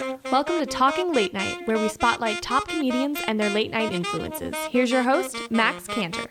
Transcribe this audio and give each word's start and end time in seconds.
Welcome 0.00 0.58
to 0.58 0.66
Talking 0.66 1.12
Late 1.12 1.32
Night, 1.32 1.68
where 1.68 1.78
we 1.78 1.88
spotlight 1.88 2.42
top 2.42 2.66
comedians 2.66 3.20
and 3.28 3.38
their 3.38 3.50
late 3.50 3.70
night 3.70 3.92
influences. 3.92 4.54
Here's 4.70 4.90
your 4.90 5.04
host, 5.04 5.36
Max 5.52 5.86
Cantor. 5.86 6.26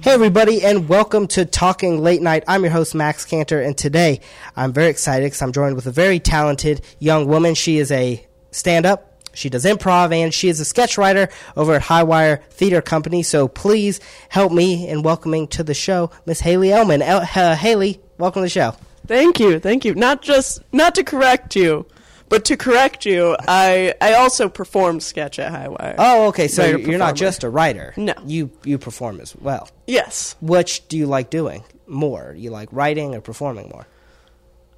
Hey, 0.00 0.12
everybody, 0.12 0.62
and 0.62 0.88
welcome 0.88 1.26
to 1.28 1.44
Talking 1.44 2.02
Late 2.02 2.22
Night. 2.22 2.44
I'm 2.46 2.62
your 2.62 2.70
host, 2.70 2.94
Max 2.94 3.24
Cantor, 3.24 3.60
and 3.60 3.76
today 3.76 4.20
I'm 4.54 4.72
very 4.72 4.90
excited 4.90 5.26
because 5.26 5.42
I'm 5.42 5.52
joined 5.52 5.74
with 5.74 5.86
a 5.86 5.92
very 5.92 6.20
talented 6.20 6.82
young 7.00 7.26
woman. 7.26 7.54
She 7.56 7.78
is 7.78 7.90
a 7.90 8.24
stand 8.52 8.86
up, 8.86 9.24
she 9.34 9.48
does 9.48 9.64
improv, 9.64 10.14
and 10.14 10.32
she 10.32 10.48
is 10.48 10.60
a 10.60 10.64
sketch 10.64 10.96
writer 10.98 11.28
over 11.56 11.74
at 11.74 11.82
Highwire 11.82 12.42
Theater 12.44 12.80
Company. 12.80 13.24
So 13.24 13.48
please 13.48 13.98
help 14.28 14.52
me 14.52 14.88
in 14.88 15.02
welcoming 15.02 15.48
to 15.48 15.64
the 15.64 15.74
show 15.74 16.10
Miss 16.26 16.40
Haley 16.40 16.72
Elman. 16.72 17.02
El- 17.02 17.22
uh, 17.34 17.56
Haley, 17.56 18.00
welcome 18.22 18.40
to 18.40 18.44
the 18.44 18.50
show. 18.50 18.72
Thank 19.08 19.40
you, 19.40 19.58
thank 19.58 19.84
you. 19.84 19.96
Not 19.96 20.22
just 20.22 20.60
not 20.72 20.94
to 20.94 21.02
correct 21.02 21.56
you, 21.56 21.86
but 22.28 22.44
to 22.44 22.56
correct 22.56 23.04
you, 23.04 23.36
I 23.48 23.94
I 24.00 24.14
also 24.14 24.48
perform 24.48 25.00
sketch 25.00 25.40
at 25.40 25.52
Highwire. 25.52 25.96
Oh, 25.98 26.28
okay. 26.28 26.46
So 26.46 26.62
Writer, 26.62 26.78
you're 26.78 26.98
not 27.00 27.16
just 27.16 27.42
a 27.42 27.50
writer. 27.50 27.92
No. 27.96 28.14
You 28.24 28.52
you 28.62 28.78
perform 28.78 29.20
as 29.20 29.34
well. 29.34 29.68
Yes. 29.88 30.36
Which 30.40 30.86
do 30.86 30.96
you 30.96 31.06
like 31.06 31.30
doing 31.30 31.64
more? 31.88 32.32
You 32.38 32.50
like 32.50 32.68
writing 32.70 33.16
or 33.16 33.20
performing 33.20 33.68
more? 33.70 33.88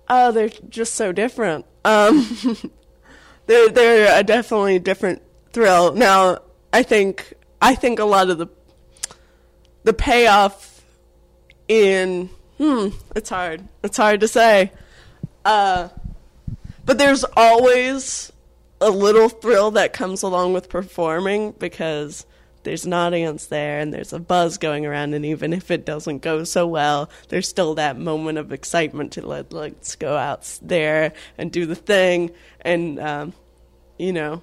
Oh, 0.08 0.32
they're 0.32 0.48
just 0.70 0.94
so 0.94 1.12
different. 1.12 1.66
Um, 1.84 2.26
they're 3.46 3.68
they're 3.68 4.20
a 4.20 4.24
definitely 4.24 4.78
different 4.78 5.20
thrill. 5.52 5.92
Now, 5.92 6.38
I 6.72 6.82
think 6.82 7.34
I 7.60 7.74
think 7.74 7.98
a 7.98 8.06
lot 8.06 8.30
of 8.30 8.38
the 8.38 8.46
the 9.82 9.92
payoff 9.92 10.82
in 11.68 12.30
hmm, 12.58 12.88
it's 13.14 13.30
hard. 13.30 13.68
It's 13.82 13.96
hard 13.96 14.20
to 14.20 14.28
say. 14.28 14.72
Uh, 15.44 15.88
but 16.84 16.98
there's 16.98 17.24
always 17.36 18.32
a 18.80 18.90
little 18.90 19.28
thrill 19.28 19.70
that 19.72 19.92
comes 19.92 20.22
along 20.22 20.52
with 20.52 20.68
performing 20.68 21.52
because 21.52 22.26
there's 22.64 22.84
an 22.84 22.92
audience 22.92 23.46
there 23.46 23.78
and 23.78 23.92
there's 23.92 24.12
a 24.12 24.18
buzz 24.18 24.58
going 24.58 24.84
around 24.84 25.14
and 25.14 25.24
even 25.24 25.52
if 25.52 25.70
it 25.70 25.84
doesn't 25.84 26.22
go 26.22 26.44
so 26.44 26.66
well 26.66 27.08
there's 27.28 27.48
still 27.48 27.74
that 27.74 27.98
moment 27.98 28.38
of 28.38 28.52
excitement 28.52 29.12
to 29.12 29.26
let 29.26 29.52
let's 29.52 29.96
go 29.96 30.16
out 30.16 30.58
there 30.62 31.12
and 31.38 31.52
do 31.52 31.66
the 31.66 31.74
thing 31.74 32.30
and 32.62 32.98
um, 32.98 33.32
you 33.98 34.12
know 34.12 34.42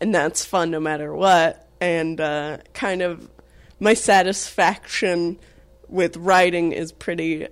and 0.00 0.14
that's 0.14 0.44
fun 0.44 0.70
no 0.70 0.80
matter 0.80 1.14
what 1.14 1.68
and 1.80 2.20
uh, 2.20 2.58
kind 2.72 3.02
of 3.02 3.30
my 3.78 3.94
satisfaction 3.94 5.38
with 5.92 6.16
writing 6.16 6.72
is 6.72 6.90
pretty 6.92 7.46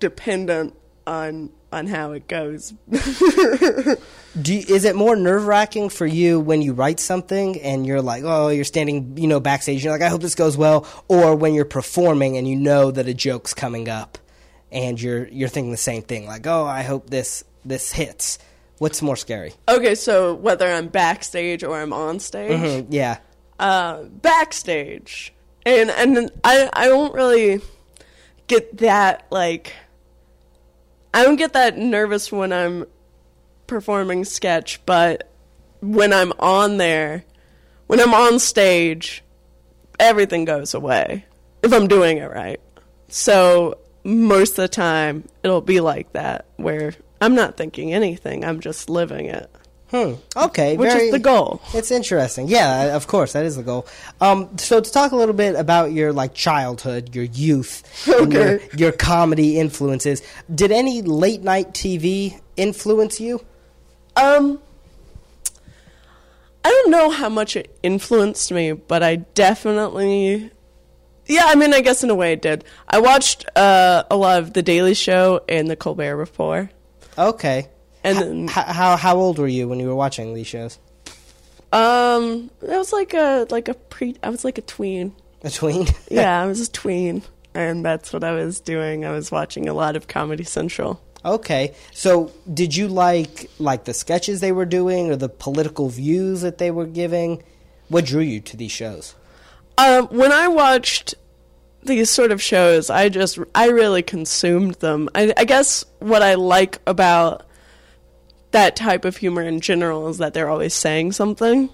dependent 0.00 0.74
on 1.06 1.50
on 1.72 1.86
how 1.86 2.12
it 2.12 2.28
goes 2.28 2.74
Do 4.40 4.54
you, 4.54 4.60
is 4.74 4.84
it 4.84 4.94
more 4.96 5.14
nerve 5.16 5.46
wracking 5.46 5.88
for 5.90 6.06
you 6.06 6.40
when 6.40 6.62
you 6.62 6.72
write 6.72 6.98
something 7.00 7.60
and 7.60 7.86
you're 7.86 8.00
like, 8.00 8.24
oh, 8.24 8.48
you're 8.48 8.64
standing, 8.64 9.16
you 9.18 9.26
know, 9.26 9.40
backstage, 9.40 9.84
you're 9.84 9.92
like, 9.92 10.00
I 10.02 10.08
hope 10.08 10.22
this 10.22 10.34
goes 10.34 10.56
well, 10.56 10.86
or 11.08 11.34
when 11.36 11.52
you're 11.52 11.66
performing 11.66 12.38
and 12.38 12.48
you 12.48 12.56
know 12.56 12.90
that 12.90 13.06
a 13.08 13.12
joke's 13.14 13.52
coming 13.52 13.88
up, 13.90 14.16
and 14.70 15.00
you're 15.00 15.28
you're 15.28 15.48
thinking 15.50 15.70
the 15.70 15.76
same 15.76 16.02
thing, 16.02 16.26
like, 16.26 16.46
oh, 16.46 16.64
I 16.64 16.82
hope 16.82 17.10
this 17.10 17.44
this 17.64 17.92
hits. 17.92 18.38
What's 18.78 19.02
more 19.02 19.16
scary? 19.16 19.52
Okay, 19.68 19.94
so 19.94 20.34
whether 20.34 20.66
I'm 20.66 20.88
backstage 20.88 21.62
or 21.62 21.78
I'm 21.78 21.92
on 21.92 22.18
stage, 22.18 22.52
Mhm, 22.58 22.86
yeah. 22.90 23.18
uh, 23.60 24.04
backstage, 24.04 25.32
and 25.64 25.90
and 25.90 26.30
I 26.44 26.68
I 26.72 26.88
don't 26.88 27.14
really 27.14 27.60
get 28.46 28.78
that 28.78 29.26
like 29.30 29.74
I 31.14 31.24
don't 31.24 31.36
get 31.36 31.52
that 31.52 31.76
nervous 31.76 32.32
when 32.32 32.52
I'm 32.52 32.86
performing 33.66 34.24
sketch, 34.24 34.84
but 34.86 35.30
when 35.80 36.12
I'm 36.12 36.32
on 36.38 36.78
there, 36.78 37.24
when 37.86 38.00
I'm 38.00 38.14
on 38.14 38.38
stage, 38.38 39.22
everything 39.98 40.44
goes 40.44 40.74
away 40.74 41.26
if 41.62 41.72
I'm 41.72 41.86
doing 41.86 42.18
it 42.18 42.30
right. 42.30 42.60
So 43.08 43.78
most 44.04 44.52
of 44.52 44.56
the 44.56 44.68
time 44.68 45.28
it'll 45.42 45.60
be 45.60 45.80
like 45.80 46.12
that 46.12 46.46
where 46.56 46.94
I'm 47.20 47.34
not 47.34 47.56
thinking 47.56 47.92
anything, 47.92 48.44
I'm 48.44 48.60
just 48.60 48.90
living 48.90 49.26
it. 49.26 49.50
Hmm. 49.92 50.14
Okay. 50.34 50.78
Which 50.78 50.94
is 50.94 51.12
the 51.12 51.18
goal. 51.18 51.60
It's 51.74 51.90
interesting. 51.90 52.48
Yeah, 52.48 52.96
of 52.96 53.06
course, 53.06 53.34
that 53.34 53.44
is 53.44 53.56
the 53.56 53.62
goal. 53.62 53.86
Um, 54.22 54.56
so 54.56 54.80
to 54.80 54.90
talk 54.90 55.12
a 55.12 55.16
little 55.16 55.34
bit 55.34 55.54
about 55.54 55.92
your 55.92 56.14
like 56.14 56.32
childhood, 56.32 57.14
your 57.14 57.24
youth, 57.24 58.08
and 58.08 58.32
your, 58.32 58.60
your 58.74 58.92
comedy 58.92 59.58
influences. 59.60 60.22
Did 60.52 60.72
any 60.72 61.02
late 61.02 61.42
night 61.42 61.74
TV 61.74 62.40
influence 62.56 63.20
you? 63.20 63.44
Um, 64.16 64.60
I 66.64 66.70
don't 66.70 66.90
know 66.90 67.10
how 67.10 67.28
much 67.28 67.54
it 67.54 67.76
influenced 67.82 68.50
me, 68.50 68.72
but 68.72 69.02
I 69.02 69.16
definitely, 69.16 70.50
yeah. 71.26 71.44
I 71.48 71.54
mean, 71.54 71.74
I 71.74 71.82
guess 71.82 72.02
in 72.02 72.08
a 72.08 72.14
way 72.14 72.32
it 72.32 72.40
did. 72.40 72.64
I 72.88 73.00
watched 73.00 73.44
uh, 73.56 74.04
a 74.10 74.16
lot 74.16 74.38
of 74.38 74.54
The 74.54 74.62
Daily 74.62 74.94
Show 74.94 75.42
and 75.50 75.68
The 75.68 75.76
Colbert 75.76 76.16
Report, 76.16 76.70
Okay. 77.18 77.68
And 78.04 78.18
then, 78.18 78.48
how 78.48 78.96
how 78.96 79.16
old 79.16 79.38
were 79.38 79.48
you 79.48 79.68
when 79.68 79.80
you 79.80 79.88
were 79.88 79.94
watching 79.94 80.34
these 80.34 80.46
shows? 80.46 80.78
um, 81.72 82.50
I 82.68 82.76
was 82.76 82.92
like 82.92 83.14
a 83.14 83.46
like 83.50 83.68
a 83.68 83.74
pre. 83.74 84.16
I 84.22 84.30
was 84.30 84.44
like 84.44 84.58
a 84.58 84.62
tween. 84.62 85.14
A 85.42 85.50
tween. 85.50 85.86
Yeah, 86.10 86.40
I 86.42 86.46
was 86.46 86.60
a 86.60 86.70
tween, 86.70 87.22
and 87.54 87.84
that's 87.84 88.12
what 88.12 88.24
I 88.24 88.32
was 88.32 88.60
doing. 88.60 89.04
I 89.04 89.10
was 89.12 89.30
watching 89.30 89.68
a 89.68 89.74
lot 89.74 89.96
of 89.96 90.06
Comedy 90.06 90.44
Central. 90.44 91.00
Okay. 91.24 91.74
So 91.92 92.32
did 92.52 92.76
you 92.76 92.88
like 92.88 93.48
like 93.58 93.84
the 93.84 93.94
sketches 93.94 94.40
they 94.40 94.52
were 94.52 94.64
doing 94.66 95.10
or 95.10 95.16
the 95.16 95.28
political 95.28 95.88
views 95.88 96.42
that 96.42 96.58
they 96.58 96.70
were 96.70 96.86
giving? 96.86 97.42
What 97.88 98.04
drew 98.06 98.22
you 98.22 98.40
to 98.40 98.56
these 98.56 98.72
shows? 98.72 99.14
Um, 99.78 100.06
when 100.08 100.32
I 100.32 100.48
watched 100.48 101.14
these 101.82 102.10
sort 102.10 102.32
of 102.32 102.42
shows, 102.42 102.90
I 102.90 103.08
just 103.08 103.38
I 103.54 103.68
really 103.68 104.02
consumed 104.02 104.74
them. 104.76 105.08
I, 105.14 105.32
I 105.36 105.44
guess 105.44 105.84
what 106.00 106.22
I 106.22 106.34
like 106.34 106.80
about 106.86 107.46
that 108.52 108.76
type 108.76 109.04
of 109.04 109.16
humor 109.18 109.42
in 109.42 109.60
general 109.60 110.08
is 110.08 110.18
that 110.18 110.34
they're 110.34 110.48
always 110.48 110.74
saying 110.74 111.12
something, 111.12 111.70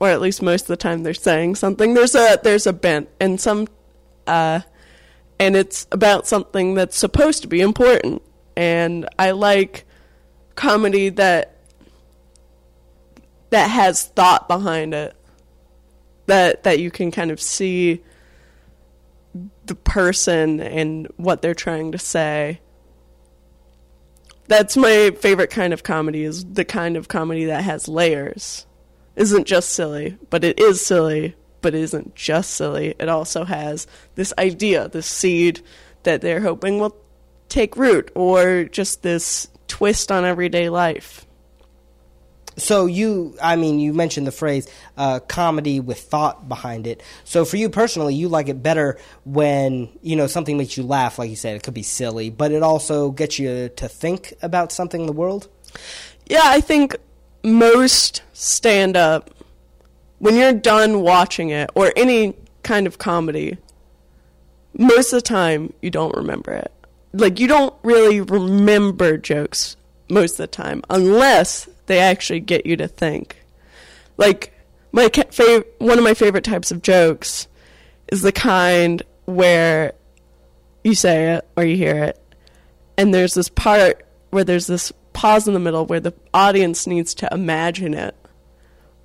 or 0.00 0.08
at 0.08 0.20
least 0.20 0.42
most 0.42 0.62
of 0.62 0.68
the 0.68 0.76
time 0.76 1.02
they're 1.02 1.14
saying 1.14 1.56
something. 1.56 1.94
There's 1.94 2.14
a 2.14 2.38
there's 2.42 2.66
a 2.66 2.72
bent 2.72 3.08
and 3.20 3.40
some, 3.40 3.66
uh, 4.26 4.60
and 5.40 5.56
it's 5.56 5.86
about 5.92 6.26
something 6.26 6.74
that's 6.74 6.96
supposed 6.96 7.42
to 7.42 7.48
be 7.48 7.60
important. 7.60 8.22
And 8.56 9.08
I 9.18 9.32
like 9.32 9.84
comedy 10.54 11.08
that 11.10 11.56
that 13.50 13.70
has 13.70 14.04
thought 14.04 14.46
behind 14.48 14.94
it 14.94 15.16
that 16.26 16.62
that 16.64 16.78
you 16.78 16.90
can 16.90 17.10
kind 17.10 17.30
of 17.30 17.40
see 17.40 18.02
the 19.66 19.74
person 19.74 20.60
and 20.60 21.08
what 21.16 21.42
they're 21.42 21.54
trying 21.54 21.92
to 21.92 21.98
say. 21.98 22.60
That's 24.46 24.76
my 24.76 25.10
favorite 25.18 25.50
kind 25.50 25.72
of 25.72 25.82
comedy 25.82 26.24
is 26.24 26.44
the 26.44 26.64
kind 26.64 26.96
of 26.96 27.08
comedy 27.08 27.46
that 27.46 27.64
has 27.64 27.88
layers. 27.88 28.66
Isn't 29.16 29.46
just 29.46 29.70
silly, 29.70 30.18
but 30.28 30.44
it 30.44 30.58
is 30.58 30.84
silly, 30.84 31.34
but 31.60 31.74
it 31.74 31.80
isn't 31.80 32.14
just 32.14 32.50
silly. 32.50 32.94
It 32.98 33.08
also 33.08 33.44
has 33.44 33.86
this 34.16 34.34
idea, 34.38 34.88
this 34.88 35.06
seed 35.06 35.62
that 36.02 36.20
they're 36.20 36.40
hoping 36.40 36.78
will 36.78 36.96
take 37.48 37.76
root 37.76 38.10
or 38.14 38.64
just 38.64 39.02
this 39.02 39.48
twist 39.68 40.12
on 40.12 40.24
everyday 40.24 40.68
life. 40.68 41.23
So 42.56 42.86
you, 42.86 43.36
I 43.42 43.56
mean, 43.56 43.80
you 43.80 43.92
mentioned 43.92 44.26
the 44.26 44.32
phrase 44.32 44.68
uh, 44.96 45.20
comedy 45.20 45.80
with 45.80 46.00
thought 46.00 46.48
behind 46.48 46.86
it. 46.86 47.02
So 47.24 47.44
for 47.44 47.56
you 47.56 47.68
personally, 47.68 48.14
you 48.14 48.28
like 48.28 48.48
it 48.48 48.62
better 48.62 48.98
when 49.24 49.88
you 50.02 50.16
know 50.16 50.26
something 50.26 50.56
makes 50.56 50.76
you 50.76 50.84
laugh, 50.84 51.18
like 51.18 51.30
you 51.30 51.36
said. 51.36 51.56
It 51.56 51.62
could 51.62 51.74
be 51.74 51.82
silly, 51.82 52.30
but 52.30 52.52
it 52.52 52.62
also 52.62 53.10
gets 53.10 53.38
you 53.38 53.70
to 53.70 53.88
think 53.88 54.34
about 54.42 54.72
something 54.72 55.00
in 55.00 55.06
the 55.06 55.12
world. 55.12 55.48
Yeah, 56.26 56.42
I 56.44 56.60
think 56.60 56.96
most 57.42 58.22
stand 58.32 58.96
up, 58.96 59.30
when 60.18 60.36
you're 60.36 60.52
done 60.52 61.02
watching 61.02 61.50
it, 61.50 61.70
or 61.74 61.92
any 61.96 62.34
kind 62.62 62.86
of 62.86 62.98
comedy, 62.98 63.58
most 64.78 65.12
of 65.12 65.18
the 65.18 65.28
time 65.28 65.72
you 65.82 65.90
don't 65.90 66.16
remember 66.16 66.52
it. 66.52 66.72
Like, 67.12 67.38
you 67.38 67.46
don't 67.46 67.74
really 67.82 68.20
remember 68.20 69.18
jokes 69.18 69.76
most 70.14 70.32
of 70.32 70.38
the 70.38 70.46
time, 70.46 70.82
unless 70.88 71.68
they 71.86 71.98
actually 71.98 72.40
get 72.40 72.66
you 72.66 72.76
to 72.76 72.88
think. 72.88 73.44
Like, 74.16 74.52
my 74.92 75.06
fav- 75.08 75.66
one 75.78 75.98
of 75.98 76.04
my 76.04 76.14
favorite 76.14 76.44
types 76.44 76.70
of 76.70 76.82
jokes 76.82 77.48
is 78.08 78.22
the 78.22 78.32
kind 78.32 79.02
where 79.26 79.92
you 80.82 80.94
say 80.94 81.34
it 81.34 81.48
or 81.56 81.64
you 81.64 81.76
hear 81.76 82.04
it, 82.04 82.20
and 82.96 83.12
there's 83.12 83.34
this 83.34 83.48
part 83.48 84.06
where 84.30 84.44
there's 84.44 84.66
this 84.66 84.92
pause 85.12 85.46
in 85.46 85.54
the 85.54 85.60
middle 85.60 85.86
where 85.86 86.00
the 86.00 86.14
audience 86.32 86.86
needs 86.86 87.14
to 87.14 87.28
imagine 87.32 87.94
it 87.94 88.16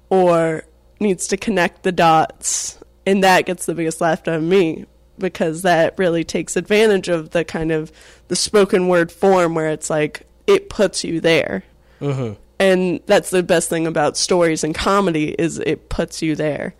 or 0.10 0.64
needs 1.00 1.28
to 1.28 1.38
connect 1.38 1.84
the 1.84 1.92
dots 1.92 2.80
and 3.06 3.24
that 3.24 3.46
gets 3.46 3.66
the 3.66 3.74
biggest 3.74 4.02
laugh 4.02 4.28
out 4.28 4.36
of 4.36 4.44
me 4.44 4.86
because 5.18 5.64
that 5.64 5.98
really 5.98 6.24
takes 6.24 6.56
advantage 6.56 7.10
of 7.10 7.32
the 7.32 7.44
kind 7.44 7.72
of 7.72 7.92
the 8.28 8.36
spoken 8.36 8.88
word 8.88 9.12
form 9.12 9.56
where 9.56 9.70
it's 9.70 9.90
like 9.90 10.28
it 10.50 10.70
puts 10.70 11.04
you 11.04 11.22
there. 11.22 11.64
Mm-hmm. 12.02 12.34
And 12.60 13.00
that's 13.06 13.30
the 13.30 13.44
best 13.44 13.70
thing 13.70 13.88
about 13.88 14.18
stories 14.18 14.64
and 14.64 14.76
comedy 14.76 15.30
is 15.30 15.60
it 15.60 15.90
puts 15.90 16.22
you 16.22 16.36
there. 16.36 16.76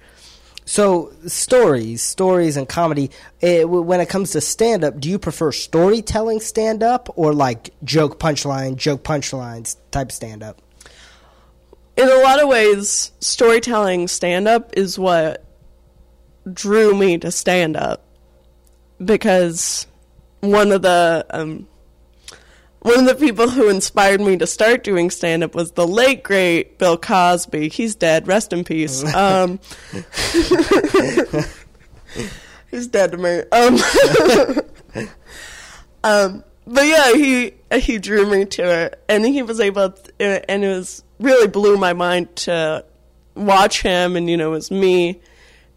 So 0.66 1.14
stories, 1.26 2.02
stories, 2.04 2.58
and 2.58 2.68
comedy. 2.68 3.10
eh, 3.42 3.62
w 3.62 3.82
when 3.82 4.02
it 4.02 4.10
comes 4.10 4.32
to 4.32 4.42
stand 4.42 4.84
up, 4.84 5.00
do 5.00 5.10
you 5.10 5.18
prefer 5.18 5.52
storytelling 5.52 6.42
stand 6.42 6.84
up 6.84 7.10
or 7.16 7.34
like 7.34 7.74
joke 7.84 8.20
punchline, 8.20 8.76
joke 8.76 9.04
punchlines 9.04 9.78
type 9.92 10.12
stand 10.12 10.44
up? 10.44 10.62
in 12.00 12.08
a 12.08 12.16
lot 12.22 12.42
of 12.42 12.48
ways, 12.48 13.12
storytelling 13.20 14.08
stand 14.08 14.48
up 14.48 14.72
is 14.78 14.98
what 14.98 15.44
drew 16.52 16.96
me 16.96 17.18
to 17.18 17.30
stand 17.30 17.76
up 17.76 18.06
because 19.04 19.86
one 20.40 20.72
of 20.72 20.82
the 20.82 21.26
um, 21.30 21.68
one 22.82 23.00
of 23.00 23.06
the 23.06 23.16
people 23.16 23.50
who 23.50 23.70
inspired 23.70 24.22
me 24.22 24.38
to 24.38 24.48
start 24.48 24.84
doing 24.84 25.10
stand 25.10 25.44
up 25.44 25.54
was 25.54 25.74
the 25.74 25.86
late 25.86 26.24
great 26.24 26.78
Bill 26.78 26.98
Cosby. 26.98 27.68
He's 27.70 27.96
dead. 27.96 28.28
Rest 28.28 28.54
in 28.54 28.64
peace. 28.64 29.04
Um, 29.20 29.60
he's 32.72 32.88
dead 32.88 33.12
to 33.12 33.18
me. 33.18 33.42
Um, 33.52 33.78
um, 36.04 36.44
but 36.66 36.86
yeah, 36.86 37.14
he 37.14 37.54
he 37.80 37.98
drew 37.98 38.30
me 38.30 38.46
to 38.46 38.64
it, 38.64 39.04
and 39.10 39.26
he 39.26 39.44
was 39.44 39.60
able, 39.60 39.90
to, 39.92 40.52
and 40.52 40.64
it 40.64 40.68
was 40.68 41.04
really 41.20 41.48
blew 41.48 41.76
my 41.78 41.94
mind 41.94 42.34
to 42.38 42.86
watch 43.36 43.82
him, 43.82 44.16
and 44.16 44.30
you 44.30 44.38
know, 44.38 44.50
it 44.50 44.56
was 44.56 44.72
me 44.72 45.20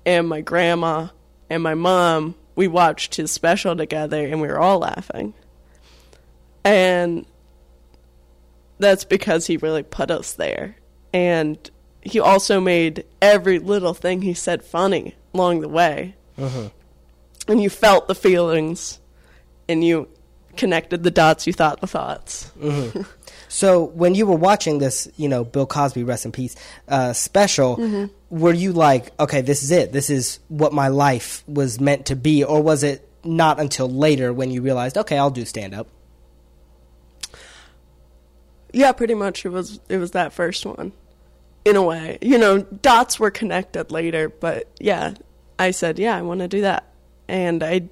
and 0.07 0.29
my 0.29 0.41
grandma 0.41 1.09
and 1.51 1.63
my 1.63 1.75
mom. 1.75 2.37
We 2.55 2.69
watched 2.69 3.15
his 3.17 3.33
special 3.33 3.75
together, 3.77 4.25
and 4.25 4.41
we 4.41 4.49
were 4.49 4.61
all 4.61 4.81
laughing, 4.81 5.35
and 6.65 7.27
that's 8.79 9.05
because 9.05 9.47
he 9.47 9.57
really 9.57 9.83
put 9.83 10.11
us 10.11 10.35
there, 10.35 10.77
and 11.13 11.71
he 12.03 12.21
also 12.21 12.61
made 12.61 13.05
every 13.21 13.59
little 13.59 13.95
thing 13.95 14.23
he 14.23 14.35
said 14.35 14.63
funny 14.63 15.15
along 15.35 15.61
the 15.61 15.69
way, 15.69 16.15
uh-huh. 16.39 16.69
and 17.49 17.63
you 17.63 17.71
felt 17.71 18.09
the 18.09 18.15
feelings, 18.15 19.01
and 19.69 19.85
you 19.85 20.09
connected 20.57 21.03
the 21.03 21.11
dots 21.11 21.47
you 21.47 21.53
thought 21.53 21.81
the 21.81 21.87
thoughts. 21.87 22.51
Mm-hmm. 22.59 23.03
So 23.53 23.85
when 23.85 24.15
you 24.15 24.25
were 24.25 24.37
watching 24.37 24.79
this, 24.79 25.11
you 25.19 25.29
know, 25.29 25.45
Bill 25.45 25.67
Cosby, 25.67 26.05
rest 26.05 26.25
in 26.25 26.33
peace, 26.33 26.57
uh, 26.89 27.13
special, 27.13 27.77
mm-hmm. 27.77 28.07
were 28.31 28.55
you 28.55 28.73
like, 28.73 29.13
okay, 29.21 29.43
this 29.43 29.63
is 29.63 29.71
it. 29.71 29.93
This 29.93 30.09
is 30.09 30.41
what 30.49 30.73
my 30.73 30.89
life 30.89 31.45
was 31.47 31.79
meant 31.79 32.07
to 32.07 32.17
be, 32.17 32.43
or 32.43 32.63
was 32.63 32.83
it 32.83 33.07
not 33.25 33.61
until 33.61 33.91
later 33.91 34.33
when 34.33 34.51
you 34.51 34.63
realized, 34.63 34.97
okay, 34.97 35.19
I'll 35.19 35.31
do 35.31 35.45
stand 35.45 35.75
up? 35.75 35.87
Yeah, 38.73 38.93
pretty 38.93 39.15
much 39.15 39.45
it 39.45 39.51
was 39.51 39.81
it 39.89 39.99
was 39.99 40.13
that 40.13 40.33
first 40.33 40.65
one. 40.65 40.93
In 41.65 41.77
a 41.77 41.83
way. 41.83 42.19
You 42.21 42.39
know, 42.39 42.61
dots 42.61 43.21
were 43.21 43.31
connected 43.31 43.93
later, 43.93 44.29
but 44.29 44.69
yeah, 44.81 45.15
I 45.59 45.71
said, 45.71 45.99
yeah, 45.99 46.17
I 46.17 46.23
want 46.23 46.41
to 46.41 46.49
do 46.49 46.63
that. 46.63 46.89
And 47.29 47.63
I 47.63 47.83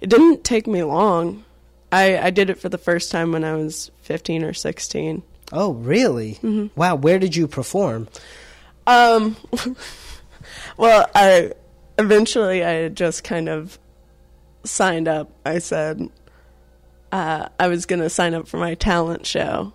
it 0.00 0.08
didn't 0.08 0.44
take 0.44 0.66
me 0.66 0.82
long. 0.84 1.44
I 1.90 2.18
I 2.18 2.30
did 2.30 2.50
it 2.50 2.60
for 2.60 2.68
the 2.68 2.78
first 2.78 3.10
time 3.10 3.32
when 3.32 3.44
I 3.44 3.54
was 3.54 3.90
15 4.02 4.44
or 4.44 4.52
16. 4.52 5.22
Oh, 5.50 5.72
really? 5.72 6.38
Wow. 6.76 6.96
Where 6.96 7.18
did 7.18 7.34
you 7.34 7.48
perform? 7.48 8.08
Um, 8.86 9.36
well, 10.76 11.10
I 11.14 11.52
eventually 11.98 12.64
I 12.64 12.88
just 12.88 13.24
kind 13.24 13.48
of 13.48 13.78
signed 14.64 15.08
up. 15.08 15.30
I 15.44 15.58
said 15.58 16.10
uh, 17.12 17.48
I 17.58 17.68
was 17.68 17.86
going 17.86 18.00
to 18.00 18.10
sign 18.10 18.34
up 18.34 18.46
for 18.48 18.58
my 18.58 18.74
talent 18.74 19.26
show, 19.26 19.72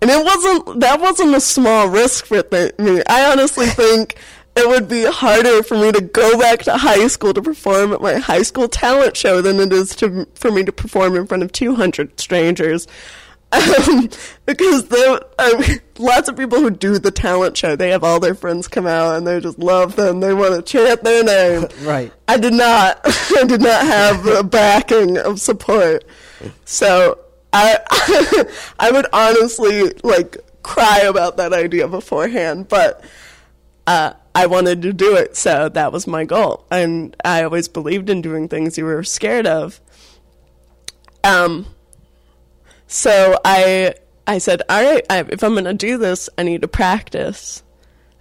and 0.00 0.10
it 0.10 0.24
wasn't 0.24 0.80
that 0.80 1.00
wasn't 1.00 1.34
a 1.34 1.40
small 1.40 1.88
risk 1.88 2.26
for 2.26 2.42
th- 2.42 2.78
me. 2.78 3.02
I 3.08 3.30
honestly 3.30 3.66
think 3.82 4.16
it 4.56 4.68
would 4.68 4.88
be 4.88 5.04
harder 5.04 5.62
for 5.62 5.76
me 5.76 5.92
to 5.92 6.00
go 6.00 6.38
back 6.38 6.60
to 6.60 6.76
high 6.76 7.06
school 7.08 7.34
to 7.34 7.42
perform 7.42 7.92
at 7.92 8.00
my 8.00 8.14
high 8.14 8.42
school 8.42 8.68
talent 8.68 9.16
show 9.16 9.42
than 9.42 9.60
it 9.60 9.72
is 9.72 9.94
to 9.96 10.26
for 10.34 10.50
me 10.50 10.64
to 10.64 10.72
perform 10.72 11.14
in 11.16 11.26
front 11.26 11.42
of 11.42 11.52
200 11.52 12.18
strangers. 12.18 12.86
Um, 13.52 14.10
because 14.44 14.88
there, 14.88 15.20
mean, 15.38 15.80
lots 15.98 16.28
of 16.28 16.36
people 16.36 16.58
who 16.58 16.68
do 16.68 16.98
the 16.98 17.12
talent 17.12 17.56
show, 17.56 17.76
they 17.76 17.90
have 17.90 18.02
all 18.02 18.18
their 18.18 18.34
friends 18.34 18.66
come 18.66 18.88
out 18.88 19.16
and 19.16 19.24
they 19.24 19.38
just 19.38 19.56
love 19.58 19.94
them. 19.94 20.18
They 20.18 20.34
want 20.34 20.56
to 20.56 20.62
chant 20.62 21.04
their 21.04 21.22
name. 21.22 21.68
Right. 21.86 22.12
I 22.26 22.38
did 22.38 22.54
not. 22.54 23.00
I 23.04 23.44
did 23.46 23.62
not 23.62 23.86
have 23.86 24.24
the 24.24 24.42
backing 24.42 25.16
of 25.16 25.40
support. 25.40 26.04
So 26.64 27.20
I, 27.56 28.44
I 28.78 28.90
would 28.90 29.06
honestly 29.12 29.92
like 30.02 30.36
cry 30.62 31.00
about 31.00 31.38
that 31.38 31.52
idea 31.52 31.88
beforehand, 31.88 32.68
but 32.68 33.02
uh, 33.86 34.12
I 34.34 34.46
wanted 34.46 34.82
to 34.82 34.92
do 34.92 35.16
it, 35.16 35.36
so 35.36 35.68
that 35.70 35.92
was 35.92 36.06
my 36.06 36.24
goal. 36.24 36.66
And 36.70 37.16
I 37.24 37.44
always 37.44 37.68
believed 37.68 38.10
in 38.10 38.20
doing 38.20 38.48
things 38.48 38.76
you 38.76 38.84
were 38.84 39.02
scared 39.04 39.46
of. 39.46 39.80
Um, 41.24 41.66
so 42.86 43.38
I 43.44 43.94
I 44.26 44.38
said, 44.38 44.62
all 44.68 44.82
right, 44.82 45.04
I, 45.08 45.20
if 45.20 45.42
I'm 45.42 45.54
gonna 45.54 45.72
do 45.72 45.98
this, 45.98 46.28
I 46.36 46.42
need 46.42 46.62
to 46.62 46.68
practice. 46.68 47.62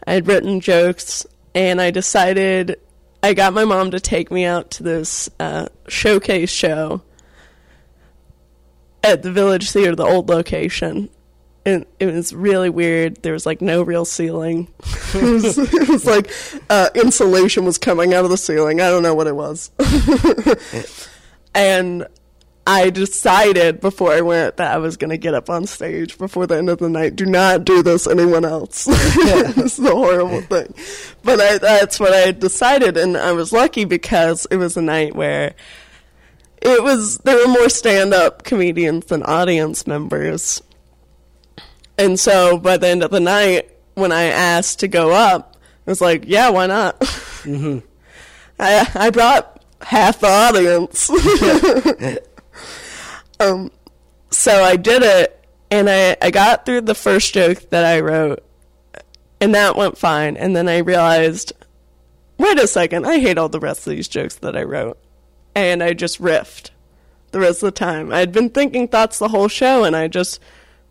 I 0.08 0.14
had 0.14 0.28
written 0.28 0.60
jokes, 0.60 1.26
and 1.54 1.82
I 1.82 1.92
decided 1.92 2.80
I 3.24 3.34
got 3.34 3.54
my 3.54 3.66
mom 3.66 3.92
to 3.92 4.00
take 4.00 4.32
me 4.32 4.46
out 4.46 4.72
to 4.72 4.84
this 4.84 5.30
uh, 5.40 5.68
showcase 5.88 6.52
show 6.52 7.02
at 9.06 9.22
the 9.22 9.32
Village 9.32 9.72
Theater, 9.72 9.96
the 9.96 10.06
old 10.06 10.30
location. 10.30 11.10
And 11.66 11.86
it 12.00 12.08
was 12.08 12.34
really 12.34 12.70
weird. 12.70 13.24
There 13.24 13.34
was 13.34 13.46
like 13.46 13.62
no 13.62 13.82
real 13.82 14.06
ceiling. 14.06 14.68
it, 15.16 15.24
was, 15.24 15.58
it 15.58 15.90
was 15.90 16.06
like 16.06 16.32
uh, 16.70 16.90
insulation 16.94 17.66
was 17.66 17.78
coming 17.78 18.14
out 18.14 18.24
of 18.24 18.30
the 18.30 18.38
ceiling. 18.38 18.82
I 18.82 18.90
don't 18.90 19.02
know 19.02 19.16
what 19.16 19.28
it 19.28 19.36
was. 19.36 19.72
and 21.56 22.06
I 22.68 22.90
decided 22.90 23.80
before 23.80 24.12
I 24.12 24.22
went 24.22 24.58
that 24.58 24.74
I 24.74 24.78
was 24.78 24.98
going 24.98 25.12
to 25.12 25.18
get 25.18 25.36
up 25.36 25.50
on 25.50 25.68
stage 25.68 26.18
before 26.18 26.48
the 26.48 26.58
end 26.58 26.70
of 26.70 26.80
the 26.80 26.90
night. 26.90 27.16
Do 27.16 27.26
not 27.26 27.64
do 27.64 27.84
this, 27.84 28.08
anyone 28.08 28.44
else. 28.44 28.86
this 28.86 29.80
is 29.80 29.86
a 29.86 29.92
horrible 29.92 30.42
thing. 30.42 30.74
But 31.24 31.40
I, 31.40 31.58
that's 31.60 32.00
what 32.00 32.14
I 32.14 32.32
decided, 32.32 32.98
and 32.98 33.18
I 33.18 33.34
was 33.34 33.52
lucky 33.52 33.86
because 33.86 34.48
it 34.50 34.58
was 34.58 34.78
a 34.78 34.82
night 34.82 35.16
where 35.16 35.54
it 36.62 36.84
was 36.84 37.18
there 37.20 37.38
were 37.38 37.52
more 37.52 37.70
stand-up 37.70 38.44
comedians 38.44 39.06
than 39.06 39.24
audience 39.24 39.86
members, 39.88 40.62
and 41.98 42.20
so 42.20 42.58
by 42.58 42.78
the 42.78 42.88
end 42.88 43.04
of 43.04 43.12
the 43.12 43.20
night, 43.20 43.72
when 43.94 44.12
I 44.12 44.24
asked 44.24 44.80
to 44.80 44.88
go 44.88 45.12
up, 45.12 45.58
I 45.88 45.92
was 45.92 46.02
like, 46.02 46.26
"Yeah, 46.28 46.50
why 46.50 46.68
not?" 46.68 47.00
Mm-hmm. 47.00 47.80
I 48.60 48.90
I 48.96 49.10
brought 49.10 49.64
half 49.82 50.20
the 50.20 50.28
audience. 50.28 51.12
Um, 53.40 53.72
so 54.30 54.64
I 54.64 54.76
did 54.76 55.04
it, 55.04 55.46
and 55.72 55.90
I, 55.90 56.18
I 56.22 56.32
got 56.32 56.66
through 56.66 56.82
the 56.82 56.96
first 56.96 57.34
joke 57.34 57.70
that 57.70 57.86
I 57.86 58.00
wrote, 58.00 58.44
and 59.40 59.54
that 59.56 59.76
went 59.76 59.98
fine. 59.98 60.38
And 60.38 60.56
then 60.56 60.68
I 60.68 60.80
realized, 60.80 61.54
wait 62.38 62.60
a 62.60 62.68
second, 62.68 63.06
I 63.06 63.20
hate 63.20 63.38
all 63.38 63.50
the 63.50 63.60
rest 63.60 63.86
of 63.88 63.92
these 63.92 64.08
jokes 64.08 64.36
that 64.36 64.56
I 64.56 64.64
wrote. 64.64 64.98
And 65.56 65.82
I 65.82 65.94
just 65.94 66.22
riffed 66.22 66.72
the 67.32 67.40
rest 67.40 67.64
of 67.64 67.68
the 67.68 67.72
time. 67.72 68.14
I'd 68.14 68.32
been 68.32 68.50
thinking 68.50 68.88
thoughts 68.88 69.18
the 69.18 69.30
whole 69.30 69.48
show, 69.48 69.84
and 69.84 69.96
I 69.96 70.08
just 70.08 70.40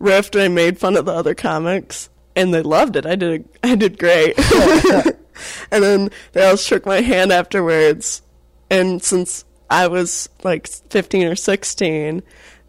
riffed 0.00 0.34
and 0.34 0.42
I 0.42 0.48
made 0.48 0.78
fun 0.78 0.96
of 0.96 1.04
the 1.04 1.12
other 1.12 1.34
comics, 1.34 2.08
and 2.34 2.52
they 2.52 2.62
loved 2.62 2.96
it. 2.96 3.06
I 3.06 3.14
did, 3.16 3.48
I 3.62 3.74
did 3.74 3.98
great. 3.98 4.34
and 5.70 5.84
then 5.84 6.10
they 6.32 6.46
all 6.46 6.56
shook 6.56 6.86
my 6.86 7.00
hand 7.00 7.32
afterwards. 7.32 8.22
And 8.70 9.02
since 9.02 9.44
I 9.70 9.86
was 9.86 10.28
like 10.42 10.66
15 10.66 11.26
or 11.26 11.36
16, 11.36 12.22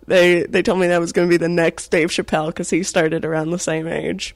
they 0.08 0.44
they 0.44 0.62
told 0.62 0.80
me 0.80 0.88
that 0.88 1.00
was 1.00 1.12
going 1.12 1.28
to 1.28 1.34
be 1.34 1.38
the 1.38 1.50
next 1.50 1.90
Dave 1.90 2.10
Chappelle 2.10 2.48
because 2.48 2.70
he 2.70 2.84
started 2.84 3.26
around 3.26 3.52
the 3.52 3.60
same 3.60 3.88
age. 3.88 4.36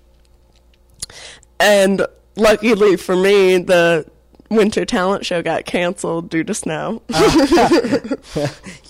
And 1.60 2.06
luckily 2.36 2.98
for 2.98 3.16
me, 3.16 3.58
the 3.58 4.10
winter 4.50 4.86
talent 4.86 5.26
show 5.26 5.42
got 5.42 5.66
canceled 5.66 6.30
due 6.30 6.44
to 6.44 6.54
snow. 6.54 7.02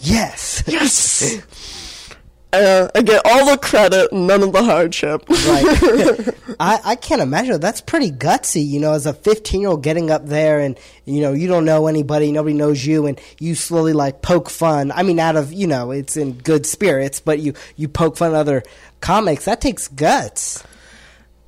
Yes. 0.01 0.63
yes. 0.65 2.09
Uh, 2.51 2.87
I 2.95 3.01
get 3.03 3.21
all 3.25 3.51
the 3.51 3.57
credit 3.57 4.11
none 4.11 4.41
of 4.41 4.53
the 4.53 4.63
hardship. 4.63 5.23
Right. 5.29 6.33
I, 6.59 6.79
I 6.83 6.95
can't 6.95 7.21
imagine. 7.21 7.59
That's 7.59 7.79
pretty 7.79 8.11
gutsy, 8.11 8.65
you 8.65 8.79
know, 8.79 8.93
as 8.93 9.05
a 9.05 9.13
15 9.13 9.61
year 9.61 9.69
old 9.69 9.83
getting 9.83 10.09
up 10.09 10.25
there 10.25 10.59
and, 10.59 10.79
you 11.05 11.21
know, 11.21 11.31
you 11.33 11.47
don't 11.47 11.65
know 11.65 11.85
anybody, 11.85 12.31
nobody 12.31 12.55
knows 12.55 12.83
you, 12.83 13.05
and 13.05 13.21
you 13.39 13.53
slowly 13.53 13.93
like 13.93 14.23
poke 14.23 14.49
fun. 14.49 14.91
I 14.91 15.03
mean, 15.03 15.19
out 15.19 15.35
of, 15.35 15.53
you 15.53 15.67
know, 15.67 15.91
it's 15.91 16.17
in 16.17 16.33
good 16.33 16.65
spirits, 16.65 17.19
but 17.19 17.39
you, 17.39 17.53
you 17.75 17.87
poke 17.87 18.17
fun 18.17 18.31
at 18.31 18.37
other 18.37 18.63
comics. 18.99 19.45
That 19.45 19.61
takes 19.61 19.87
guts. 19.87 20.63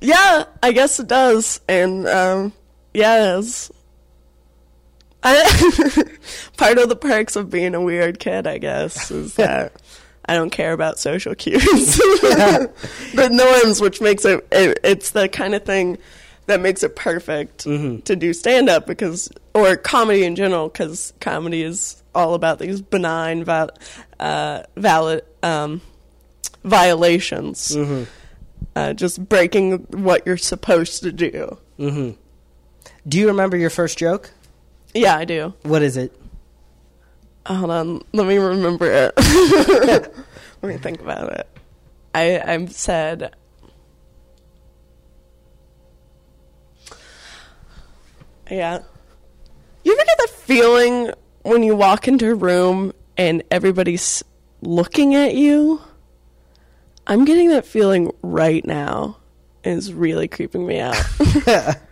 Yeah, 0.00 0.44
I 0.62 0.70
guess 0.72 1.00
it 1.00 1.08
does. 1.08 1.60
And 1.68 2.06
um, 2.06 2.52
yeah, 2.94 3.38
it's, 3.38 3.70
I, 3.70 3.81
part 6.56 6.78
of 6.78 6.88
the 6.88 6.96
perks 6.96 7.36
of 7.36 7.50
being 7.50 7.74
a 7.74 7.80
weird 7.80 8.18
kid, 8.18 8.46
I 8.46 8.58
guess, 8.58 9.10
is 9.10 9.34
that 9.34 9.72
I 10.26 10.34
don't 10.34 10.50
care 10.50 10.72
about 10.72 10.98
social 10.98 11.34
cues, 11.34 11.62
the 11.62 13.28
norms, 13.30 13.80
which 13.80 14.00
makes 14.00 14.24
it, 14.24 14.46
it, 14.50 14.78
it's 14.82 15.10
the 15.10 15.28
kind 15.28 15.54
of 15.54 15.64
thing 15.64 15.98
that 16.46 16.60
makes 16.60 16.82
it 16.82 16.96
perfect 16.96 17.64
Mm-hmm. 17.64 18.00
to 18.00 18.16
do 18.16 18.32
stand 18.32 18.68
up 18.68 18.86
because, 18.86 19.30
or 19.54 19.76
comedy 19.76 20.24
in 20.24 20.34
general, 20.34 20.68
because 20.68 21.12
comedy 21.20 21.62
is 21.62 22.02
all 22.14 22.34
about 22.34 22.58
these 22.58 22.80
benign, 22.82 23.44
val, 23.44 23.70
uh, 24.18 24.64
valid, 24.76 25.24
um, 25.42 25.80
violations. 26.64 27.76
Mm-hmm. 27.76 28.04
Uh, 28.74 28.92
just 28.94 29.28
breaking 29.28 29.78
what 29.90 30.26
you're 30.26 30.36
supposed 30.38 31.02
to 31.02 31.12
do. 31.12 31.58
Do 33.06 33.18
you 33.18 33.26
remember 33.28 33.56
your 33.56 33.68
first 33.70 33.98
joke? 33.98 34.30
Yeah, 34.94 35.16
I 35.16 35.24
do. 35.24 35.54
What 35.62 35.82
is 35.82 35.96
it? 35.96 36.12
Uh, 37.46 37.54
hold 37.56 37.70
on, 37.70 38.02
let 38.12 38.26
me 38.26 38.36
remember 38.36 38.86
it. 38.86 39.12
let 40.62 40.68
me 40.68 40.76
think 40.76 41.00
about 41.00 41.32
it. 41.32 41.48
I 42.14 42.40
I've 42.40 42.72
said. 42.72 43.34
Yeah. 48.50 48.80
You 49.84 49.92
ever 49.92 50.04
get 50.04 50.18
that 50.18 50.30
feeling 50.30 51.10
when 51.42 51.62
you 51.62 51.74
walk 51.74 52.06
into 52.06 52.30
a 52.30 52.34
room 52.34 52.92
and 53.16 53.42
everybody's 53.50 54.22
looking 54.60 55.14
at 55.14 55.34
you? 55.34 55.80
I'm 57.06 57.24
getting 57.24 57.48
that 57.48 57.64
feeling 57.64 58.12
right 58.22 58.64
now. 58.64 59.16
and 59.64 59.78
It's 59.78 59.90
really 59.90 60.28
creeping 60.28 60.66
me 60.66 60.80
out. 60.80 60.96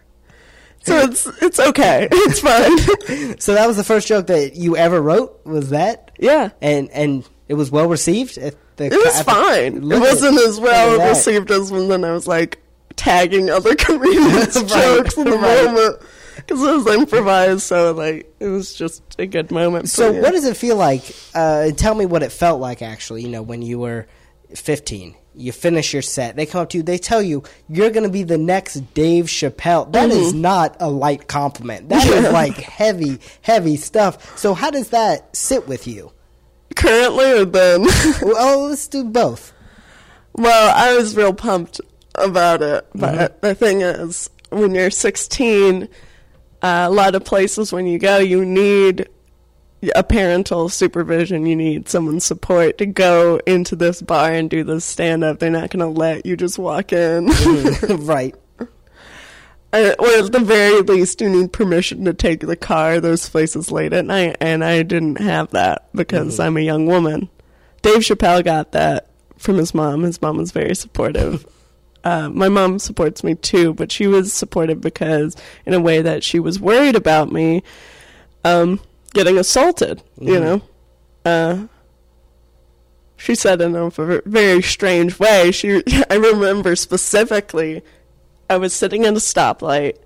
so 0.83 0.99
it's 0.99 1.27
it's 1.43 1.61
okay. 1.61 2.09
It's 2.13 2.41
fine. 2.41 3.37
So 3.41 3.55
that 3.55 3.67
was 3.67 3.77
the 3.77 3.85
first 3.85 4.07
joke 4.09 4.27
that 4.29 4.55
you 4.57 4.77
ever 4.77 5.01
wrote. 5.01 5.45
Was 5.45 5.71
that? 5.71 6.11
yeah. 6.19 6.51
And 6.61 6.91
and 6.91 7.29
it 7.49 7.55
was 7.55 7.71
well 7.71 7.87
received. 7.89 8.39
At 8.39 8.55
the, 8.77 8.87
It 8.87 8.93
was 8.93 9.17
at 9.21 9.27
the- 9.27 9.33
fine. 9.33 9.77
It 9.93 9.99
wasn't 10.01 10.39
as 10.41 10.61
well 10.61 11.09
received 11.09 11.51
as 11.51 11.71
when 11.73 11.89
then 11.89 12.05
I 12.05 12.13
was 12.13 12.27
like 12.27 12.59
tagging 12.97 13.49
other 13.51 13.75
comedians' 13.77 14.57
Right, 14.57 14.69
jokes 14.69 15.17
in 15.17 15.25
the 15.25 15.37
right. 15.39 15.65
moment 15.65 16.01
because 16.37 16.63
it 16.63 16.73
was 16.85 16.87
improvised. 16.95 17.63
So 17.63 17.93
like 17.93 18.33
it 18.41 18.49
was 18.49 18.73
just 18.75 19.03
a 19.19 19.27
good 19.27 19.51
moment. 19.51 19.89
So 19.89 20.13
what 20.13 20.33
does 20.33 20.45
it 20.45 20.57
feel 20.57 20.77
like? 20.77 21.03
Uh, 21.35 21.71
tell 21.73 21.95
me 21.95 22.07
what 22.07 22.23
it 22.23 22.31
felt 22.33 22.61
like. 22.61 22.83
Actually, 22.83 23.23
you 23.23 23.29
know, 23.29 23.43
when 23.43 23.63
you 23.63 23.79
were 23.79 24.07
fifteen, 24.55 25.15
you 25.35 25.53
finish 25.53 25.93
your 25.93 26.03
set. 26.03 26.37
They 26.37 26.45
come 26.47 26.63
up 26.63 26.71
to 26.71 26.79
you. 26.79 26.83
They 26.83 26.99
tell 26.99 27.23
you 27.23 27.43
you're 27.69 27.91
going 27.91 28.05
to 28.05 28.11
be 28.11 28.23
the 28.25 28.39
next 28.39 28.75
Dave 28.95 29.27
Chappelle. 29.27 29.91
That 29.93 30.11
is 30.11 30.33
Mm-hmm. 30.33 30.41
not 30.43 30.77
a 30.81 30.91
light 30.91 31.29
compliment. 31.29 31.89
That 31.89 32.07
is 32.07 32.33
like 32.33 32.57
heavy, 32.57 33.21
heavy 33.43 33.77
stuff. 33.77 34.37
So 34.39 34.55
how 34.55 34.71
does 34.71 34.91
that 34.91 35.35
sit 35.37 35.67
with 35.69 35.87
you? 35.87 36.13
currently 36.77 37.33
or 37.33 37.45
then? 37.45 37.83
Well, 38.23 38.69
let's 38.69 38.87
do 38.89 39.05
both. 39.05 39.53
well, 40.35 40.73
I 40.77 40.97
was 40.97 41.17
real 41.17 41.35
pumped 41.35 41.81
about 42.15 42.63
it, 42.63 42.87
but 42.95 43.15
Mm-hmm. 43.15 43.47
the 43.47 43.55
thing 43.55 43.81
is, 43.83 44.31
when 44.51 44.75
you're 44.75 44.91
16, 44.91 45.85
uh, 45.85 45.87
a 46.63 46.91
lot 46.91 47.15
of 47.15 47.25
places 47.25 47.73
when 47.73 47.87
you 47.87 47.99
go, 47.99 48.19
you 48.19 48.45
need 48.45 49.09
a 49.95 50.03
parental 50.03 50.69
supervision. 50.69 51.47
You 51.47 51.57
need 51.57 51.89
someone's 51.89 52.25
support 52.25 52.79
to 52.79 52.87
go 52.87 53.41
into 53.47 53.77
this 53.77 54.03
bar 54.03 54.33
and 54.33 54.51
do 54.51 54.65
this 54.65 54.85
stand 54.85 55.25
up. 55.25 55.39
They're 55.39 55.51
not 55.51 55.71
going 55.71 55.81
to 55.81 55.99
let 55.99 56.27
you 56.27 56.37
just 56.37 56.59
walk 56.59 56.93
in. 56.93 57.27
right. 57.89 58.35
Uh, 59.73 59.95
or 59.99 60.09
at 60.09 60.33
the 60.33 60.43
very 60.43 60.81
least, 60.81 61.21
you 61.21 61.29
need 61.29 61.53
permission 61.53 62.05
to 62.05 62.13
take 62.13 62.41
the 62.41 62.57
car 62.57 62.99
those 62.99 63.29
places 63.29 63.71
late 63.71 63.93
at 63.93 64.05
night, 64.05 64.37
and 64.41 64.65
I 64.65 64.83
didn't 64.83 65.21
have 65.21 65.51
that 65.51 65.89
because 65.95 66.41
I'm 66.41 66.57
a 66.57 66.61
young 66.61 66.87
woman. 66.87 67.29
Dave 67.81 68.01
Chappelle 68.01 68.45
got 68.45 68.73
that 68.73 69.09
from 69.39 69.59
his 69.59 69.73
mom. 69.73 70.03
His 70.03 70.21
mom 70.21 70.39
was 70.39 70.51
very 70.51 70.75
supportive. 70.75 71.47
uh, 72.05 72.29
my 72.31 72.49
mom 72.49 72.81
supports 72.81 73.23
me 73.23 73.37
too, 73.37 73.73
but 73.73 73.93
she 73.93 74.09
was 74.09 74.33
supportive 74.33 74.81
because, 74.81 75.37
in 75.65 75.73
a 75.73 75.81
way, 75.81 76.03
that 76.03 76.25
she 76.25 76.41
was 76.41 76.59
worried 76.59 76.97
about 76.97 77.31
me 77.31 77.63
um, 78.45 78.81
getting 79.13 79.39
assaulted. 79.39 80.03
You 80.19 80.41
know, 80.41 80.63
uh, 81.25 81.67
she 83.17 83.35
said 83.35 83.61
in 83.61 83.75
a 83.75 83.91
very 84.25 84.63
strange 84.63 85.19
way. 85.19 85.51
She, 85.53 85.83
I 86.11 86.15
remember 86.15 86.75
specifically, 86.77 87.83
I 88.49 88.57
was 88.57 88.73
sitting 88.73 89.05
at 89.05 89.13
a 89.13 89.17
stoplight 89.17 89.97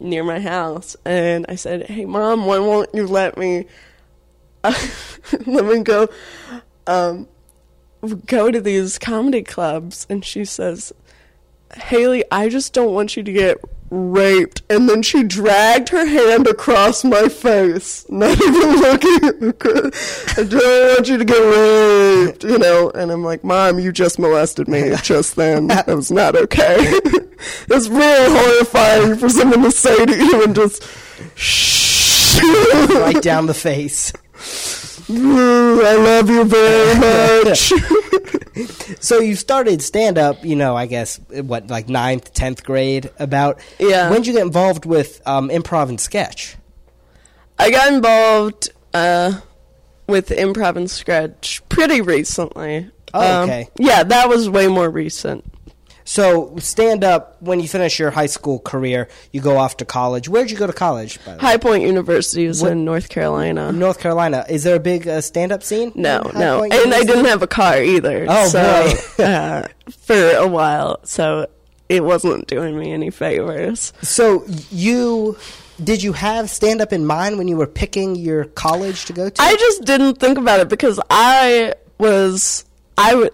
near 0.00 0.24
my 0.24 0.40
house, 0.40 0.96
and 1.04 1.46
I 1.48 1.54
said, 1.54 1.86
"Hey, 1.86 2.04
mom, 2.04 2.46
why 2.46 2.58
won't 2.58 2.94
you 2.94 3.06
let 3.06 3.38
me, 3.38 3.66
let 4.62 5.64
me 5.64 5.82
go, 5.82 6.08
um, 6.86 7.28
go 8.26 8.50
to 8.50 8.60
these 8.60 8.98
comedy 8.98 9.42
clubs?" 9.42 10.06
And 10.10 10.24
she 10.24 10.44
says, 10.44 10.92
"Haley, 11.74 12.24
I 12.30 12.48
just 12.48 12.72
don't 12.72 12.94
want 12.94 13.16
you 13.16 13.22
to 13.22 13.32
get." 13.32 13.58
Raped, 13.96 14.62
and 14.68 14.88
then 14.88 15.02
she 15.02 15.22
dragged 15.22 15.90
her 15.90 16.04
hand 16.04 16.48
across 16.48 17.04
my 17.04 17.28
face, 17.28 18.04
not 18.08 18.42
even 18.42 18.80
looking. 18.80 19.92
I 20.36 20.42
don't 20.42 20.88
want 20.88 21.08
you 21.08 21.16
to 21.16 21.24
get 21.24 21.38
raped, 21.38 22.42
you 22.42 22.58
know. 22.58 22.90
And 22.90 23.12
I'm 23.12 23.22
like, 23.22 23.44
Mom, 23.44 23.78
you 23.78 23.92
just 23.92 24.18
molested 24.18 24.66
me 24.66 24.96
just 25.02 25.36
then. 25.36 25.68
That 25.68 25.86
was 25.86 26.10
not 26.10 26.34
okay. 26.34 26.76
it's 27.70 27.88
really 27.88 28.36
horrifying 28.36 29.16
for 29.16 29.28
someone 29.28 29.62
to 29.62 29.70
say 29.70 30.04
to 30.04 30.16
you 30.16 30.42
and 30.42 30.56
just 30.56 30.82
shh. 31.36 32.40
Right 32.42 33.22
down 33.22 33.46
the 33.46 33.54
face. 33.54 34.12
I 35.08 35.96
love 35.96 36.30
you 36.30 36.44
very 36.44 37.44
much. 37.44 37.72
So 39.00 39.18
you 39.18 39.34
started 39.34 39.82
stand 39.82 40.16
up, 40.16 40.44
you 40.44 40.54
know, 40.54 40.76
I 40.76 40.86
guess 40.86 41.18
what 41.28 41.66
like 41.66 41.88
ninth, 41.88 42.32
tenth 42.34 42.62
grade. 42.64 43.10
About 43.18 43.58
Yeah. 43.80 44.08
When 44.10 44.20
did 44.20 44.28
you 44.28 44.32
get 44.34 44.42
involved 44.42 44.86
with 44.86 45.20
um, 45.26 45.48
improv 45.48 45.88
and 45.88 46.00
sketch? 46.00 46.56
I 47.58 47.70
got 47.70 47.92
involved 47.92 48.70
uh, 48.94 49.40
with 50.06 50.28
improv 50.28 50.76
and 50.76 50.88
sketch 50.90 51.62
pretty 51.68 52.00
recently. 52.00 52.90
Oh, 53.12 53.42
Um, 53.42 53.50
okay. 53.50 53.68
yeah, 53.76 54.04
that 54.04 54.28
was 54.28 54.48
way 54.48 54.68
more 54.68 54.88
recent. 54.88 55.44
So 56.04 56.54
stand 56.58 57.02
up 57.02 57.40
when 57.40 57.60
you 57.60 57.68
finish 57.68 57.98
your 57.98 58.10
high 58.10 58.26
school 58.26 58.58
career, 58.58 59.08
you 59.32 59.40
go 59.40 59.56
off 59.56 59.78
to 59.78 59.84
college. 59.84 60.28
Where'd 60.28 60.50
you 60.50 60.56
go 60.56 60.66
to 60.66 60.72
college? 60.72 61.18
By 61.24 61.32
the 61.32 61.38
way? 61.38 61.42
High 61.42 61.56
Point 61.56 61.82
University 61.84 62.44
is 62.44 62.62
What- 62.62 62.72
in 62.72 62.84
North 62.84 63.08
Carolina. 63.08 63.72
North 63.72 63.98
Carolina. 64.00 64.44
Is 64.48 64.64
there 64.64 64.76
a 64.76 64.80
big 64.80 65.08
uh, 65.08 65.20
stand 65.22 65.50
up 65.52 65.62
scene? 65.62 65.92
No, 65.94 66.30
High 66.32 66.40
no, 66.40 66.58
Point 66.60 66.74
and 66.74 66.94
I 66.94 67.04
didn't 67.04 67.24
have 67.24 67.42
a 67.42 67.46
car 67.46 67.82
either. 67.82 68.26
Oh, 68.28 68.46
so, 68.48 68.92
boy. 69.16 69.24
uh, 69.24 69.68
for 69.90 70.30
a 70.36 70.46
while, 70.46 71.00
so 71.04 71.46
it 71.88 72.04
wasn't 72.04 72.46
doing 72.48 72.78
me 72.78 72.92
any 72.92 73.10
favors. 73.10 73.92
So 74.02 74.44
you 74.70 75.36
did 75.82 76.02
you 76.02 76.12
have 76.12 76.50
stand 76.50 76.80
up 76.80 76.92
in 76.92 77.04
mind 77.04 77.36
when 77.38 77.48
you 77.48 77.56
were 77.56 77.66
picking 77.66 78.14
your 78.14 78.44
college 78.44 79.06
to 79.06 79.12
go 79.12 79.28
to? 79.28 79.42
I 79.42 79.56
just 79.56 79.84
didn't 79.84 80.16
think 80.20 80.38
about 80.38 80.60
it 80.60 80.68
because 80.68 81.00
I 81.10 81.74
was 81.98 82.64
I 82.96 83.14
would 83.14 83.30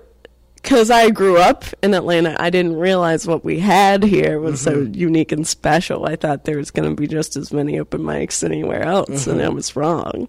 because 0.62 0.90
I 0.90 1.10
grew 1.10 1.38
up 1.38 1.64
in 1.82 1.94
Atlanta. 1.94 2.36
I 2.38 2.50
didn't 2.50 2.76
realize 2.76 3.26
what 3.26 3.44
we 3.44 3.58
had 3.60 4.02
here 4.02 4.40
was 4.40 4.60
so 4.60 4.72
mm-hmm. 4.72 4.94
unique 4.94 5.32
and 5.32 5.46
special. 5.46 6.06
I 6.06 6.16
thought 6.16 6.44
there 6.44 6.58
was 6.58 6.70
going 6.70 6.88
to 6.88 6.94
be 6.94 7.06
just 7.06 7.36
as 7.36 7.52
many 7.52 7.78
open 7.78 8.02
mics 8.02 8.44
anywhere 8.44 8.82
else, 8.82 9.26
and 9.26 9.40
mm-hmm. 9.40 9.50
I 9.50 9.54
was 9.54 9.76
wrong. 9.76 10.28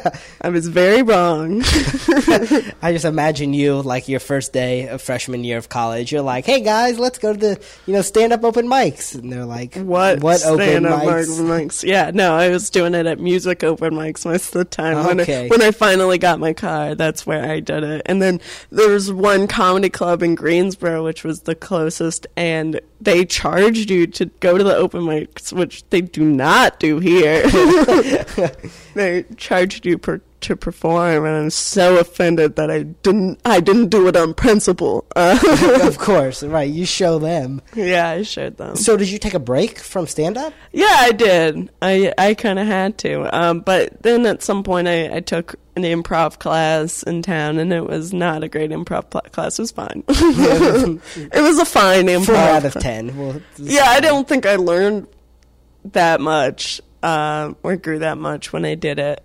I 0.40 0.48
was 0.48 0.68
very 0.68 1.02
wrong. 1.02 1.62
I 2.82 2.92
just 2.92 3.04
imagine 3.04 3.54
you 3.54 3.80
like 3.82 4.08
your 4.08 4.20
first 4.20 4.52
day 4.52 4.88
of 4.88 5.02
freshman 5.02 5.44
year 5.44 5.58
of 5.58 5.68
college. 5.68 6.12
You're 6.12 6.22
like, 6.22 6.46
"Hey 6.46 6.60
guys, 6.60 6.98
let's 6.98 7.18
go 7.18 7.32
to 7.32 7.38
the 7.38 7.60
you 7.86 7.94
know 7.94 8.02
stand 8.02 8.32
up 8.32 8.44
open 8.44 8.66
mics," 8.66 9.14
and 9.14 9.32
they're 9.32 9.44
like, 9.44 9.74
What? 9.76 10.20
What 10.20 10.44
open 10.44 10.84
mics?" 10.84 11.40
mics? 11.40 11.84
Yeah, 11.84 12.10
no, 12.12 12.34
I 12.34 12.48
was 12.48 12.70
doing 12.70 12.94
it 12.94 13.06
at 13.06 13.18
music 13.20 13.64
open 13.64 13.94
mics 13.94 14.24
most 14.24 14.48
of 14.48 14.58
the 14.58 14.64
time. 14.64 15.04
When, 15.04 15.20
I, 15.20 15.48
when 15.48 15.62
I 15.62 15.70
finally 15.70 16.18
got 16.18 16.38
my 16.38 16.52
car, 16.52 16.94
that's 16.94 17.26
where 17.26 17.44
I 17.44 17.60
did 17.60 17.84
it. 17.84 18.02
And 18.06 18.20
then 18.20 18.40
there 18.70 18.88
was 18.88 19.12
one 19.12 19.46
comedy 19.46 19.90
club 19.90 20.22
in 20.22 20.34
Greensboro, 20.34 21.04
which 21.04 21.24
was 21.24 21.42
the 21.42 21.54
closest, 21.54 22.26
and 22.36 22.80
they 23.00 23.24
charged 23.24 23.90
you 23.90 24.06
to 24.06 24.26
go 24.40 24.56
to 24.56 24.62
the 24.64 24.76
open 24.76 25.02
mics, 25.02 25.52
which 25.52 25.84
they 25.90 26.00
do 26.00 26.24
not 26.24 26.78
do 26.78 27.00
here. 27.00 27.42
they 28.94 29.24
charged 29.82 29.86
you 29.86 29.98
per, 29.98 30.20
to 30.40 30.56
perform, 30.56 31.24
and 31.24 31.36
I'm 31.36 31.50
so 31.50 31.98
offended 31.98 32.56
that 32.56 32.70
I 32.70 32.82
didn't. 32.82 33.40
I 33.44 33.60
didn't 33.60 33.88
do 33.88 34.08
it 34.08 34.16
on 34.16 34.34
principle. 34.34 35.04
Uh, 35.14 35.38
of 35.82 35.98
course, 35.98 36.42
right? 36.42 36.68
You 36.68 36.84
show 36.84 37.18
them. 37.18 37.62
yeah, 37.74 38.08
I 38.10 38.22
showed 38.22 38.56
them. 38.56 38.76
So 38.76 38.96
did 38.96 39.08
you 39.10 39.18
take 39.18 39.34
a 39.34 39.38
break 39.38 39.78
from 39.78 40.06
stand 40.06 40.36
up? 40.36 40.52
Yeah, 40.72 40.86
I 40.90 41.12
did. 41.12 41.70
I 41.80 42.12
I 42.18 42.34
kind 42.34 42.58
of 42.58 42.66
had 42.66 42.98
to. 42.98 43.28
Um, 43.36 43.60
but 43.60 44.02
then 44.02 44.26
at 44.26 44.42
some 44.42 44.62
point, 44.64 44.88
I, 44.88 45.16
I 45.16 45.20
took 45.20 45.54
an 45.76 45.84
improv 45.84 46.38
class 46.38 47.02
in 47.04 47.22
town, 47.22 47.58
and 47.58 47.72
it 47.72 47.86
was 47.86 48.12
not 48.12 48.42
a 48.42 48.48
great 48.48 48.70
improv 48.70 49.10
pl- 49.10 49.20
class. 49.32 49.58
It 49.58 49.62
was 49.62 49.70
fine. 49.72 50.02
it 50.08 51.40
was 51.42 51.58
a 51.58 51.64
fine 51.64 52.06
improv. 52.06 52.26
Four 52.26 52.34
out 52.36 52.64
of 52.64 52.74
ten. 52.74 53.16
Well, 53.16 53.40
Yeah, 53.58 53.84
I 53.84 54.00
don't 54.00 54.26
think 54.28 54.44
I 54.46 54.56
learned 54.56 55.06
that 55.92 56.20
much. 56.20 56.80
uh, 57.02 57.52
or 57.64 57.74
grew 57.76 57.98
that 58.00 58.16
much 58.18 58.52
when 58.52 58.64
I 58.64 58.74
did 58.76 58.98
it. 59.00 59.24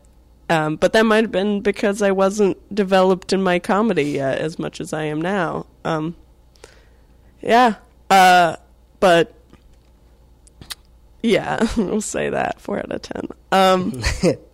Um, 0.50 0.78
but 0.78 0.94
that 0.94 1.06
might 1.06 1.24
have 1.26 1.32
been 1.32 1.62
because 1.62 2.02
I 2.02 2.12
wasn't 2.12 2.74
developed 2.74 3.34
in 3.34 3.44
my 3.44 3.60
comedy 3.60 4.06
yet 4.06 4.38
as 4.40 4.58
much 4.58 4.80
as 4.80 4.94
I 4.94 5.04
am 5.04 5.22
now. 5.22 5.66
Um, 5.84 6.16
yeah, 7.42 7.76
uh, 8.10 8.56
but 9.00 9.34
yeah, 11.22 11.68
we'll 11.78 12.02
say 12.02 12.30
that 12.30 12.62
four 12.62 12.80
out 12.80 12.92
of 12.92 13.02
ten. 13.02 13.28
Um, 13.52 14.02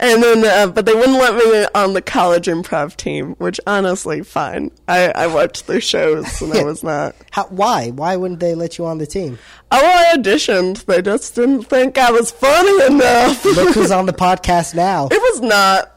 and 0.00 0.22
then, 0.22 0.44
uh, 0.44 0.72
but 0.72 0.86
they 0.86 0.94
wouldn't 0.94 1.18
let 1.18 1.34
me 1.34 1.66
on 1.74 1.92
the 1.92 2.00
college 2.00 2.46
improv 2.46 2.96
team, 2.96 3.34
which 3.34 3.60
honestly, 3.66 4.22
fine. 4.22 4.70
I, 4.88 5.08
I 5.10 5.26
watched 5.26 5.66
their 5.66 5.80
shows 5.80 6.40
and 6.40 6.52
I 6.54 6.64
was 6.64 6.82
not. 6.82 7.14
How, 7.30 7.44
why? 7.46 7.90
Why 7.90 8.16
wouldn't 8.16 8.40
they 8.40 8.54
let 8.54 8.78
you 8.78 8.86
on 8.86 8.98
the 8.98 9.06
team? 9.06 9.38
Oh, 9.70 9.78
I 9.78 10.16
auditioned. 10.16 10.86
They 10.86 11.02
just 11.02 11.34
didn't 11.34 11.64
think 11.64 11.98
I 11.98 12.10
was 12.10 12.30
funny 12.30 12.86
enough. 12.86 13.44
Look 13.44 13.74
who's 13.74 13.90
on 13.90 14.06
the 14.06 14.12
podcast 14.12 14.74
now. 14.74 15.06
It 15.10 15.20
was 15.20 15.42
not. 15.42 15.92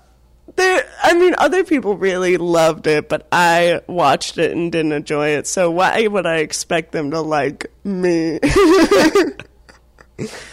There, 0.56 0.88
I 1.02 1.14
mean, 1.14 1.34
other 1.40 1.64
people 1.64 1.98
really 1.98 2.38
loved 2.38 2.86
it, 2.86 3.10
but 3.10 3.28
I 3.32 3.82
watched 3.88 4.38
it 4.38 4.52
and 4.52 4.72
didn't 4.72 4.92
enjoy 4.92 5.30
it. 5.30 5.48
So 5.48 5.72
why 5.72 6.06
would 6.06 6.28
I 6.28 6.38
expect 6.38 6.92
them 6.92 7.10
to 7.12 7.22
like 7.22 7.72
me? 7.84 8.40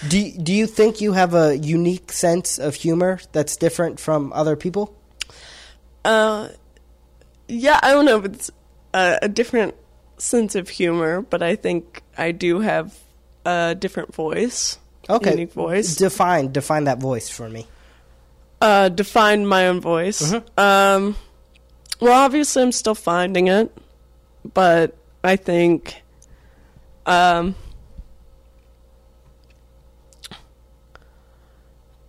Do 0.08 0.30
Do 0.32 0.52
you 0.52 0.66
think 0.66 1.00
you 1.00 1.12
have 1.12 1.34
a 1.34 1.56
unique 1.56 2.12
sense 2.12 2.58
of 2.58 2.74
humor 2.74 3.20
that's 3.32 3.56
different 3.56 4.00
from 4.00 4.32
other 4.32 4.56
people? 4.56 4.94
uh, 6.04 6.48
yeah, 7.48 7.78
I 7.82 7.90
don't 7.92 8.04
know 8.06 8.18
if 8.18 8.24
it's 8.24 8.50
a, 8.94 9.18
a 9.22 9.28
different 9.28 9.74
sense 10.18 10.54
of 10.54 10.68
humor, 10.68 11.20
but 11.22 11.42
I 11.42 11.56
think 11.56 12.02
I 12.16 12.32
do 12.32 12.60
have 12.60 12.96
a 13.44 13.74
different 13.78 14.14
voice. 14.14 14.78
Okay, 15.10 15.30
unique 15.32 15.52
voice. 15.52 15.94
Define 15.96 16.52
define 16.52 16.84
that 16.84 16.98
voice 17.00 17.28
for 17.28 17.48
me. 17.48 17.66
uh, 18.62 18.88
define 18.88 19.46
my 19.46 19.66
own 19.68 19.80
voice. 19.80 20.22
Mhm. 20.32 20.42
Um, 20.58 21.16
well, 22.00 22.12
obviously, 22.24 22.62
I'm 22.62 22.72
still 22.72 22.94
finding 22.94 23.48
it, 23.48 23.70
but 24.54 24.96
I 25.24 25.36
think, 25.36 26.02
um, 27.06 27.54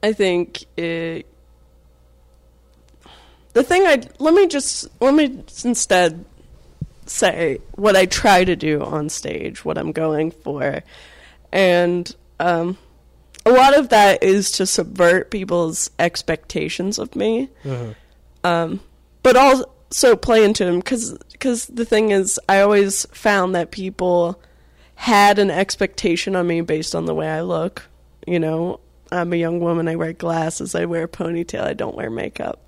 I 0.04 0.14
think 0.14 0.66
it. 0.78 1.26
The 3.54 3.64
thing 3.64 3.86
I 3.86 4.02
let 4.20 4.34
me 4.34 4.48
just 4.48 4.88
let 5.02 5.14
me 5.14 5.44
instead 5.64 6.26
say 7.06 7.60
what 7.74 7.96
I 7.96 8.06
try 8.06 8.44
to 8.46 8.56
do 8.56 8.82
on 8.82 9.10
stage, 9.10 9.66
what 9.66 9.78
I'm 9.78 9.92
going 9.92 10.32
for, 10.32 10.82
and 11.52 12.16
um, 12.40 12.78
a 13.46 13.52
lot 13.52 13.78
of 13.78 13.90
that 13.90 14.24
is 14.24 14.52
to 14.52 14.66
subvert 14.66 15.32
people's 15.32 15.92
expectations 16.00 16.98
of 16.98 17.16
me, 17.16 17.50
um, 18.44 18.80
but 19.24 19.36
also 19.36 20.16
play 20.16 20.44
into 20.44 20.64
them 20.64 20.80
because 20.80 21.18
because 21.34 21.66
the 21.68 21.86
thing 21.86 22.12
is, 22.12 22.40
I 22.48 22.62
always 22.62 23.06
found 23.12 23.56
that 23.56 23.72
people 23.72 24.42
had 24.96 25.40
an 25.40 25.52
expectation 25.52 26.36
on 26.36 26.48
me 26.48 26.62
based 26.62 26.96
on 26.96 27.06
the 27.06 27.16
way 27.16 27.28
I 27.28 27.42
look. 27.42 27.90
You 28.28 28.40
know, 28.40 28.80
I'm 29.12 29.34
a 29.34 29.36
young 29.36 29.60
woman. 29.60 29.88
I 29.88 29.96
wear 29.96 30.14
glasses. 30.14 30.74
I 30.76 30.86
wear 30.86 31.04
a 31.04 31.08
ponytail. 31.08 31.64
I 31.64 31.74
don't 31.74 31.96
wear 31.96 32.10
makeup. 32.10 32.62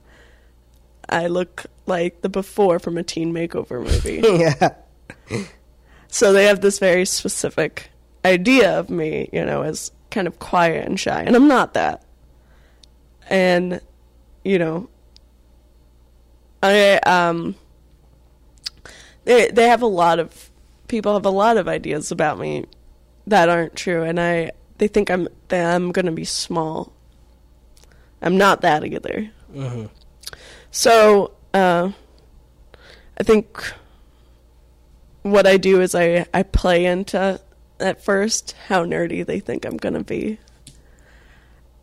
I 1.07 1.27
look 1.27 1.65
like 1.85 2.21
the 2.21 2.29
before 2.29 2.79
from 2.79 2.97
a 2.97 3.03
teen 3.03 3.33
makeover 3.33 3.81
movie. 3.81 4.21
yeah. 5.39 5.45
So 6.07 6.33
they 6.33 6.45
have 6.45 6.61
this 6.61 6.79
very 6.79 7.05
specific 7.05 7.89
idea 8.25 8.79
of 8.79 8.89
me, 8.89 9.29
you 9.33 9.45
know, 9.45 9.63
as 9.63 9.91
kind 10.11 10.27
of 10.27 10.39
quiet 10.39 10.85
and 10.87 10.99
shy, 10.99 11.21
and 11.23 11.35
I'm 11.35 11.47
not 11.47 11.73
that. 11.73 12.03
And 13.29 13.81
you 14.43 14.59
know, 14.59 14.89
I 16.61 16.97
um 16.99 17.55
they 19.25 19.49
they 19.49 19.67
have 19.67 19.81
a 19.81 19.87
lot 19.87 20.19
of 20.19 20.49
people 20.87 21.13
have 21.13 21.25
a 21.25 21.31
lot 21.31 21.57
of 21.57 21.67
ideas 21.67 22.11
about 22.11 22.39
me 22.39 22.65
that 23.27 23.49
aren't 23.49 23.75
true, 23.75 24.03
and 24.03 24.19
I 24.19 24.51
they 24.77 24.87
think 24.87 25.09
I'm 25.09 25.27
that 25.49 25.75
I'm 25.75 25.91
gonna 25.91 26.11
be 26.11 26.25
small. 26.25 26.93
I'm 28.21 28.37
not 28.37 28.61
that 28.61 28.85
either. 28.85 29.29
hmm 29.51 29.85
So, 30.71 31.31
uh, 31.53 31.91
I 33.19 33.23
think 33.23 33.73
what 35.23 35.45
I 35.47 35.57
do 35.57 35.81
is 35.81 35.95
I, 35.95 36.25
I 36.33 36.43
play 36.43 36.85
into 36.85 37.39
at 37.79 38.03
first 38.03 38.55
how 38.67 38.85
nerdy 38.85 39.25
they 39.25 39.39
think 39.39 39.65
I'm 39.65 39.77
going 39.77 39.93
to 39.93 40.03
be. 40.03 40.37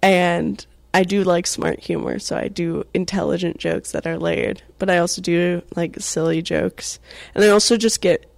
And 0.02 0.64
I 0.94 1.04
do 1.04 1.22
like 1.24 1.46
smart 1.46 1.80
humor, 1.80 2.18
so 2.18 2.36
I 2.36 2.48
do 2.48 2.84
intelligent 2.94 3.58
jokes 3.58 3.92
that 3.92 4.06
are 4.06 4.18
layered, 4.18 4.62
but 4.78 4.88
I 4.90 4.98
also 4.98 5.20
do 5.20 5.62
like 5.76 5.96
silly 6.00 6.42
jokes. 6.42 6.98
And 7.34 7.44
I 7.44 7.48
also 7.48 7.76
just 7.76 8.00
get 8.00 8.29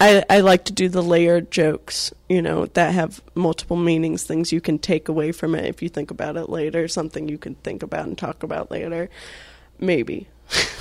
I, 0.00 0.24
I 0.30 0.40
like 0.40 0.64
to 0.64 0.72
do 0.72 0.88
the 0.88 1.02
layered 1.02 1.50
jokes, 1.50 2.12
you 2.26 2.40
know, 2.40 2.64
that 2.66 2.94
have 2.94 3.22
multiple 3.34 3.76
meanings, 3.76 4.24
things 4.24 4.50
you 4.50 4.60
can 4.60 4.78
take 4.78 5.10
away 5.10 5.30
from 5.30 5.54
it 5.54 5.66
if 5.66 5.82
you 5.82 5.90
think 5.90 6.10
about 6.10 6.38
it 6.38 6.48
later, 6.48 6.88
something 6.88 7.28
you 7.28 7.36
can 7.36 7.54
think 7.56 7.82
about 7.82 8.06
and 8.06 8.16
talk 8.16 8.42
about 8.42 8.70
later. 8.70 9.10
Maybe. 9.78 10.26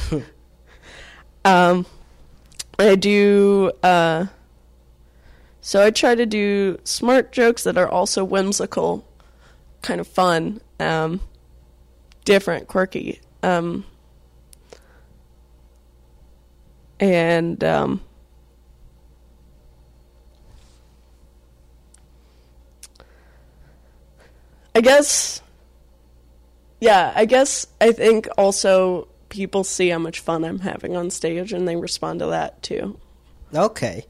um, 1.45 1.85
I 2.79 2.95
do, 2.95 3.73
uh, 3.83 4.27
so 5.59 5.85
I 5.85 5.91
try 5.91 6.15
to 6.15 6.25
do 6.25 6.79
smart 6.85 7.33
jokes 7.33 7.63
that 7.63 7.77
are 7.77 7.89
also 7.89 8.23
whimsical, 8.23 9.05
kind 9.81 9.99
of 9.99 10.07
fun, 10.07 10.61
um, 10.79 11.19
different, 12.23 12.69
quirky. 12.69 13.19
Um, 13.43 13.83
and, 17.01 17.61
um, 17.65 18.01
I 24.79 24.81
guess, 24.81 25.41
yeah, 26.79 27.11
I 27.13 27.25
guess 27.25 27.67
I 27.81 27.91
think 27.91 28.29
also 28.37 29.09
people 29.27 29.65
see 29.65 29.89
how 29.89 29.99
much 29.99 30.21
fun 30.21 30.45
I'm 30.45 30.59
having 30.59 30.95
on 30.95 31.09
stage 31.09 31.51
and 31.51 31.67
they 31.67 31.75
respond 31.75 32.21
to 32.21 32.27
that 32.27 32.63
too. 32.63 32.97
Okay. 33.53 34.05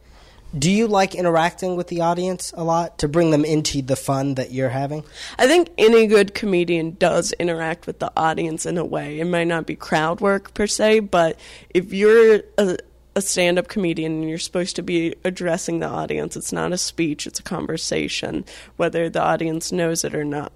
Do 0.56 0.70
you 0.70 0.86
like 0.86 1.16
interacting 1.16 1.76
with 1.76 1.88
the 1.88 2.02
audience 2.02 2.54
a 2.56 2.64
lot 2.64 3.00
to 3.00 3.08
bring 3.08 3.32
them 3.32 3.44
into 3.46 3.82
the 3.82 3.96
fun 3.96 4.36
that 4.36 4.52
you're 4.52 4.70
having? 4.70 5.04
I 5.40 5.48
think 5.48 5.72
any 5.80 6.06
good 6.06 6.36
comedian 6.36 6.92
does 7.00 7.32
interact 7.40 7.88
with 7.88 7.98
the 7.98 8.12
audience 8.16 8.68
in 8.68 8.78
a 8.78 8.86
way. 8.86 9.20
It 9.20 9.26
might 9.26 9.48
not 9.48 9.66
be 9.66 9.76
crowd 9.76 10.22
work 10.22 10.54
per 10.54 10.68
se, 10.68 11.00
but 11.00 11.40
if 11.72 11.94
you're 11.94 12.42
a, 12.60 12.78
a 13.20 13.22
stand 13.22 13.60
up 13.60 13.68
comedian 13.68 14.14
and 14.14 14.30
you're 14.30 14.40
supposed 14.40 14.76
to 14.78 14.82
be 14.82 15.16
addressing 15.24 15.80
the 15.80 15.88
audience, 15.88 16.36
it's 16.36 16.52
not 16.52 16.72
a 16.72 16.78
speech, 16.78 17.28
it's 17.28 17.40
a 17.40 17.44
conversation, 17.44 18.46
whether 18.78 19.10
the 19.10 19.22
audience 19.22 19.72
knows 19.72 20.04
it 20.04 20.16
or 20.16 20.26
not. 20.26 20.52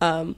Um, 0.00 0.36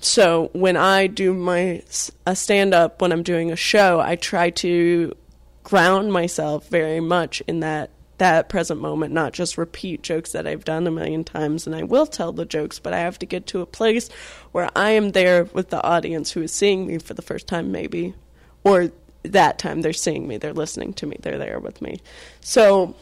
so 0.00 0.50
when 0.52 0.76
I 0.76 1.06
do 1.06 1.32
my 1.32 1.82
a 2.26 2.36
stand 2.36 2.74
up 2.74 3.00
when 3.00 3.12
I'm 3.12 3.22
doing 3.22 3.50
a 3.50 3.56
show, 3.56 4.00
I 4.00 4.16
try 4.16 4.50
to 4.50 5.16
ground 5.64 6.12
myself 6.12 6.68
very 6.68 7.00
much 7.00 7.42
in 7.46 7.60
that 7.60 7.90
that 8.18 8.48
present 8.48 8.80
moment, 8.80 9.14
not 9.14 9.32
just 9.32 9.56
repeat 9.56 10.02
jokes 10.02 10.32
that 10.32 10.46
I've 10.46 10.64
done 10.64 10.86
a 10.88 10.90
million 10.90 11.22
times 11.22 11.66
and 11.66 11.74
I 11.76 11.84
will 11.84 12.06
tell 12.06 12.32
the 12.32 12.44
jokes, 12.44 12.80
but 12.80 12.92
I 12.92 12.98
have 12.98 13.18
to 13.20 13.26
get 13.26 13.46
to 13.48 13.60
a 13.60 13.66
place 13.66 14.08
where 14.50 14.68
I 14.74 14.90
am 14.90 15.12
there 15.12 15.44
with 15.44 15.70
the 15.70 15.82
audience 15.82 16.32
who 16.32 16.42
is 16.42 16.52
seeing 16.52 16.86
me 16.86 16.98
for 16.98 17.14
the 17.14 17.22
first 17.22 17.46
time 17.46 17.70
maybe 17.70 18.14
or 18.64 18.90
that 19.24 19.58
time 19.58 19.82
they're 19.82 19.92
seeing 19.92 20.26
me, 20.26 20.36
they're 20.36 20.52
listening 20.52 20.92
to 20.94 21.06
me, 21.06 21.16
they're 21.20 21.38
there 21.38 21.58
with 21.58 21.82
me. 21.82 22.00
So 22.40 22.94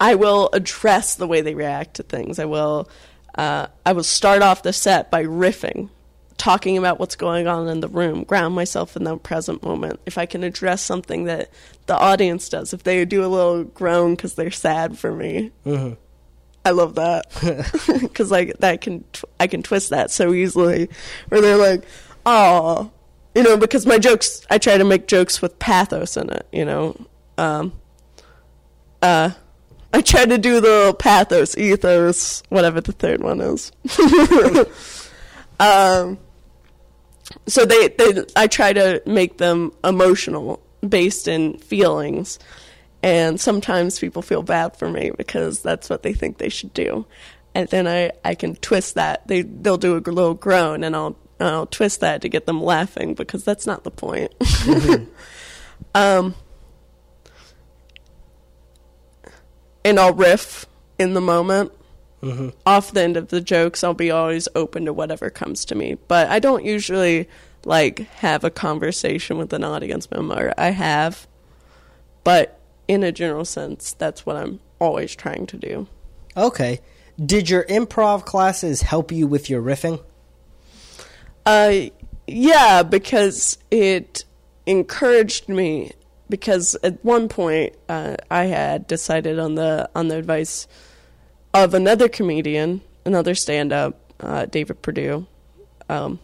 I 0.00 0.14
will 0.14 0.50
address 0.52 1.14
the 1.14 1.26
way 1.26 1.40
they 1.40 1.54
react 1.54 1.94
to 1.94 2.02
things. 2.02 2.38
I 2.38 2.44
will 2.44 2.88
uh, 3.36 3.66
I 3.84 3.92
will 3.92 4.02
start 4.02 4.42
off 4.42 4.62
the 4.62 4.72
set 4.72 5.10
by 5.10 5.24
riffing, 5.24 5.90
talking 6.38 6.78
about 6.78 6.98
what's 6.98 7.16
going 7.16 7.46
on 7.46 7.68
in 7.68 7.80
the 7.80 7.88
room, 7.88 8.24
ground 8.24 8.54
myself 8.54 8.96
in 8.96 9.04
the 9.04 9.16
present 9.18 9.62
moment. 9.62 10.00
If 10.06 10.16
I 10.16 10.24
can 10.24 10.42
address 10.42 10.80
something 10.80 11.24
that 11.24 11.50
the 11.84 11.96
audience 11.96 12.48
does, 12.48 12.72
if 12.72 12.82
they 12.82 13.04
do 13.04 13.24
a 13.24 13.28
little 13.28 13.64
groan 13.64 14.14
because 14.14 14.34
they're 14.34 14.50
sad 14.50 14.98
for 14.98 15.12
me, 15.12 15.52
hmm 15.64 15.92
I 16.64 16.70
love 16.70 16.96
that 16.96 17.26
because 18.00 18.30
like 18.32 18.56
that 18.58 18.80
can 18.80 19.04
tw- 19.12 19.24
I 19.38 19.46
can 19.46 19.62
twist 19.62 19.90
that 19.90 20.10
so 20.10 20.32
easily, 20.32 20.88
where 21.28 21.40
they're 21.40 21.56
like, 21.56 21.84
oh, 22.24 22.90
you 23.36 23.42
know, 23.42 23.58
because 23.58 23.84
my 23.84 23.98
jokes 23.98 24.44
I 24.48 24.56
try 24.56 24.78
to 24.78 24.84
make 24.84 25.06
jokes 25.06 25.42
with 25.42 25.58
pathos 25.58 26.16
in 26.16 26.30
it, 26.30 26.48
you 26.52 26.64
know. 26.64 26.96
Um, 27.36 27.74
uh, 29.02 29.30
I 29.92 30.00
try 30.00 30.24
to 30.24 30.38
do 30.38 30.54
the 30.54 30.68
little 30.68 30.94
pathos, 30.94 31.56
ethos, 31.58 32.42
whatever 32.48 32.80
the 32.80 32.92
third 32.92 33.22
one 33.22 33.42
is. 33.42 33.72
um, 35.60 36.18
so 37.46 37.66
they, 37.66 37.88
they, 37.88 38.24
I 38.36 38.46
try 38.46 38.72
to 38.72 39.02
make 39.04 39.36
them 39.36 39.72
emotional, 39.84 40.62
based 40.86 41.28
in 41.28 41.58
feelings, 41.58 42.38
And 43.02 43.38
sometimes 43.38 43.98
people 43.98 44.22
feel 44.22 44.42
bad 44.42 44.78
for 44.78 44.88
me 44.88 45.10
because 45.16 45.60
that's 45.60 45.90
what 45.90 46.02
they 46.02 46.14
think 46.14 46.38
they 46.38 46.48
should 46.48 46.72
do. 46.72 47.06
And 47.54 47.68
then 47.68 47.86
I, 47.86 48.12
I 48.24 48.34
can 48.34 48.56
twist 48.56 48.94
that. 48.94 49.28
They 49.28 49.42
they'll 49.42 49.76
do 49.76 49.96
a 49.96 50.00
little 50.00 50.34
groan 50.34 50.84
and 50.84 50.96
I'll 50.96 51.16
I'll 51.38 51.66
twist 51.66 52.00
that 52.00 52.22
to 52.22 52.28
get 52.28 52.46
them 52.46 52.62
laughing 52.62 53.14
because 53.14 53.44
that's 53.44 53.66
not 53.66 53.84
the 53.84 53.90
point. 53.90 54.32
um 55.94 56.34
and 59.84 60.00
I'll 60.00 60.14
riff 60.14 60.66
in 60.98 61.14
the 61.14 61.20
moment. 61.20 61.72
Mm-hmm. 62.22 62.48
Off 62.64 62.92
the 62.92 63.02
end 63.02 63.16
of 63.16 63.28
the 63.28 63.40
jokes, 63.40 63.84
I'll 63.84 63.94
be 63.94 64.10
always 64.10 64.48
open 64.54 64.86
to 64.86 64.92
whatever 64.92 65.30
comes 65.30 65.64
to 65.66 65.74
me. 65.74 65.96
But 66.08 66.28
I 66.28 66.38
don't 66.38 66.64
usually 66.64 67.28
like 67.64 68.00
have 68.16 68.42
a 68.42 68.50
conversation 68.50 69.38
with 69.38 69.52
an 69.52 69.62
audience 69.62 70.10
member. 70.10 70.52
I 70.58 70.70
have, 70.70 71.28
but 72.24 72.58
in 72.88 73.04
a 73.04 73.12
general 73.12 73.44
sense, 73.44 73.92
that's 73.92 74.24
what 74.24 74.36
I'm 74.36 74.60
always 74.80 75.14
trying 75.14 75.46
to 75.46 75.56
do. 75.56 75.86
Okay. 76.36 76.80
Did 77.24 77.48
your 77.48 77.64
improv 77.64 78.24
classes 78.24 78.82
help 78.82 79.10
you 79.12 79.26
with 79.26 79.48
your 79.48 79.62
riffing? 79.62 80.02
Uh, 81.46 81.90
yeah, 82.26 82.82
because 82.82 83.56
it 83.70 84.24
encouraged 84.66 85.48
me. 85.48 85.92
Because 86.28 86.74
at 86.82 87.04
one 87.04 87.28
point, 87.28 87.76
uh, 87.88 88.16
I 88.28 88.46
had 88.46 88.88
decided 88.88 89.38
on 89.38 89.54
the 89.54 89.88
on 89.94 90.08
the 90.08 90.16
advice 90.16 90.66
of 91.54 91.72
another 91.72 92.08
comedian, 92.08 92.80
another 93.04 93.36
stand-up, 93.36 94.12
uh, 94.18 94.46
David 94.46 94.82
Perdue. 94.82 95.24
Um, 95.88 96.18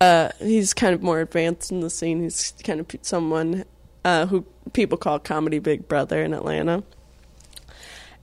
uh, 0.00 0.30
he's 0.38 0.72
kind 0.74 0.94
of 0.94 1.02
more 1.02 1.18
advanced 1.18 1.72
in 1.72 1.80
the 1.80 1.90
scene. 1.90 2.22
He's 2.22 2.54
kind 2.62 2.78
of 2.78 2.86
someone 3.02 3.64
uh, 4.04 4.26
who 4.26 4.42
people 4.72 4.96
call 4.96 5.18
comedy 5.18 5.58
Big 5.58 5.88
Brother 5.88 6.22
in 6.22 6.32
Atlanta. 6.32 6.84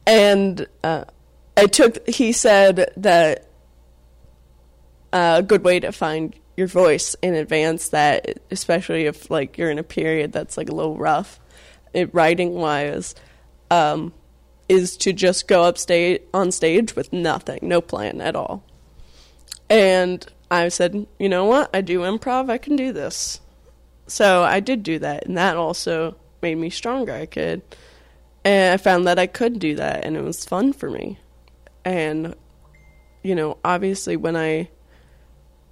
And 0.07 0.67
uh, 0.85 1.03
I 1.57 1.65
took. 1.65 2.07
He 2.07 2.31
said 2.31 2.93
that 2.95 3.48
a 5.13 5.43
good 5.43 5.63
way 5.63 5.79
to 5.79 5.91
find 5.91 6.35
your 6.59 6.67
voice 6.67 7.15
in 7.21 7.33
advance 7.33 7.89
that 7.89 8.39
especially 8.51 9.05
if 9.05 9.31
like 9.31 9.57
you're 9.57 9.71
in 9.71 9.79
a 9.79 9.83
period 9.83 10.33
that's 10.33 10.57
like 10.57 10.69
a 10.69 10.75
little 10.75 10.97
rough 10.97 11.39
it, 11.93 12.13
writing 12.13 12.53
wise 12.53 13.15
um, 13.71 14.13
is 14.67 14.97
to 14.97 15.13
just 15.13 15.47
go 15.47 15.63
up 15.63 15.77
stage 15.77 16.21
on 16.33 16.51
stage 16.51 16.95
with 16.95 17.13
nothing 17.13 17.59
no 17.61 17.81
plan 17.81 18.21
at 18.21 18.35
all. 18.35 18.63
And 19.69 20.25
i 20.51 20.67
said 20.67 21.07
you 21.17 21.29
know 21.29 21.45
what? 21.45 21.69
I 21.73 21.81
do 21.81 22.01
improv 22.01 22.49
i 22.49 22.57
can 22.57 22.75
do 22.75 22.91
this. 22.91 23.39
So 24.07 24.43
i 24.43 24.59
did 24.59 24.83
do 24.83 24.99
that 24.99 25.25
and 25.25 25.37
that 25.37 25.55
also 25.55 26.17
made 26.41 26.55
me 26.55 26.69
stronger 26.69 27.13
i 27.13 27.25
could. 27.25 27.61
And 28.43 28.73
i 28.73 28.77
found 28.77 29.07
that 29.07 29.17
i 29.17 29.27
could 29.27 29.59
do 29.59 29.75
that 29.75 30.03
and 30.03 30.17
it 30.17 30.23
was 30.23 30.45
fun 30.45 30.73
for 30.73 30.89
me. 30.89 31.19
And 31.85 32.35
you 33.23 33.33
know 33.33 33.57
obviously 33.63 34.17
when 34.17 34.35
i 34.35 34.69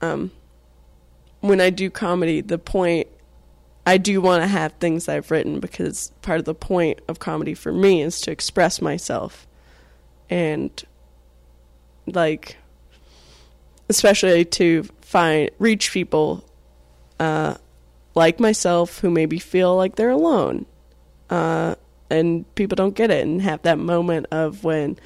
um, 0.02 0.32
when 1.42 1.62
I 1.62 1.70
do 1.70 1.90
comedy, 1.90 2.42
the 2.42 2.58
point 2.58 3.08
I 3.86 3.98
do 3.98 4.20
want 4.20 4.44
to 4.44 4.48
have 4.48 4.74
things 4.74 5.08
I've 5.08 5.32
written 5.32 5.60
because 5.60 6.12
part 6.22 6.40
of 6.40 6.46
the 6.46 6.54
point 6.56 7.00
of 7.08 7.20
comedy 7.20 7.54
for 7.54 7.72
me 7.72 8.02
is 8.02 8.20
to 8.22 8.32
express 8.32 8.82
myself. 8.82 9.48
And 10.30 10.84
like 12.06 12.58
especially 13.90 14.46
to 14.46 14.84
find 15.02 15.50
reach 15.60 15.92
people 15.92 16.44
uh, 17.20 17.56
like 18.16 18.40
myself 18.40 19.00
who 19.00 19.10
maybe 19.10 19.40
feel 19.40 19.76
like 19.76 19.96
they're 19.96 20.10
alone 20.10 20.66
uh, 21.30 21.76
and 22.10 22.54
people 22.56 22.76
don't 22.76 22.96
get 22.96 23.12
it 23.12 23.26
and 23.26 23.42
have 23.42 23.62
that 23.64 23.78
moment 23.78 24.26
of 24.32 24.64
when 24.64 24.98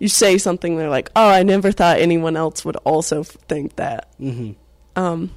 you 0.00 0.08
say 0.08 0.36
something 0.36 0.76
they're 0.76 0.90
like 0.90 1.10
oh 1.14 1.28
i 1.28 1.44
never 1.44 1.70
thought 1.70 1.98
anyone 2.00 2.36
else 2.36 2.64
would 2.64 2.76
also 2.78 3.22
think 3.22 3.76
that 3.76 4.08
Mm-hmm. 4.18 4.52
um, 5.00 5.30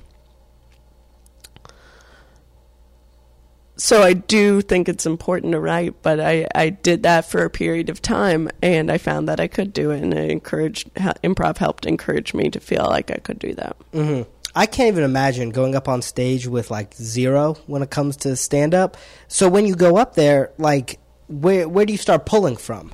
so 3.75 4.01
I 4.03 4.13
do 4.13 4.61
think 4.61 4.87
it's 4.87 5.05
important 5.05 5.53
to 5.53 5.59
write, 5.59 6.01
but 6.03 6.19
I, 6.19 6.47
I 6.53 6.69
did 6.69 7.03
that 7.03 7.25
for 7.25 7.43
a 7.43 7.49
period 7.49 7.89
of 7.89 8.01
time, 8.01 8.49
and 8.61 8.91
I 8.91 8.97
found 8.97 9.27
that 9.27 9.39
I 9.39 9.47
could 9.47 9.73
do 9.73 9.91
it, 9.91 10.01
and 10.01 10.13
it 10.13 10.29
encouraged 10.29 10.93
improv 10.93 11.57
helped 11.57 11.85
encourage 11.85 12.33
me 12.33 12.49
to 12.49 12.59
feel 12.59 12.85
like 12.85 13.11
I 13.11 13.17
could 13.17 13.39
do 13.39 13.53
that. 13.55 13.75
Mm-hmm. 13.91 14.29
I 14.55 14.67
can't 14.67 14.89
even 14.89 15.03
imagine 15.03 15.49
going 15.49 15.75
up 15.75 15.87
on 15.87 16.03
stage 16.03 16.45
with 16.47 16.69
like 16.69 16.93
zero 16.93 17.55
when 17.65 17.81
it 17.81 17.89
comes 17.89 18.15
to 18.17 18.35
stand 18.35 18.75
up. 18.75 18.95
So 19.27 19.49
when 19.49 19.65
you 19.65 19.75
go 19.75 19.97
up 19.97 20.13
there, 20.13 20.51
like 20.59 20.99
where 21.27 21.67
where 21.67 21.85
do 21.85 21.91
you 21.93 21.97
start 21.97 22.27
pulling 22.27 22.57
from? 22.57 22.93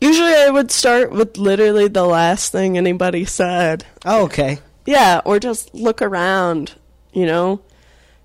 Usually, 0.00 0.34
I 0.34 0.50
would 0.50 0.70
start 0.70 1.10
with 1.10 1.38
literally 1.38 1.88
the 1.88 2.04
last 2.04 2.52
thing 2.52 2.76
anybody 2.76 3.24
said. 3.24 3.84
Oh, 4.04 4.24
okay. 4.24 4.58
Yeah, 4.84 5.20
or 5.24 5.40
just 5.40 5.74
look 5.74 6.02
around. 6.02 6.74
You 7.12 7.26
know, 7.26 7.62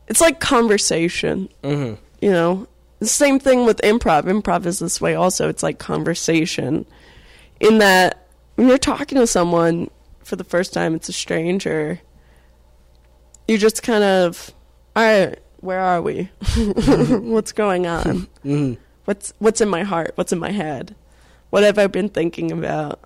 it's 0.07 0.19
like 0.19 0.39
conversation. 0.39 1.49
Mm-hmm. 1.63 2.01
You 2.21 2.31
know, 2.31 2.67
the 2.99 3.07
same 3.07 3.39
thing 3.39 3.65
with 3.65 3.77
improv. 3.81 4.23
Improv 4.23 4.65
is 4.65 4.79
this 4.79 4.99
way 4.99 5.15
also. 5.15 5.47
It's 5.47 5.63
like 5.63 5.79
conversation. 5.79 6.85
In 7.59 7.77
that, 7.77 8.27
when 8.55 8.67
you're 8.67 8.77
talking 8.77 9.17
to 9.17 9.25
someone 9.25 9.89
for 10.23 10.35
the 10.35 10.43
first 10.43 10.73
time, 10.73 10.93
it's 10.93 11.09
a 11.09 11.13
stranger. 11.13 12.01
You 13.47 13.57
just 13.57 13.81
kind 13.81 14.03
of, 14.03 14.53
all 14.95 15.03
right, 15.03 15.39
where 15.61 15.79
are 15.79 16.01
we? 16.01 16.29
What's 16.57 17.53
going 17.53 17.87
on? 17.87 18.27
Mm-hmm. 18.43 18.73
What's 19.05 19.33
what's 19.39 19.61
in 19.61 19.69
my 19.69 19.83
heart? 19.83 20.11
What's 20.15 20.31
in 20.31 20.39
my 20.39 20.51
head? 20.51 20.95
What 21.51 21.63
have 21.63 21.77
I 21.77 21.85
been 21.87 22.09
thinking 22.09 22.51
about? 22.51 22.99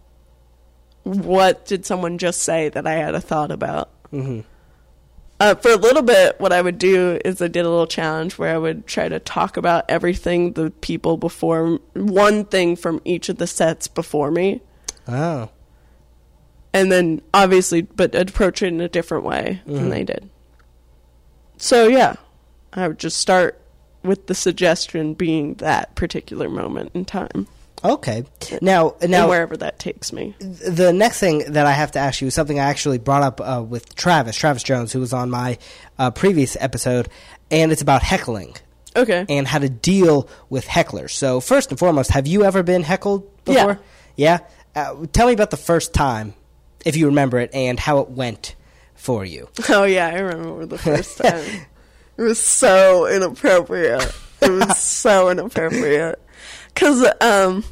What 1.03 1.65
did 1.65 1.85
someone 1.85 2.17
just 2.17 2.41
say 2.41 2.69
that 2.69 2.87
I 2.87 2.93
had 2.93 3.13
a 3.15 3.21
thought 3.21 3.51
about? 3.51 3.89
Mm-hmm. 4.11 4.41
Uh, 5.39 5.55
for 5.55 5.71
a 5.71 5.75
little 5.75 6.01
bit, 6.01 6.39
what 6.39 6.53
I 6.53 6.61
would 6.61 6.77
do 6.79 7.19
is 7.25 7.41
I 7.41 7.47
did 7.49 7.65
a 7.65 7.69
little 7.69 7.85
challenge 7.87 8.37
where 8.37 8.55
I 8.55 8.57
would 8.57 8.87
try 8.87 9.09
to 9.09 9.19
talk 9.19 9.57
about 9.57 9.83
everything 9.89 10.53
the 10.53 10.69
people 10.71 11.17
before, 11.17 11.79
one 11.93 12.45
thing 12.45 12.77
from 12.77 13.01
each 13.03 13.27
of 13.27 13.37
the 13.37 13.45
sets 13.47 13.87
before 13.89 14.31
me, 14.31 14.61
Oh. 15.07 15.49
and 16.73 16.89
then 16.91 17.21
obviously, 17.33 17.81
but 17.81 18.15
approach 18.15 18.61
it 18.63 18.67
in 18.67 18.79
a 18.79 18.87
different 18.87 19.25
way 19.25 19.61
than 19.65 19.87
Mhm. 19.87 19.89
they 19.89 20.03
did. 20.05 20.29
So 21.57 21.87
yeah, 21.87 22.15
I 22.73 22.87
would 22.87 22.99
just 22.99 23.17
start 23.17 23.59
with 24.03 24.27
the 24.27 24.35
suggestion 24.35 25.13
being 25.15 25.55
that 25.55 25.95
particular 25.95 26.47
moment 26.47 26.91
in 26.93 27.03
time, 27.05 27.47
Okay. 27.83 28.23
Now, 28.61 28.95
and 29.01 29.11
now 29.11 29.29
wherever 29.29 29.55
that 29.57 29.77
takes 29.79 30.11
me. 30.13 30.35
the 30.39 30.91
next 30.93 31.19
thing 31.19 31.39
that 31.53 31.65
I 31.65 31.71
have 31.73 31.91
to 31.91 31.99
ask 31.99 32.21
you 32.21 32.27
is 32.27 32.33
something 32.33 32.59
I 32.59 32.63
actually 32.63 32.97
brought 32.97 33.21
up 33.21 33.41
uh, 33.41 33.63
with 33.67 33.95
Travis, 33.95 34.35
Travis 34.35 34.63
Jones, 34.63 34.91
who 34.91 34.99
was 34.99 35.13
on 35.13 35.29
my 35.29 35.57
uh, 35.99 36.09
previous 36.11 36.57
episode, 36.59 37.09
and 37.51 37.71
it's 37.71 37.81
about 37.81 38.01
heckling 38.01 38.55
Okay. 38.95 39.25
and 39.29 39.47
how 39.47 39.59
to 39.59 39.69
deal 39.69 40.27
with 40.49 40.65
hecklers. 40.65 41.11
So, 41.11 41.39
first 41.39 41.69
and 41.69 41.77
foremost, 41.77 42.11
have 42.11 42.25
you 42.27 42.43
ever 42.43 42.63
been 42.63 42.81
heckled 42.83 43.29
Yeah. 43.45 43.53
before? 43.53 43.79
Yeah. 44.15 44.37
Uh, 44.75 45.05
tell 45.13 45.27
me 45.27 45.33
about 45.33 45.51
the 45.51 45.57
first 45.57 45.93
time, 45.93 46.33
if 46.85 46.95
you 46.97 47.05
remember 47.07 47.39
it, 47.39 47.51
and 47.53 47.79
how 47.79 47.99
it 47.99 48.09
went 48.09 48.55
for 48.95 49.23
you. 49.25 49.49
Oh 49.69 49.83
yeah, 49.83 50.07
I 50.07 50.19
remember 50.19 50.65
the 50.65 50.77
first 50.77 51.17
time. 51.21 51.43
it 52.17 52.21
was 52.21 52.39
so 52.39 53.05
inappropriate. 53.07 54.11
It 54.41 54.49
was 54.51 54.77
so 54.77 55.29
inappropriate. 55.29 56.19
Cause 56.75 57.05
um, 57.21 57.63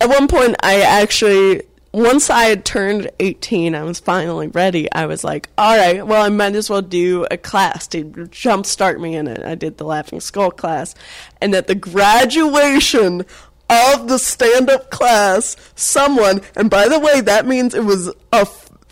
at 0.00 0.08
one 0.08 0.28
point 0.28 0.56
I 0.62 0.80
actually 0.80 1.62
once 1.92 2.30
I 2.30 2.44
had 2.44 2.64
turned 2.64 3.10
eighteen, 3.18 3.74
I 3.74 3.82
was 3.82 3.98
finally 3.98 4.46
ready. 4.46 4.90
I 4.92 5.06
was 5.06 5.24
like, 5.24 5.48
all 5.58 5.76
right, 5.76 6.06
well 6.06 6.22
I 6.22 6.28
might 6.28 6.54
as 6.54 6.70
well 6.70 6.82
do 6.82 7.26
a 7.30 7.36
class 7.36 7.86
to 7.88 8.04
jumpstart 8.04 9.00
me 9.00 9.16
in 9.16 9.26
it. 9.26 9.42
I 9.42 9.54
did 9.54 9.78
the 9.78 9.84
Laughing 9.84 10.20
Skull 10.20 10.50
class, 10.50 10.94
and 11.40 11.54
at 11.54 11.66
the 11.66 11.74
graduation 11.74 13.24
of 13.68 14.08
the 14.08 14.18
stand-up 14.18 14.90
class, 14.90 15.56
someone, 15.76 16.40
and 16.56 16.68
by 16.68 16.88
the 16.88 16.98
way, 16.98 17.20
that 17.20 17.46
means 17.46 17.72
it 17.72 17.84
was 17.84 18.12
a 18.32 18.46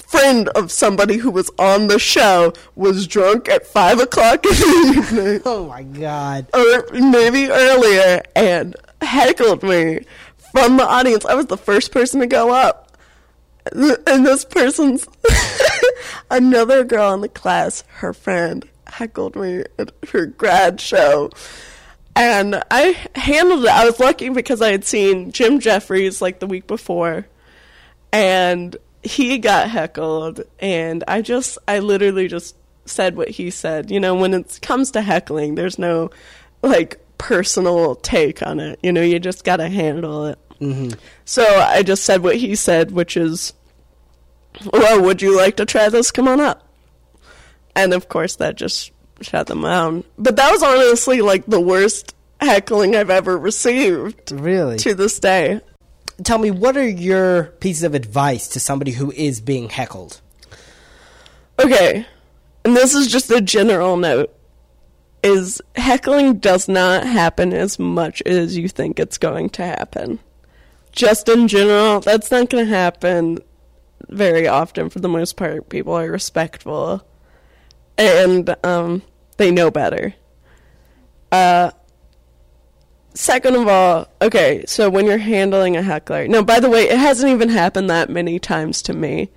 friend 0.08 0.48
of 0.50 0.72
somebody 0.72 1.18
who 1.18 1.30
was 1.30 1.50
on 1.58 1.86
the 1.88 1.98
show, 1.98 2.52
was 2.74 3.06
drunk 3.06 3.48
at 3.48 3.66
five 3.66 4.00
o'clock 4.00 4.44
in 4.46 4.52
the 4.52 4.94
evening, 4.96 5.42
Oh 5.44 5.66
my 5.68 5.82
God. 5.82 6.46
or 6.54 6.86
maybe 6.92 7.48
earlier, 7.50 8.22
and 8.34 8.74
heckled 9.02 9.62
me 9.62 10.00
from 10.52 10.76
the 10.78 10.84
audience. 10.86 11.24
I 11.26 11.34
was 11.34 11.46
the 11.46 11.58
first 11.58 11.92
person 11.92 12.20
to 12.20 12.26
go 12.26 12.52
up, 12.52 12.96
and 13.72 14.24
this 14.26 14.44
person's 14.46 15.06
another 16.30 16.84
girl 16.84 17.12
in 17.14 17.20
the 17.20 17.28
class, 17.28 17.84
her 17.96 18.12
friend, 18.12 18.66
heckled 18.86 19.36
me 19.36 19.64
at 19.78 19.92
her 20.12 20.26
grad 20.26 20.80
show. 20.80 21.30
And 22.16 22.62
I 22.70 22.96
handled 23.14 23.64
it. 23.64 23.70
I 23.70 23.84
was 23.84 24.00
lucky 24.00 24.28
because 24.30 24.60
I 24.60 24.72
had 24.72 24.84
seen 24.84 25.30
Jim 25.30 25.60
Jeffries 25.60 26.20
like 26.20 26.40
the 26.40 26.46
week 26.48 26.66
before, 26.66 27.26
and 28.12 28.74
he 29.08 29.38
got 29.38 29.70
heckled, 29.70 30.42
and 30.58 31.02
I 31.08 31.22
just, 31.22 31.58
I 31.66 31.78
literally 31.80 32.28
just 32.28 32.56
said 32.84 33.16
what 33.16 33.28
he 33.28 33.50
said. 33.50 33.90
You 33.90 34.00
know, 34.00 34.14
when 34.14 34.34
it 34.34 34.58
comes 34.62 34.90
to 34.92 35.02
heckling, 35.02 35.54
there's 35.54 35.78
no 35.78 36.10
like 36.62 37.00
personal 37.18 37.96
take 37.96 38.42
on 38.46 38.60
it. 38.60 38.78
You 38.82 38.92
know, 38.92 39.02
you 39.02 39.18
just 39.18 39.44
got 39.44 39.56
to 39.56 39.68
handle 39.68 40.26
it. 40.26 40.38
hmm 40.58 40.90
So 41.24 41.42
I 41.44 41.82
just 41.82 42.04
said 42.04 42.22
what 42.22 42.36
he 42.36 42.54
said, 42.54 42.90
which 42.90 43.16
is, 43.16 43.52
"Well, 44.72 45.02
would 45.02 45.22
you 45.22 45.36
like 45.36 45.56
to 45.56 45.66
try 45.66 45.88
this? 45.88 46.10
Come 46.10 46.28
on 46.28 46.40
up." 46.40 46.66
And 47.76 47.92
of 47.94 48.08
course, 48.08 48.36
that 48.36 48.56
just 48.56 48.90
shut 49.20 49.46
them 49.46 49.62
down. 49.62 50.04
But 50.18 50.36
that 50.36 50.50
was 50.50 50.62
honestly 50.62 51.20
like 51.20 51.46
the 51.46 51.60
worst 51.60 52.14
heckling 52.40 52.94
I've 52.96 53.10
ever 53.10 53.36
received 53.36 54.30
Really? 54.32 54.76
to 54.78 54.94
this 54.94 55.18
day. 55.18 55.60
Tell 56.24 56.38
me, 56.38 56.50
what 56.50 56.76
are 56.76 56.88
your 56.88 57.44
pieces 57.60 57.82
of 57.84 57.94
advice 57.94 58.48
to 58.48 58.60
somebody 58.60 58.92
who 58.92 59.12
is 59.12 59.40
being 59.40 59.68
heckled? 59.68 60.20
Okay, 61.58 62.06
and 62.64 62.76
this 62.76 62.94
is 62.94 63.08
just 63.08 63.30
a 63.30 63.40
general 63.40 63.96
note. 63.96 64.34
Is 65.22 65.60
heckling 65.74 66.38
does 66.38 66.68
not 66.68 67.04
happen 67.04 67.52
as 67.52 67.78
much 67.78 68.22
as 68.22 68.56
you 68.56 68.68
think 68.68 69.00
it's 69.00 69.18
going 69.18 69.50
to 69.50 69.64
happen. 69.64 70.20
Just 70.92 71.28
in 71.28 71.48
general, 71.48 72.00
that's 72.00 72.30
not 72.30 72.50
going 72.50 72.64
to 72.64 72.70
happen 72.70 73.38
very 74.08 74.46
often. 74.46 74.90
For 74.90 75.00
the 75.00 75.08
most 75.08 75.36
part, 75.36 75.68
people 75.68 75.94
are 75.94 76.10
respectful 76.10 77.04
and 77.98 78.54
um, 78.64 79.02
they 79.36 79.50
know 79.50 79.70
better. 79.70 80.14
Uh, 81.30 81.72
second 83.18 83.56
of 83.56 83.66
all, 83.66 84.06
okay, 84.22 84.64
so 84.66 84.88
when 84.88 85.04
you're 85.04 85.18
handling 85.18 85.76
a 85.76 85.82
heckler, 85.82 86.28
now 86.28 86.42
by 86.42 86.60
the 86.60 86.70
way, 86.70 86.88
it 86.88 86.98
hasn't 86.98 87.30
even 87.30 87.48
happened 87.48 87.90
that 87.90 88.08
many 88.08 88.38
times 88.38 88.80
to 88.82 88.94
me. 88.94 89.28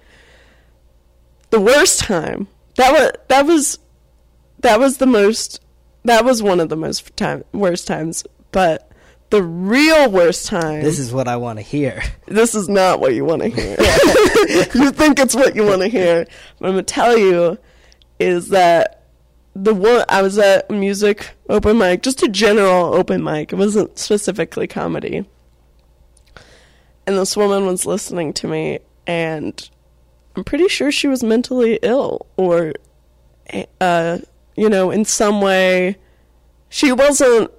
The 1.49 1.59
worst 1.59 1.99
time 1.99 2.47
that 2.75 2.91
was 2.91 3.11
that 3.27 3.45
was 3.45 3.79
that 4.59 4.79
was 4.79 4.97
the 4.97 5.07
most 5.07 5.59
that 6.05 6.23
was 6.23 6.41
one 6.41 6.59
of 6.59 6.69
the 6.69 6.77
most 6.77 7.15
time 7.17 7.43
worst 7.51 7.87
times 7.87 8.23
but 8.51 8.89
the 9.31 9.43
real 9.43 10.09
worst 10.09 10.45
time 10.45 10.81
This 10.81 10.99
is 10.99 11.11
what 11.11 11.27
I 11.27 11.37
want 11.37 11.57
to 11.59 11.63
hear. 11.63 12.01
this 12.27 12.53
is 12.55 12.69
not 12.69 12.99
what 12.99 13.13
you 13.13 13.25
want 13.25 13.41
to 13.41 13.49
hear. 13.49 13.77
You 14.73 14.91
think 14.91 15.19
it's 15.19 15.35
what 15.35 15.55
you 15.55 15.63
want 15.65 15.81
to 15.81 15.87
hear. 15.87 16.25
But 16.59 16.67
i'm 16.67 16.73
gonna 16.73 16.83
tell 16.83 17.17
you 17.17 17.57
is 18.19 18.49
that 18.49 19.00
the 19.53 19.73
one 19.73 20.03
i 20.07 20.21
was 20.21 20.37
at 20.37 20.69
a 20.69 20.73
music 20.73 21.31
open 21.49 21.77
mic 21.77 22.01
just 22.01 22.23
a 22.23 22.27
general 22.27 22.93
open 22.93 23.23
mic. 23.23 23.51
It 23.51 23.57
wasn't 23.57 23.97
specifically 23.97 24.67
comedy. 24.67 25.25
And 27.05 27.17
this 27.17 27.35
woman 27.35 27.65
was 27.65 27.85
listening 27.85 28.31
to 28.33 28.47
me 28.47 28.79
and 29.07 29.69
i'm 30.35 30.43
pretty 30.43 30.67
sure 30.67 30.91
she 30.91 31.07
was 31.07 31.23
mentally 31.23 31.79
ill 31.81 32.25
or 32.37 32.73
uh 33.81 34.19
you 34.55 34.69
know 34.69 34.91
in 34.91 35.03
some 35.03 35.41
way 35.41 35.97
she 36.69 36.91
wasn't 36.91 37.51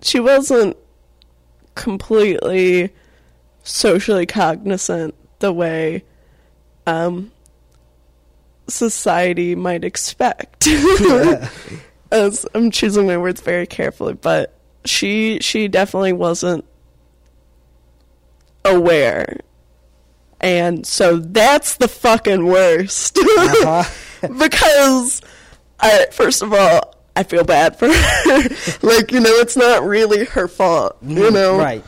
she 0.00 0.20
wasn't 0.20 0.76
completely 1.74 2.92
socially 3.64 4.26
cognizant 4.26 5.14
the 5.40 5.52
way 5.52 6.04
um 6.86 7.32
society 8.68 9.54
might 9.54 9.82
expect 9.84 10.66
as 12.12 12.46
i'm 12.54 12.70
choosing 12.70 13.06
my 13.06 13.16
words 13.16 13.40
very 13.40 13.66
carefully 13.66 14.14
but 14.14 14.54
she 14.84 15.38
she 15.40 15.68
definitely 15.68 16.12
wasn't 16.12 16.64
aware 18.64 19.38
and 20.40 20.86
so 20.86 21.16
that's 21.18 21.76
the 21.76 21.88
fucking 21.88 22.46
worst 22.46 23.18
Uh-huh. 23.18 24.28
because 24.38 25.20
I 25.80 26.06
first 26.12 26.42
of 26.42 26.52
all 26.52 26.94
I 27.16 27.24
feel 27.24 27.42
bad 27.44 27.76
for 27.76 27.88
her. 27.92 28.42
like 28.86 29.10
you 29.10 29.18
know, 29.20 29.30
it's 29.30 29.56
not 29.56 29.82
really 29.84 30.24
her 30.26 30.46
fault. 30.46 30.96
You 31.02 31.30
know, 31.32 31.58
Right. 31.58 31.84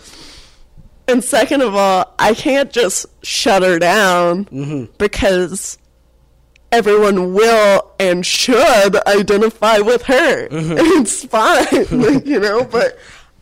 And 1.06 1.22
second 1.22 1.62
of 1.62 1.74
all, 1.76 2.12
I 2.18 2.34
can't 2.34 2.72
just 2.72 3.06
shut 3.24 3.62
her 3.62 3.78
down 3.78 4.46
Mm-hmm. 4.46 4.92
because 4.98 5.78
everyone 6.72 7.34
will 7.34 7.92
and 7.98 8.24
should 8.24 8.96
identify 9.06 9.78
with 9.78 10.02
her. 10.04 10.48
Mm-hmm. 10.48 10.76
It's 11.00 11.24
fine, 11.24 12.22
you 12.26 12.40
know. 12.40 12.64
But 12.64 12.98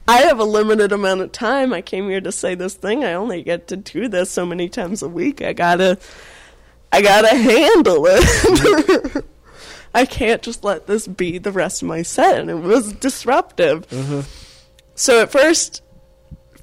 I 0.06 0.18
have 0.22 0.38
a 0.38 0.44
limited 0.44 0.92
amount 0.92 1.20
of 1.20 1.32
time. 1.32 1.72
I 1.72 1.82
came 1.82 2.08
here 2.08 2.20
to 2.20 2.32
say 2.32 2.54
this 2.54 2.74
thing. 2.74 3.04
I 3.04 3.14
only 3.14 3.42
get 3.42 3.68
to 3.68 3.76
do 3.76 4.08
this 4.08 4.30
so 4.30 4.46
many 4.46 4.68
times 4.68 5.02
a 5.02 5.08
week. 5.08 5.42
I 5.42 5.52
gotta, 5.52 5.98
I 6.92 7.02
gotta 7.02 7.34
handle 7.34 8.06
it. 8.08 9.24
I 9.94 10.04
can't 10.06 10.42
just 10.42 10.64
let 10.64 10.86
this 10.86 11.08
be 11.08 11.38
the 11.38 11.52
rest 11.52 11.82
of 11.82 11.88
my 11.88 12.02
set, 12.02 12.38
and 12.38 12.50
it 12.50 12.54
was 12.54 12.92
disruptive. 12.94 13.86
So 14.94 15.22
at 15.22 15.32
first, 15.32 15.82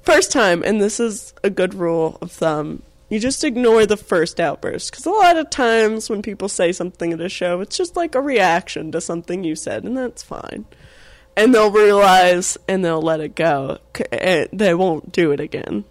first 0.02 0.32
time, 0.32 0.62
and 0.62 0.80
this 0.80 1.00
is 1.00 1.34
a 1.42 1.50
good 1.50 1.74
rule 1.74 2.18
of 2.22 2.30
thumb, 2.30 2.82
you 3.08 3.20
just 3.20 3.44
ignore 3.44 3.86
the 3.86 3.96
first 3.96 4.40
outburst. 4.40 4.90
Because 4.90 5.06
a 5.06 5.10
lot 5.10 5.36
of 5.36 5.50
times 5.50 6.10
when 6.10 6.22
people 6.22 6.48
say 6.48 6.72
something 6.72 7.12
at 7.12 7.20
a 7.20 7.28
show, 7.28 7.60
it's 7.60 7.76
just 7.76 7.96
like 7.96 8.14
a 8.14 8.20
reaction 8.20 8.90
to 8.92 9.00
something 9.00 9.44
you 9.44 9.54
said, 9.54 9.84
and 9.84 9.96
that's 9.96 10.22
fine. 10.22 10.66
And 11.36 11.54
they'll 11.54 11.70
realize 11.70 12.56
and 12.66 12.84
they'll 12.84 13.02
let 13.02 13.20
it 13.20 13.34
go. 13.34 13.78
And 14.10 14.48
They 14.52 14.74
won't 14.74 15.12
do 15.12 15.32
it 15.32 15.40
again. 15.40 15.84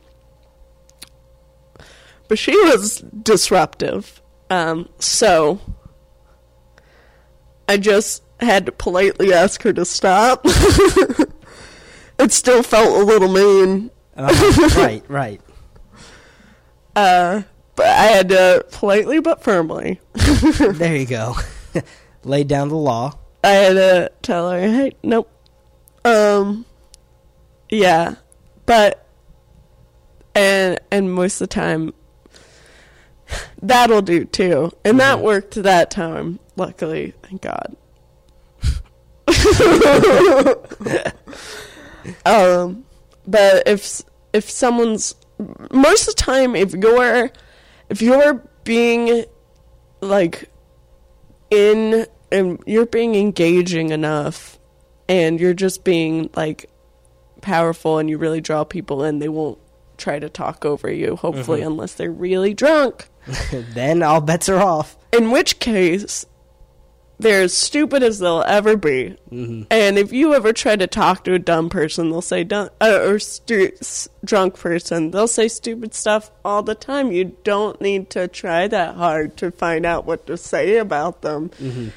But 2.28 2.40
she 2.40 2.58
was 2.58 2.98
disruptive. 3.00 4.22
Um, 4.50 4.90
so 5.00 5.62
I 7.70 7.78
just 7.78 8.24
had 8.40 8.66
to 8.66 8.72
politely 8.72 9.34
ask 9.34 9.62
her 9.64 9.74
to 9.74 9.86
stop. 9.86 10.42
it 10.46 12.32
still 12.32 12.64
felt 12.64 13.02
a 13.02 13.04
little 13.06 13.32
mean. 13.32 13.92
Uh-huh. 14.18 14.82
right, 14.82 15.04
right. 15.08 15.42
Uh, 16.96 17.42
but 17.76 17.88
I 17.88 18.06
had 18.06 18.30
to 18.30 18.66
politely 18.72 19.20
but 19.20 19.44
firmly. 19.44 20.00
There 20.60 20.96
you 20.96 21.06
go. 21.06 21.36
Laid 22.24 22.48
down 22.48 22.70
the 22.70 22.76
law. 22.76 23.18
I 23.44 23.50
had 23.50 23.74
to 23.74 24.12
tell 24.22 24.50
her, 24.50 24.60
hey, 24.60 24.94
nope. 25.04 25.30
Um, 26.04 26.66
yeah, 27.70 28.16
but 28.66 29.08
and 30.34 30.80
and 30.92 31.14
most 31.14 31.42
of 31.42 31.50
the 31.50 31.54
time, 31.54 31.94
that'll 33.62 34.02
do 34.02 34.26
too, 34.26 34.72
and 34.84 35.00
that 35.00 35.22
worked 35.22 35.56
that 35.56 35.92
time. 35.92 36.40
Luckily, 36.56 37.14
thank 37.24 37.42
God. 37.42 37.76
um, 42.26 42.86
but 43.28 43.68
if 43.68 44.02
if 44.34 44.50
someone's 44.50 45.16
most 45.72 46.08
of 46.08 46.16
the 46.16 46.22
time, 46.22 46.56
if 46.56 46.74
you're 46.74 47.32
if 47.90 48.02
you're 48.02 48.44
being 48.64 49.26
like 50.02 50.50
in 51.50 52.06
and 52.32 52.62
you're 52.66 52.86
being 52.86 53.16
engaging 53.16 53.92
enough 53.92 54.60
and 55.08 55.40
you're 55.40 55.54
just 55.54 55.84
being 55.84 56.30
like 56.36 56.70
powerful 57.42 58.00
and 58.00 58.10
you 58.10 58.18
really 58.18 58.42
draw 58.42 58.64
people 58.64 59.04
in 59.04 59.20
they 59.20 59.30
won't 59.30 59.60
try 59.98 60.20
to 60.20 60.30
talk 60.30 60.66
over 60.66 60.92
you 60.92 61.16
hopefully 61.16 61.60
mm-hmm. 61.60 61.68
unless 61.68 61.94
they're 61.94 62.12
really 62.12 62.54
drunk 62.54 63.08
then 63.52 64.02
all 64.04 64.20
bets 64.20 64.50
are 64.50 64.60
off. 64.60 64.98
in 65.14 65.32
which 65.32 65.60
case 65.60 66.26
they're 67.18 67.44
as 67.44 67.54
stupid 67.56 68.04
as 68.04 68.20
they'll 68.20 68.44
ever 68.46 68.76
be. 68.76 69.16
And 69.32 69.98
if 69.98 70.12
you 70.12 70.34
ever 70.34 70.52
try 70.52 70.76
to 70.76 70.86
talk 70.88 71.24
to 71.24 71.34
a 71.34 71.40
dumb 71.40 71.70
person 71.70 72.10
they'll 72.10 72.22
say 72.22 72.44
dumb 72.44 72.70
uh, 72.82 73.00
or 73.04 73.20
stu- 73.20 73.72
drunk 74.24 74.56
person 74.60 75.12
they'll 75.12 75.28
say 75.28 75.48
stupid 75.48 75.94
stuff 75.94 76.30
all 76.44 76.62
the 76.62 76.76
time. 76.76 77.12
You 77.14 77.36
don't 77.44 77.80
need 77.80 78.10
to 78.12 78.28
try 78.28 78.68
that 78.68 78.96
hard 78.96 79.38
to 79.38 79.52
find 79.52 79.86
out 79.86 80.06
what 80.06 80.28
to 80.28 80.36
say 80.38 80.78
about 80.78 81.22
them. 81.22 81.52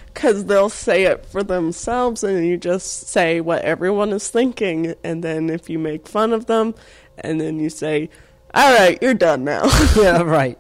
Because 0.06 0.44
they'll 0.44 0.68
say 0.68 1.04
it 1.04 1.26
for 1.26 1.42
themselves 1.42 2.22
and 2.22 2.46
you 2.46 2.56
just 2.56 3.08
say 3.08 3.40
what 3.40 3.62
everyone 3.62 4.10
is 4.10 4.28
thinking. 4.28 4.94
And 5.02 5.24
then 5.24 5.50
if 5.50 5.68
you 5.68 5.78
make 5.80 6.06
fun 6.06 6.32
of 6.32 6.46
them 6.46 6.74
and 7.18 7.40
then 7.40 7.58
you 7.58 7.70
say 7.70 8.08
all 8.54 8.72
right 8.78 8.98
you're 9.02 9.14
done 9.14 9.42
now. 9.44 9.68
Yeah, 9.96 10.22
right. 10.22 10.58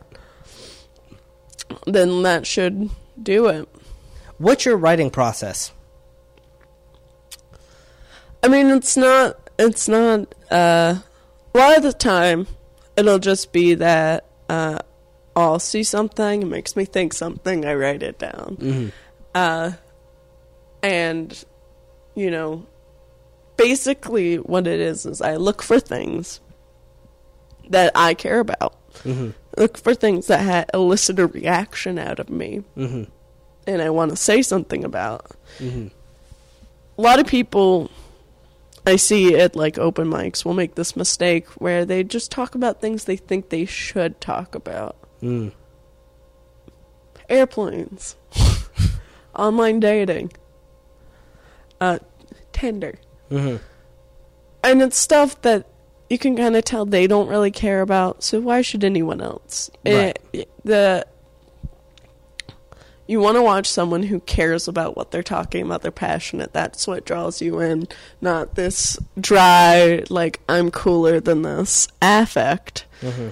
then 1.86 2.22
that 2.22 2.46
should 2.46 2.90
do 3.22 3.46
it 3.46 3.68
What's 4.38 4.64
your 4.64 4.76
writing 4.76 5.10
process? 5.10 5.72
I 8.42 8.48
mean, 8.48 8.68
it's 8.68 8.96
not. 8.96 9.38
It's 9.58 9.88
not. 9.88 10.34
Uh, 10.50 11.00
a 11.54 11.58
lot 11.58 11.76
of 11.76 11.82
the 11.82 11.92
time, 11.92 12.46
it'll 12.96 13.18
just 13.18 13.52
be 13.52 13.74
that 13.74 14.26
uh, 14.48 14.78
I'll 15.34 15.58
see 15.58 15.82
something, 15.82 16.42
it 16.42 16.46
makes 16.46 16.76
me 16.76 16.84
think 16.84 17.12
something, 17.12 17.64
I 17.64 17.74
write 17.74 18.02
it 18.02 18.18
down. 18.18 18.92
Uh, 19.34 19.72
and 20.82 21.44
you 22.14 22.30
know, 22.30 22.66
basically, 23.56 24.36
what 24.36 24.66
it 24.66 24.78
is 24.80 25.04
is 25.06 25.20
I 25.20 25.36
look 25.36 25.62
for 25.62 25.80
things 25.80 26.40
that 27.70 27.92
I 27.94 28.14
care 28.14 28.38
about. 28.40 28.74
Look 29.56 29.78
for 29.78 29.94
things 29.94 30.28
that 30.28 30.44
ha- 30.44 30.78
elicit 30.78 31.18
a 31.18 31.26
reaction 31.26 31.98
out 31.98 32.18
of 32.20 32.30
me. 32.30 32.62
And 33.68 33.82
I 33.82 33.90
want 33.90 34.10
to 34.10 34.16
say 34.16 34.42
something 34.42 34.84
about. 34.84 35.26
A 35.60 35.90
lot 36.96 37.20
of 37.20 37.26
people 37.26 37.90
I 38.86 38.96
see 38.96 39.36
at 39.36 39.54
like 39.54 39.78
open 39.78 40.08
mics 40.08 40.44
will 40.44 40.54
make 40.54 40.74
this 40.74 40.96
mistake 40.96 41.46
where 41.60 41.84
they 41.84 42.02
just 42.02 42.30
talk 42.30 42.54
about 42.54 42.80
things 42.80 43.04
they 43.04 43.16
think 43.16 43.50
they 43.50 43.64
should 43.66 44.20
talk 44.20 44.54
about. 44.54 44.96
Mm. 45.22 45.52
Airplanes, 47.28 48.16
online 49.36 49.80
dating, 49.80 50.32
uh, 51.80 51.98
Tinder. 52.52 52.98
hmm 53.28 53.56
and 54.64 54.82
it's 54.82 54.96
stuff 54.98 55.40
that 55.42 55.66
you 56.10 56.18
can 56.18 56.36
kind 56.36 56.56
of 56.56 56.64
tell 56.64 56.84
they 56.84 57.06
don't 57.06 57.28
really 57.28 57.50
care 57.50 57.80
about. 57.80 58.24
So 58.24 58.40
why 58.40 58.60
should 58.60 58.82
anyone 58.82 59.20
else? 59.20 59.70
Right. 59.86 60.18
It- 60.32 60.50
the 60.64 61.06
you 63.08 63.18
want 63.20 63.36
to 63.36 63.42
watch 63.42 63.66
someone 63.66 64.04
who 64.04 64.20
cares 64.20 64.68
about 64.68 64.96
what 64.96 65.10
they're 65.10 65.22
talking 65.22 65.62
about. 65.66 65.82
They're 65.82 65.90
passionate. 65.90 66.52
That's 66.52 66.86
what 66.86 67.04
draws 67.06 67.42
you 67.42 67.58
in, 67.58 67.88
not 68.20 68.54
this 68.54 68.96
dry 69.18 70.04
like 70.10 70.40
I'm 70.48 70.70
cooler 70.70 71.18
than 71.18 71.42
this 71.42 71.88
affect. 72.00 72.84
hmm 73.00 73.30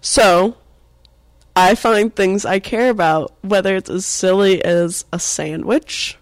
So 0.00 0.56
I 1.54 1.74
find 1.74 2.14
things 2.14 2.44
I 2.44 2.58
care 2.58 2.90
about, 2.90 3.34
whether 3.42 3.76
it's 3.76 3.90
as 3.90 4.06
silly 4.06 4.64
as 4.64 5.04
a 5.12 5.18
sandwich. 5.20 6.18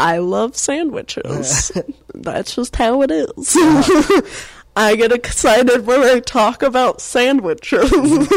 I 0.00 0.18
love 0.18 0.56
sandwiches. 0.56 1.70
That's 2.14 2.56
just 2.56 2.74
how 2.76 3.02
it 3.02 3.10
is. 3.10 3.56
I 4.74 4.96
get 4.96 5.12
excited 5.12 5.86
when 5.86 6.00
I 6.00 6.20
talk 6.20 6.62
about 6.62 7.00
sandwiches 7.02 7.90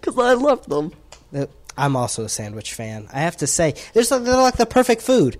because 0.00 0.18
I 0.18 0.34
love 0.34 0.66
them. 0.66 0.92
I'm 1.76 1.96
also 1.96 2.24
a 2.24 2.28
sandwich 2.28 2.74
fan. 2.74 3.08
I 3.12 3.20
have 3.20 3.36
to 3.38 3.46
say, 3.46 3.74
there's 3.92 4.08
they're 4.08 4.18
like 4.18 4.56
the 4.56 4.66
perfect 4.66 5.02
food. 5.02 5.38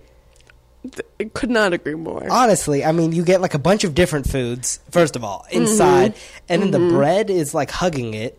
I 1.19 1.25
could 1.35 1.51
not 1.51 1.73
agree 1.73 1.95
more. 1.95 2.27
Honestly, 2.31 2.85
I 2.85 2.93
mean, 2.93 3.13
you 3.13 3.25
get 3.25 3.41
like 3.41 3.55
a 3.55 3.59
bunch 3.59 3.83
of 3.85 3.95
different 3.95 4.29
foods. 4.31 4.79
First 4.91 5.17
of 5.17 5.25
all, 5.25 5.45
inside, 5.51 6.15
Mm-hmm. 6.15 6.45
and 6.49 6.63
then 6.63 6.71
the 6.71 6.79
bread 6.95 7.29
is 7.31 7.55
like 7.55 7.71
hugging 7.71 8.15
it. 8.15 8.39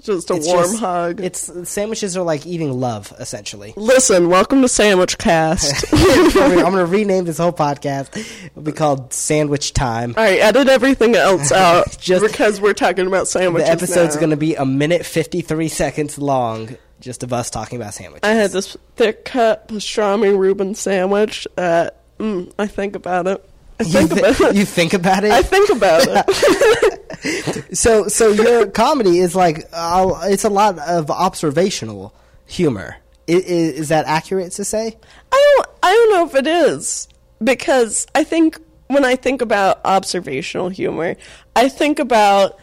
Just 0.00 0.30
a 0.30 0.34
It's 0.34 0.46
warm 0.46 0.62
just- 0.64 0.78
hug. 0.80 1.20
It's 1.20 1.68
sandwiches 1.68 2.16
are 2.16 2.22
like 2.22 2.46
eating 2.46 2.72
love, 2.80 3.12
essentially. 3.18 3.74
Listen, 3.76 4.28
welcome 4.28 4.62
to 4.62 4.68
Sandwich 4.68 5.18
Cast. 5.18 5.84
I'm 5.92 6.32
going 6.62 6.72
to 6.74 6.86
rename 6.86 7.24
this 7.24 7.38
whole 7.38 7.52
podcast. 7.52 8.16
It'll 8.46 8.62
be 8.62 8.70
called 8.72 9.12
Sandwich 9.12 9.72
Time. 9.72 10.14
All 10.16 10.22
right, 10.24 10.38
edit 10.40 10.68
everything 10.68 11.14
else 11.16 11.50
out 11.52 11.96
Just- 12.00 12.24
because 12.24 12.60
we're 12.60 12.74
talking 12.74 13.06
about 13.08 13.26
sandwiches. 13.28 13.66
The 13.68 13.72
episode's 13.72 14.16
going 14.16 14.30
to 14.30 14.36
be 14.36 14.54
a 14.54 14.64
minute 14.64 15.04
53 15.04 15.66
seconds 15.68 16.16
long, 16.16 16.76
just 17.00 17.22
of 17.22 17.32
us 17.32 17.50
talking 17.50 17.80
about 17.80 17.94
sandwiches. 17.94 18.28
I 18.28 18.32
had 18.34 18.50
this 18.50 18.76
thick 18.96 19.24
cut 19.24 19.68
pastrami 19.68 20.36
Reuben 20.36 20.74
sandwich 20.74 21.46
that 21.56 22.02
mm, 22.18 22.52
I 22.58 22.66
think 22.66 22.96
about 22.96 23.26
it. 23.26 23.44
I 23.80 23.84
you, 23.84 23.90
think 23.92 24.10
thi- 24.12 24.18
about 24.20 24.40
it. 24.40 24.56
you 24.56 24.64
think 24.64 24.92
about 24.94 25.24
it? 25.24 25.30
I 25.30 25.42
think 25.42 25.70
about 25.70 26.02
it. 26.08 27.68
so, 27.76 28.08
so 28.08 28.30
your 28.30 28.66
comedy 28.66 29.18
is 29.20 29.34
like 29.36 29.68
uh, 29.72 30.18
it's 30.24 30.44
a 30.44 30.48
lot 30.50 30.78
of 30.80 31.10
observational 31.10 32.12
humor. 32.46 32.96
I- 33.28 33.32
i- 33.32 33.36
Is, 33.36 33.88
that 33.90 34.06
accurate 34.06 34.52
to 34.52 34.64
say? 34.64 34.96
I 35.32 35.54
don't. 35.56 35.68
I 35.82 35.92
don't 35.92 36.10
know 36.14 36.26
if 36.26 36.34
it 36.34 36.46
is 36.46 37.08
because 37.42 38.06
I 38.14 38.24
think 38.24 38.58
when 38.88 39.04
I 39.04 39.14
think 39.16 39.42
about 39.42 39.80
observational 39.84 40.68
humor, 40.70 41.14
I 41.54 41.68
think 41.68 41.98
about 41.98 42.58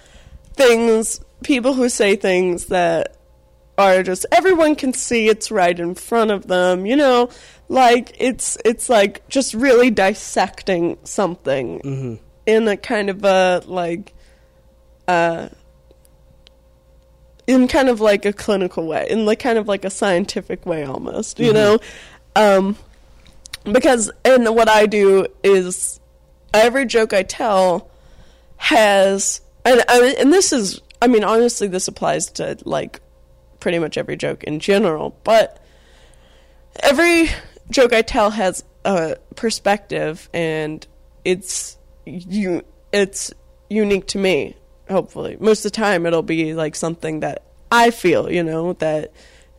things. 0.53 1.21
People 1.43 1.73
who 1.73 1.89
say 1.89 2.15
things 2.15 2.65
that 2.67 3.14
are 3.77 4.03
just 4.03 4.25
everyone 4.31 4.75
can 4.75 4.93
see 4.93 5.27
it's 5.27 5.51
right 5.51 5.77
in 5.79 5.95
front 5.95 6.31
of 6.31 6.47
them. 6.47 6.85
You 6.85 6.95
know, 6.95 7.29
like 7.67 8.15
it's 8.19 8.57
it's 8.65 8.89
like 8.89 9.27
just 9.27 9.53
really 9.53 9.89
dissecting 9.89 10.97
something 11.03 11.79
in 12.45 12.67
a 12.67 12.77
kind 12.77 13.09
of 13.09 13.23
a 13.25 13.63
like 13.65 14.13
uh 15.07 15.49
in 17.47 17.67
kind 17.67 17.89
of 17.89 18.01
like 18.01 18.25
a 18.25 18.33
clinical 18.33 18.87
way, 18.87 19.07
in 19.09 19.25
like 19.25 19.39
kind 19.39 19.57
of 19.57 19.67
like 19.67 19.85
a 19.85 19.89
scientific 19.89 20.65
way 20.65 20.83
almost, 20.83 21.39
you 21.39 21.53
know? 21.53 21.79
Um 22.35 22.75
because 23.71 24.11
and 24.23 24.47
what 24.55 24.69
I 24.69 24.85
do 24.85 25.27
is 25.43 25.99
every 26.53 26.85
joke 26.85 27.13
I 27.13 27.23
tell 27.23 27.89
has 28.57 29.41
and 29.63 29.83
and 29.89 30.31
this 30.31 30.53
is 30.53 30.81
I 31.01 31.07
mean 31.07 31.23
honestly 31.23 31.67
this 31.67 31.87
applies 31.87 32.27
to 32.31 32.57
like 32.63 32.99
pretty 33.65 33.79
much 33.79 33.97
every 33.97 34.15
joke 34.15 34.43
in 34.43 34.59
general, 34.59 35.17
but 35.23 35.59
every 36.81 37.27
joke 37.71 37.93
I 37.93 38.03
tell 38.03 38.29
has 38.29 38.63
a 38.85 39.17
perspective 39.35 40.29
and 40.35 40.85
it's 41.23 41.79
you 42.05 42.61
it's 42.93 43.33
unique 43.67 44.05
to 44.09 44.19
me 44.19 44.55
hopefully 44.87 45.35
most 45.39 45.65
of 45.65 45.71
the 45.71 45.75
time 45.75 46.05
it'll 46.05 46.21
be 46.21 46.53
like 46.53 46.75
something 46.75 47.21
that 47.21 47.41
I 47.71 47.89
feel 47.89 48.31
you 48.31 48.43
know 48.43 48.73
that 48.73 49.11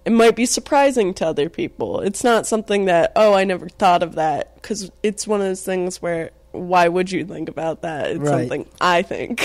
it 0.05 0.13
might 0.13 0.37
be 0.37 0.47
surprising 0.47 1.13
to 1.15 1.27
other 1.27 1.49
people 1.49 1.99
it's 2.03 2.23
not 2.23 2.47
something 2.47 2.85
that 2.85 3.11
oh 3.17 3.35
I 3.35 3.43
never 3.43 3.69
thought 3.69 4.05
of 4.05 4.15
that 4.15 4.63
cuz 4.63 4.89
it's 5.03 5.27
one 5.27 5.41
of 5.41 5.49
those 5.49 5.65
things 5.65 6.01
where 6.01 6.31
why 6.53 6.87
would 6.87 7.11
you 7.11 7.25
think 7.25 7.49
about 7.49 7.83
that 7.83 8.11
it's 8.13 8.21
Right. 8.21 8.49
something 8.49 8.67
I 8.81 9.03
think 9.03 9.45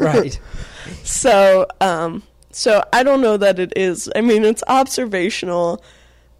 right. 0.00 0.40
so, 1.04 1.66
um, 1.82 2.22
so 2.52 2.82
I 2.92 3.02
don't 3.02 3.20
know 3.20 3.36
that 3.36 3.58
it 3.58 3.72
is. 3.76 4.10
I 4.14 4.20
mean, 4.20 4.44
it's 4.44 4.62
observational 4.68 5.82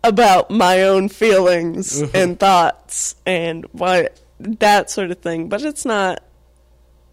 about 0.05 0.51
my 0.51 0.83
own 0.83 1.09
feelings 1.09 2.03
mm-hmm. 2.03 2.17
and 2.17 2.41
thoughts 2.41 3.15
and 3.25 3.65
what 3.73 4.21
that 4.39 4.91
sort 4.91 5.11
of 5.11 5.19
thing. 5.19 5.49
But 5.49 5.63
it's 5.63 5.85
not, 5.85 6.23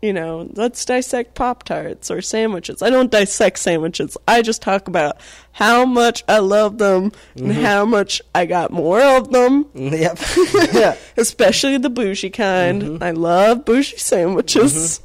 you 0.01 0.13
know, 0.13 0.49
let's 0.53 0.83
dissect 0.85 1.35
Pop 1.35 1.63
Tarts 1.63 2.09
or 2.09 2.21
sandwiches. 2.21 2.81
I 2.81 2.89
don't 2.89 3.11
dissect 3.11 3.59
sandwiches. 3.59 4.17
I 4.27 4.41
just 4.41 4.61
talk 4.61 4.87
about 4.87 5.19
how 5.51 5.85
much 5.85 6.23
I 6.27 6.39
love 6.39 6.77
them 6.77 7.11
and 7.35 7.51
mm-hmm. 7.51 7.61
how 7.61 7.85
much 7.85 8.21
I 8.33 8.45
got 8.45 8.71
more 8.71 9.01
of 9.01 9.31
them, 9.31 9.65
mm, 9.65 9.97
Yep. 9.97 10.73
yeah. 10.73 10.95
especially 11.17 11.77
the 11.77 11.89
bougie 11.89 12.29
kind. 12.29 12.81
Mm-hmm. 12.81 13.03
I 13.03 13.11
love 13.11 13.65
bougie 13.65 13.97
sandwiches. 13.97 15.01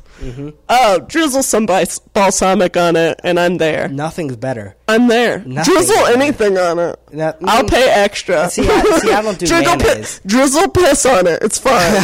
Oh, 0.68 1.00
drizzle 1.00 1.42
some 1.42 1.66
balsamic 1.66 2.76
on 2.76 2.96
it, 2.96 3.20
and 3.24 3.38
I'm 3.38 3.58
there. 3.58 3.88
Nothing's 3.88 4.36
better. 4.36 4.76
I'm 4.88 5.08
there. 5.08 5.40
Nothing 5.40 5.74
drizzle 5.74 5.96
better. 5.96 6.22
anything 6.22 6.58
on 6.58 6.78
it. 6.78 6.98
No- 7.12 7.34
I'll 7.44 7.64
mm. 7.64 7.70
pay 7.70 7.90
extra. 7.90 8.48
See, 8.48 8.62
I- 8.68 8.98
see, 9.00 9.12
I 9.12 9.22
don't 9.22 9.38
do 9.38 9.46
drizzle, 9.46 9.76
mayonnaise. 9.76 10.20
drizzle 10.24 10.68
piss 10.70 11.06
on 11.06 11.26
it. 11.26 11.42
It's 11.42 11.58
fine. 11.58 12.02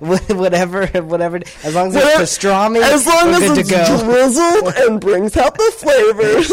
whatever, 0.38 0.86
whatever. 0.86 1.40
As 1.62 1.74
long 1.74 1.88
as 1.88 1.94
Whatever- 1.94 2.22
it's 2.22 2.38
pastrami, 2.38 2.80
as 2.80 3.06
long 3.06 3.28
as 3.34 3.58
it's 3.58 3.68
drizzled 3.68 4.74
and 4.76 5.00
brings 5.00 5.36
out 5.36 5.54
the 5.56 5.72
flavors. 5.76 6.48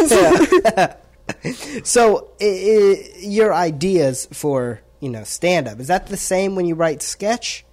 So, 1.83 2.31
i 2.41 2.45
i 2.45 3.09
your 3.19 3.53
ideas 3.53 4.27
for 4.33 4.81
you 4.99 5.09
know 5.09 5.23
stand 5.23 5.67
up 5.67 5.79
is 5.79 5.87
that 5.87 6.07
the 6.07 6.17
same 6.17 6.55
when 6.55 6.65
you 6.65 6.75
write 6.75 7.01
sketch? 7.01 7.63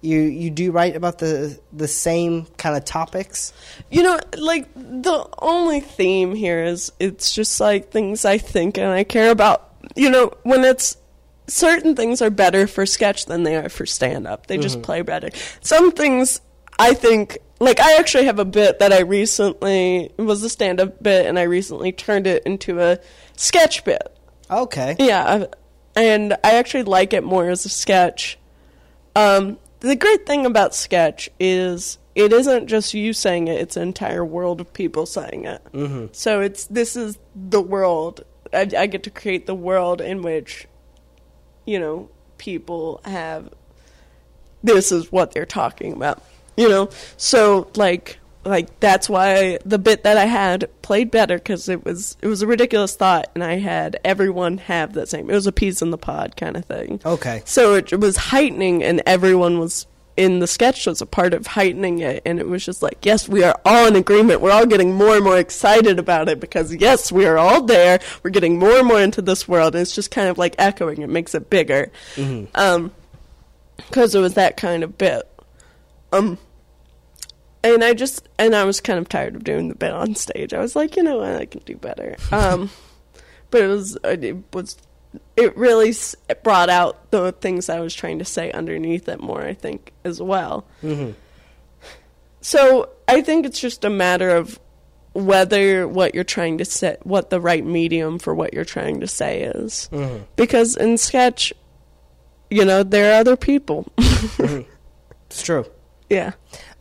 You 0.00 0.20
you 0.20 0.50
do 0.50 0.70
write 0.70 0.94
about 0.94 1.18
the 1.18 1.58
the 1.72 1.88
same 1.88 2.46
kind 2.56 2.76
of 2.76 2.84
topics. 2.84 3.52
You 3.90 4.02
know, 4.02 4.20
like 4.36 4.72
the 4.74 5.28
only 5.40 5.80
theme 5.80 6.34
here 6.34 6.62
is 6.62 6.92
it's 7.00 7.34
just 7.34 7.58
like 7.60 7.90
things 7.90 8.24
I 8.24 8.38
think 8.38 8.78
and 8.78 8.86
I 8.86 9.04
care 9.04 9.30
about. 9.30 9.74
You 9.96 10.10
know, 10.10 10.32
when 10.42 10.64
it's 10.64 10.96
certain 11.48 11.96
things 11.96 12.22
are 12.22 12.30
better 12.30 12.66
for 12.66 12.86
sketch 12.86 13.26
than 13.26 13.42
they 13.42 13.56
are 13.56 13.68
for 13.68 13.86
stand 13.86 14.26
up. 14.26 14.46
They 14.46 14.58
just 14.58 14.82
play 14.82 15.02
better. 15.02 15.30
Some 15.62 15.92
things 15.92 16.40
I 16.78 16.94
think 16.94 17.38
like 17.58 17.80
I 17.80 17.96
actually 17.98 18.26
have 18.26 18.38
a 18.38 18.44
bit 18.44 18.78
that 18.78 18.92
I 18.92 19.00
recently 19.00 20.12
it 20.16 20.22
was 20.22 20.42
a 20.42 20.48
stand 20.48 20.80
up 20.80 21.02
bit 21.02 21.26
and 21.26 21.38
I 21.38 21.42
recently 21.42 21.92
turned 21.92 22.26
it 22.26 22.44
into 22.44 22.80
a 22.80 22.98
sketch 23.36 23.84
bit. 23.84 24.14
Okay. 24.50 24.96
Yeah, 24.98 25.46
and 25.96 26.34
I 26.44 26.54
actually 26.54 26.84
like 26.84 27.12
it 27.12 27.24
more 27.24 27.50
as 27.50 27.64
a 27.64 27.68
sketch. 27.68 28.38
Um, 29.16 29.58
the 29.80 29.96
great 29.96 30.26
thing 30.26 30.46
about 30.46 30.74
sketch 30.74 31.30
is 31.38 31.98
it 32.14 32.32
isn't 32.32 32.66
just 32.66 32.94
you 32.94 33.12
saying 33.12 33.48
it; 33.48 33.60
it's 33.60 33.76
an 33.76 33.82
entire 33.82 34.24
world 34.24 34.60
of 34.60 34.72
people 34.72 35.06
saying 35.06 35.44
it. 35.44 35.62
Mm-hmm. 35.72 36.06
So 36.12 36.40
it's 36.40 36.66
this 36.66 36.96
is 36.96 37.18
the 37.34 37.60
world. 37.60 38.24
I, 38.52 38.68
I 38.76 38.86
get 38.86 39.02
to 39.04 39.10
create 39.10 39.46
the 39.46 39.54
world 39.54 40.00
in 40.00 40.22
which, 40.22 40.66
you 41.66 41.78
know, 41.78 42.10
people 42.38 43.00
have. 43.04 43.52
This 44.62 44.90
is 44.90 45.12
what 45.12 45.32
they're 45.32 45.46
talking 45.46 45.92
about. 45.92 46.22
You 46.56 46.68
know, 46.68 46.90
so 47.16 47.70
like 47.76 48.18
like 48.48 48.80
that's 48.80 49.08
why 49.08 49.58
the 49.64 49.78
bit 49.78 50.04
that 50.04 50.16
I 50.16 50.24
had 50.24 50.68
played 50.82 51.10
better 51.10 51.36
because 51.36 51.68
it 51.68 51.84
was 51.84 52.16
it 52.22 52.28
was 52.28 52.42
a 52.42 52.46
ridiculous 52.46 52.96
thought 52.96 53.30
and 53.34 53.44
I 53.44 53.58
had 53.58 54.00
everyone 54.04 54.58
have 54.58 54.94
that 54.94 55.08
same. 55.08 55.30
It 55.30 55.34
was 55.34 55.46
a 55.46 55.52
piece 55.52 55.82
in 55.82 55.90
the 55.90 55.98
pod 55.98 56.36
kind 56.36 56.56
of 56.56 56.64
thing. 56.64 57.00
Okay. 57.04 57.42
So 57.44 57.74
it, 57.74 57.92
it 57.92 58.00
was 58.00 58.16
heightening 58.16 58.82
and 58.82 59.02
everyone 59.06 59.58
was 59.58 59.86
in 60.16 60.40
the 60.40 60.48
sketch 60.48 60.86
was 60.86 61.00
a 61.00 61.06
part 61.06 61.32
of 61.32 61.46
heightening 61.46 62.00
it 62.00 62.20
and 62.26 62.40
it 62.40 62.48
was 62.48 62.64
just 62.64 62.82
like 62.82 62.98
yes 63.04 63.28
we 63.28 63.44
are 63.44 63.54
all 63.64 63.86
in 63.86 63.94
agreement 63.94 64.40
we're 64.40 64.50
all 64.50 64.66
getting 64.66 64.92
more 64.92 65.14
and 65.14 65.22
more 65.22 65.38
excited 65.38 66.00
about 66.00 66.28
it 66.28 66.40
because 66.40 66.74
yes 66.74 67.12
we 67.12 67.24
are 67.24 67.38
all 67.38 67.62
there 67.62 68.00
we're 68.24 68.30
getting 68.30 68.58
more 68.58 68.78
and 68.78 68.88
more 68.88 69.00
into 69.00 69.22
this 69.22 69.46
world 69.46 69.76
and 69.76 69.82
it's 69.82 69.94
just 69.94 70.10
kind 70.10 70.28
of 70.28 70.36
like 70.36 70.56
echoing 70.58 71.02
it 71.02 71.08
makes 71.08 71.36
it 71.36 71.48
bigger 71.48 71.92
um 72.56 72.90
because 73.76 74.12
it 74.16 74.18
was 74.18 74.34
that 74.34 74.56
kind 74.56 74.82
of 74.82 74.98
bit 74.98 75.22
um 76.12 76.36
and 77.64 77.82
i 77.84 77.92
just 77.94 78.28
and 78.38 78.54
i 78.54 78.64
was 78.64 78.80
kind 78.80 78.98
of 78.98 79.08
tired 79.08 79.34
of 79.36 79.44
doing 79.44 79.68
the 79.68 79.74
bit 79.74 79.90
on 79.92 80.14
stage 80.14 80.52
i 80.54 80.60
was 80.60 80.76
like 80.76 80.96
you 80.96 81.02
know 81.02 81.18
what 81.18 81.34
i 81.36 81.44
can 81.44 81.60
do 81.64 81.76
better 81.76 82.16
um 82.32 82.70
but 83.50 83.62
it 83.62 83.66
was 83.66 83.96
it 84.04 84.36
was 84.52 84.76
it 85.36 85.56
really 85.56 85.88
it 86.28 86.42
brought 86.44 86.68
out 86.68 87.10
the 87.12 87.32
things 87.32 87.70
I 87.70 87.80
was 87.80 87.94
trying 87.94 88.18
to 88.18 88.24
say 88.26 88.52
underneath 88.52 89.08
it 89.08 89.20
more. 89.20 89.40
I 89.42 89.54
think 89.54 89.92
as 90.04 90.20
well. 90.20 90.66
Mhm. 90.82 91.14
So 92.42 92.90
I 93.08 93.22
think 93.22 93.46
it's 93.46 93.58
just 93.58 93.84
a 93.86 93.90
matter 93.90 94.28
of 94.28 94.60
whether 95.14 95.88
what 95.88 96.14
you're 96.14 96.24
trying 96.24 96.58
to 96.58 96.64
say, 96.66 96.98
what 97.04 97.30
the 97.30 97.40
right 97.40 97.64
medium 97.64 98.18
for 98.18 98.34
what 98.34 98.52
you're 98.52 98.66
trying 98.66 99.00
to 99.00 99.06
say 99.08 99.42
is. 99.44 99.88
Mhm. 99.92 100.24
Because 100.36 100.76
in 100.76 100.98
sketch, 100.98 101.54
you 102.50 102.66
know, 102.66 102.82
there 102.82 103.12
are 103.14 103.20
other 103.20 103.36
people. 103.36 103.86
It's 105.30 105.42
true. 105.42 105.64
yeah. 106.08 106.32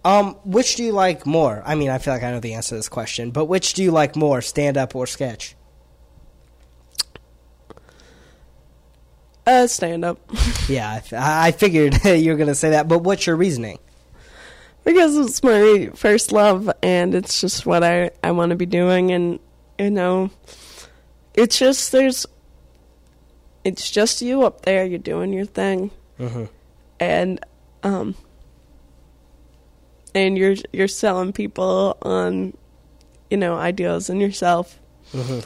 Um, 0.05 0.35
which 0.45 0.75
do 0.75 0.83
you 0.83 0.93
like 0.93 1.25
more? 1.25 1.61
I 1.65 1.75
mean, 1.75 1.89
I 1.89 1.97
feel 1.97 2.13
like 2.13 2.23
I 2.23 2.31
know 2.31 2.39
the 2.39 2.53
answer 2.53 2.69
to 2.69 2.75
this 2.75 2.87
question, 2.89 3.31
but 3.31 3.45
which 3.45 3.73
do 3.73 3.83
you 3.83 3.91
like 3.91 4.15
more, 4.15 4.41
stand 4.41 4.77
up 4.77 4.95
or 4.95 5.05
sketch? 5.05 5.55
Uh, 9.45 9.67
stand 9.67 10.03
up. 10.05 10.19
Yeah, 10.69 10.91
I, 10.91 10.95
f- 10.97 11.13
I 11.13 11.51
figured 11.53 11.97
you 12.05 12.31
were 12.31 12.35
going 12.37 12.49
to 12.49 12.55
say 12.55 12.71
that, 12.71 12.89
but 12.89 12.99
what's 12.99 13.25
your 13.25 13.35
reasoning? 13.37 13.79
because 14.83 15.17
it's 15.17 15.41
my 15.43 15.89
first 15.95 16.31
love 16.31 16.69
and 16.81 17.13
it's 17.13 17.41
just 17.41 17.65
what 17.65 17.83
I, 17.83 18.09
I 18.23 18.31
want 18.31 18.51
to 18.51 18.55
be 18.55 18.65
doing 18.65 19.11
and 19.11 19.37
you 19.77 19.89
know 19.91 20.29
it's 21.33 21.59
just 21.59 21.91
there's 21.91 22.25
it's 23.65 23.91
just 23.91 24.21
you 24.21 24.43
up 24.43 24.61
there 24.61 24.85
you're 24.85 24.97
doing 24.97 25.33
your 25.33 25.43
thing 25.45 25.91
Mm-hmm. 26.17 26.45
and 27.01 27.45
um 27.83 28.15
and 30.17 30.37
you're 30.37 30.55
you're 30.73 30.87
selling 30.87 31.31
people 31.31 31.95
on 32.01 32.53
you 33.29 33.37
know 33.37 33.55
ideals 33.55 34.09
and 34.09 34.19
yourself 34.21 34.79
Mhm. 35.13 35.45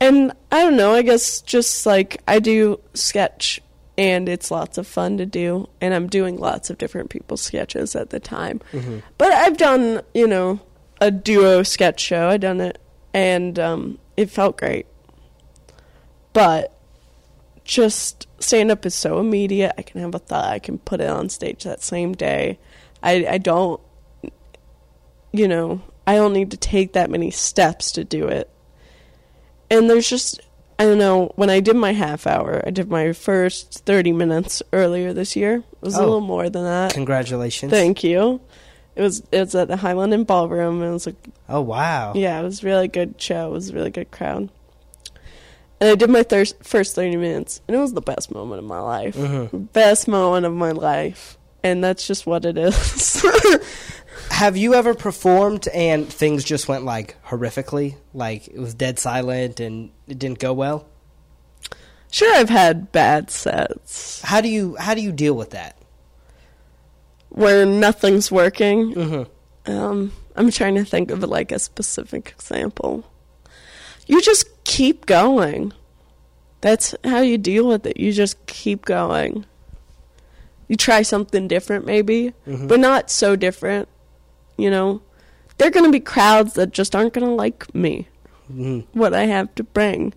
and 0.00 0.32
I 0.52 0.60
don't 0.62 0.76
know 0.76 0.92
I 0.94 1.02
guess 1.02 1.40
just 1.42 1.84
like 1.86 2.22
I 2.28 2.38
do 2.38 2.80
sketch 2.94 3.60
and 3.98 4.28
it's 4.28 4.50
lots 4.50 4.78
of 4.78 4.86
fun 4.86 5.16
to 5.18 5.26
do 5.26 5.68
and 5.80 5.94
I'm 5.94 6.06
doing 6.06 6.36
lots 6.38 6.70
of 6.70 6.78
different 6.78 7.10
people's 7.10 7.42
sketches 7.42 7.96
at 7.96 8.10
the 8.10 8.20
time 8.20 8.60
Mhm. 8.72 9.02
but 9.18 9.32
I've 9.32 9.56
done 9.56 10.02
you 10.14 10.26
know 10.26 10.60
a 11.00 11.10
duo 11.10 11.62
sketch 11.62 12.00
show 12.00 12.28
I 12.28 12.36
done 12.36 12.60
it 12.60 12.78
and 13.14 13.58
um 13.58 13.98
it 14.16 14.30
felt 14.30 14.56
great 14.58 14.86
but 16.32 16.72
just 17.64 18.26
stand 18.38 18.70
up 18.70 18.86
is 18.86 18.94
so 18.94 19.18
immediate. 19.18 19.72
I 19.76 19.82
can 19.82 20.00
have 20.00 20.14
a 20.14 20.18
thought. 20.20 20.44
I 20.44 20.58
can 20.60 20.78
put 20.78 21.00
it 21.00 21.08
on 21.10 21.28
stage 21.30 21.64
that 21.64 21.82
same 21.82 22.12
day. 22.12 22.58
I 23.02 23.26
I 23.26 23.38
don't 23.38 23.80
you 25.32 25.48
know, 25.48 25.80
I 26.06 26.14
don't 26.16 26.32
need 26.32 26.50
to 26.52 26.56
take 26.56 26.94
that 26.94 27.10
many 27.10 27.30
steps 27.30 27.92
to 27.92 28.04
do 28.04 28.26
it. 28.28 28.48
And 29.70 29.90
there's 29.90 30.08
just 30.08 30.40
I 30.78 30.84
don't 30.84 30.98
know, 30.98 31.32
when 31.36 31.48
I 31.48 31.60
did 31.60 31.74
my 31.76 31.92
half 31.92 32.26
hour, 32.26 32.62
I 32.66 32.70
did 32.70 32.90
my 32.90 33.12
first 33.14 33.84
30 33.86 34.12
minutes 34.12 34.62
earlier 34.74 35.14
this 35.14 35.34
year. 35.34 35.56
It 35.56 35.64
was 35.82 35.96
a 35.96 36.00
Oh. 36.00 36.04
little 36.04 36.20
more 36.20 36.50
than 36.50 36.64
that. 36.64 36.92
Congratulations. 36.92 37.70
Thank 37.72 38.04
you. 38.04 38.40
It 38.94 39.02
was 39.02 39.22
it 39.32 39.40
was 39.40 39.54
at 39.54 39.68
the 39.68 39.76
Highland 39.76 40.14
Inn 40.14 40.24
Ballroom 40.24 40.80
and 40.82 40.90
it 40.90 40.92
was 40.92 41.06
like 41.06 41.16
Oh, 41.48 41.60
wow. 41.60 42.12
yeah, 42.14 42.40
it 42.40 42.44
was 42.44 42.62
a 42.62 42.66
really 42.66 42.88
good 42.88 43.20
show. 43.20 43.48
It 43.48 43.52
was 43.52 43.70
a 43.70 43.74
really 43.74 43.90
good 43.90 44.10
crowd. 44.10 44.48
And 45.80 45.90
I 45.90 45.94
did 45.94 46.08
my 46.08 46.22
thir- 46.22 46.46
first 46.62 46.94
30 46.94 47.16
minutes, 47.16 47.60
and 47.68 47.76
it 47.76 47.80
was 47.80 47.92
the 47.92 48.00
best 48.00 48.32
moment 48.32 48.60
of 48.60 48.64
my 48.64 48.80
life. 48.80 49.14
Mhm. 49.14 49.70
Best 49.74 50.08
moment 50.08 50.46
of 50.46 50.54
my 50.54 50.70
life. 50.72 51.35
And 51.62 51.82
that's 51.82 52.06
just 52.06 52.26
what 52.26 52.44
it 52.44 52.56
is. 52.56 53.24
Have 54.30 54.56
you 54.56 54.74
ever 54.74 54.94
performed 54.94 55.68
and 55.68 56.06
things 56.06 56.44
just 56.44 56.68
went 56.68 56.84
like 56.84 57.22
horrifically? 57.24 57.96
Like 58.12 58.48
it 58.48 58.58
was 58.58 58.74
dead 58.74 58.98
silent 58.98 59.60
and 59.60 59.90
it 60.06 60.18
didn't 60.18 60.38
go 60.38 60.52
well? 60.52 60.88
sure, 62.10 62.34
I've 62.36 62.48
had 62.48 62.92
bad 62.92 63.30
sets 63.30 64.22
How 64.22 64.40
do 64.40 64.48
you 64.48 64.76
how 64.76 64.94
do 64.94 65.02
you 65.02 65.12
deal 65.12 65.34
with 65.34 65.50
that? 65.50 65.76
where 67.36 67.66
nothing's 67.66 68.32
working. 68.32 68.94
Mm-hmm. 68.94 69.70
Um, 69.70 70.12
I'm 70.36 70.50
trying 70.50 70.74
to 70.76 70.84
think 70.84 71.10
of 71.10 71.22
like 71.22 71.52
a 71.52 71.58
specific 71.58 72.30
example. 72.30 73.04
You 74.06 74.22
just 74.22 74.64
keep 74.64 75.04
going. 75.06 75.72
That's 76.62 76.94
how 77.04 77.20
you 77.20 77.36
deal 77.36 77.68
with 77.68 77.86
it. 77.86 77.98
You 77.98 78.12
just 78.12 78.46
keep 78.46 78.86
going. 78.86 79.44
You 80.68 80.76
try 80.76 81.02
something 81.02 81.46
different, 81.48 81.86
maybe, 81.86 82.32
Mhm. 82.46 82.68
but 82.68 82.80
not 82.80 83.10
so 83.10 83.36
different. 83.36 83.88
You 84.56 84.70
know, 84.70 85.02
there 85.58 85.68
are 85.68 85.70
going 85.70 85.84
to 85.86 85.92
be 85.92 86.00
crowds 86.00 86.54
that 86.54 86.72
just 86.72 86.94
aren't 86.96 87.12
going 87.12 87.26
to 87.26 87.32
like 87.32 87.72
me, 87.74 88.08
hmm 88.48 88.80
what 88.92 89.14
I 89.14 89.24
have 89.26 89.54
to 89.56 89.62
bring. 89.64 90.12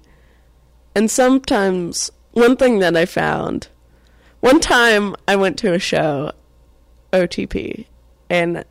And 0.96 1.10
sometimes, 1.12 2.12
one 2.34 2.56
thing 2.58 2.80
that 2.80 2.96
I 2.98 3.06
found, 3.06 3.68
one 4.40 4.60
time 4.60 5.16
I 5.28 5.36
went 5.36 5.58
to 5.60 5.74
a 5.74 5.80
show, 5.80 6.32
OTP, 7.14 7.86
and 8.30 8.64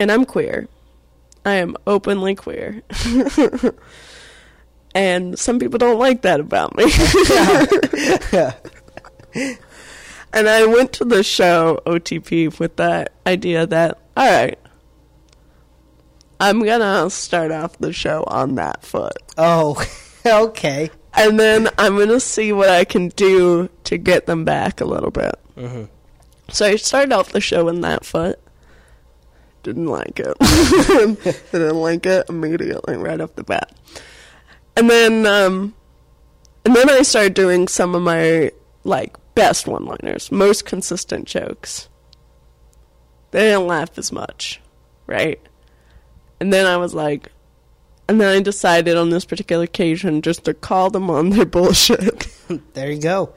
and 0.00 0.10
I'm 0.12 0.24
queer. 0.24 0.68
I 1.44 1.54
am 1.54 1.76
openly 1.86 2.34
queer. 2.34 2.82
and 4.94 5.38
some 5.38 5.58
people 5.58 5.78
don't 5.78 5.98
like 5.98 6.22
that 6.22 6.40
about 6.40 6.76
me. 6.76 6.84
and 10.32 10.48
I 10.48 10.66
went 10.66 10.92
to 10.94 11.04
the 11.04 11.22
show 11.22 11.80
OTP 11.86 12.58
with 12.58 12.76
that 12.76 13.12
idea 13.26 13.66
that 13.66 13.98
all 14.16 14.30
right, 14.30 14.58
I'm 16.40 16.62
going 16.62 16.80
to 16.80 17.08
start 17.10 17.52
off 17.52 17.78
the 17.78 17.92
show 17.92 18.24
on 18.26 18.56
that 18.56 18.82
foot. 18.84 19.16
Oh, 19.36 19.80
okay. 20.26 20.90
And 21.14 21.38
then 21.38 21.68
I'm 21.78 21.96
going 21.96 22.08
to 22.08 22.20
see 22.20 22.52
what 22.52 22.68
I 22.68 22.84
can 22.84 23.08
do 23.10 23.68
to 23.84 23.96
get 23.96 24.26
them 24.26 24.44
back 24.44 24.80
a 24.80 24.84
little 24.84 25.10
bit. 25.10 25.34
hmm 25.56 25.84
So 26.48 26.66
I 26.66 26.76
started 26.76 27.12
off 27.12 27.32
the 27.32 27.40
show 27.40 27.68
in 27.68 27.80
that 27.82 28.04
foot. 28.04 28.38
Didn't 29.62 29.86
like 29.86 30.20
it. 30.20 30.36
Didn't 31.52 31.76
like 31.76 32.06
it 32.06 32.28
immediately 32.28 32.96
right 32.96 33.20
off 33.20 33.34
the 33.34 33.42
bat. 33.44 33.72
And 34.76 34.88
then 34.88 35.26
um 35.26 35.74
and 36.64 36.74
then 36.74 36.88
I 36.88 37.02
started 37.02 37.34
doing 37.34 37.68
some 37.68 37.94
of 37.94 38.02
my 38.02 38.52
like 38.84 39.16
best 39.38 39.68
one-liners, 39.68 40.32
most 40.32 40.64
consistent 40.64 41.26
jokes. 41.26 41.88
They 43.30 43.40
didn't 43.40 43.68
laugh 43.68 43.96
as 43.96 44.10
much, 44.10 44.60
right? 45.06 45.40
And 46.40 46.52
then 46.52 46.66
I 46.66 46.76
was 46.76 46.92
like 46.94 47.30
and 48.08 48.18
then 48.18 48.34
I 48.34 48.40
decided 48.40 48.96
on 48.96 49.10
this 49.10 49.26
particular 49.26 49.64
occasion 49.64 50.22
just 50.22 50.44
to 50.44 50.54
call 50.54 50.90
them 50.90 51.10
on 51.10 51.30
their 51.30 51.44
bullshit. 51.56 52.26
There 52.72 52.90
you 52.90 52.98
go. 52.98 53.34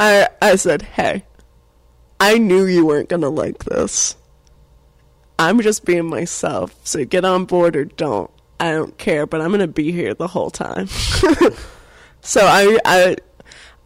I 0.00 0.26
I 0.40 0.56
said, 0.56 0.80
"Hey, 0.80 1.26
I 2.18 2.38
knew 2.38 2.64
you 2.64 2.86
weren't 2.86 3.10
gonna 3.10 3.28
like 3.28 3.64
this. 3.64 4.16
I'm 5.38 5.60
just 5.60 5.84
being 5.84 6.06
myself. 6.06 6.74
So 6.82 7.04
get 7.04 7.26
on 7.26 7.44
board 7.44 7.76
or 7.76 7.84
don't. 7.84 8.30
I 8.58 8.72
don't 8.72 8.96
care, 8.96 9.26
but 9.26 9.42
I'm 9.42 9.50
gonna 9.50 9.66
be 9.68 9.92
here 9.92 10.14
the 10.14 10.28
whole 10.28 10.48
time." 10.48 10.86
so 12.22 12.40
I 12.40 12.78
I 12.86 13.16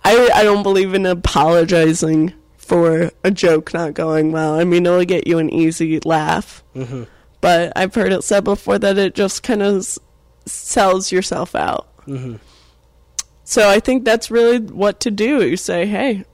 I 0.04 0.30
I 0.34 0.42
don't 0.42 0.62
believe 0.62 0.94
in 0.94 1.06
apologizing 1.06 2.32
for 2.56 3.10
a 3.24 3.30
joke 3.30 3.74
not 3.74 3.94
going 3.94 4.32
well. 4.32 4.54
I 4.58 4.64
mean, 4.64 4.86
it'll 4.86 5.04
get 5.04 5.26
you 5.26 5.38
an 5.38 5.50
easy 5.50 5.98
laugh, 6.04 6.62
hmm 6.74 7.04
but 7.40 7.72
I've 7.74 7.92
heard 7.94 8.12
it 8.12 8.22
said 8.22 8.44
before 8.44 8.78
that 8.78 8.96
it 8.98 9.16
just 9.16 9.42
kind 9.42 9.62
of 9.62 9.78
s- 9.78 9.98
sells 10.46 11.10
yourself 11.10 11.54
out. 11.56 11.88
hmm 12.04 12.36
So 13.44 13.68
I 13.68 13.80
think 13.80 14.04
that's 14.04 14.30
really 14.30 14.58
what 14.60 15.00
to 15.00 15.10
do. 15.10 15.44
You 15.44 15.56
say, 15.56 15.86
"Hey, 15.86 16.24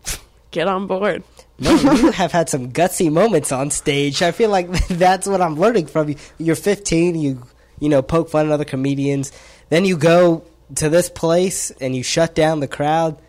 get 0.50 0.66
on 0.68 0.86
board." 0.86 1.22
No, 1.58 1.70
you 1.74 2.10
have 2.22 2.32
had 2.32 2.48
some 2.50 2.70
gutsy 2.72 3.10
moments 3.10 3.50
on 3.52 3.70
stage. 3.70 4.22
I 4.22 4.32
feel 4.32 4.50
like 4.50 4.68
that's 4.88 5.26
what 5.26 5.40
I'm 5.40 5.54
learning 5.58 5.86
from 5.86 6.08
you. 6.10 6.16
You're 6.38 6.56
15. 6.56 7.14
You 7.14 7.42
you 7.78 7.88
know 7.88 8.02
poke 8.02 8.28
fun 8.28 8.46
at 8.46 8.52
other 8.52 8.64
comedians. 8.64 9.30
Then 9.68 9.84
you 9.84 9.96
go 9.96 10.44
to 10.74 10.88
this 10.88 11.08
place 11.08 11.70
and 11.70 11.94
you 11.94 12.02
shut 12.02 12.34
down 12.34 12.60
the 12.60 12.68
crowd. 12.68 13.20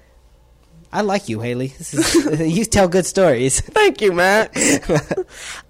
I 0.92 1.02
like 1.02 1.30
you, 1.30 1.42
Hayley. 1.42 1.68
This 1.68 1.94
is, 1.94 2.40
you 2.58 2.66
tell 2.66 2.88
good 2.88 3.06
stories. 3.06 3.60
Thank 3.62 4.02
you, 4.02 4.14
Matt. 4.14 4.52
I, 4.56 4.66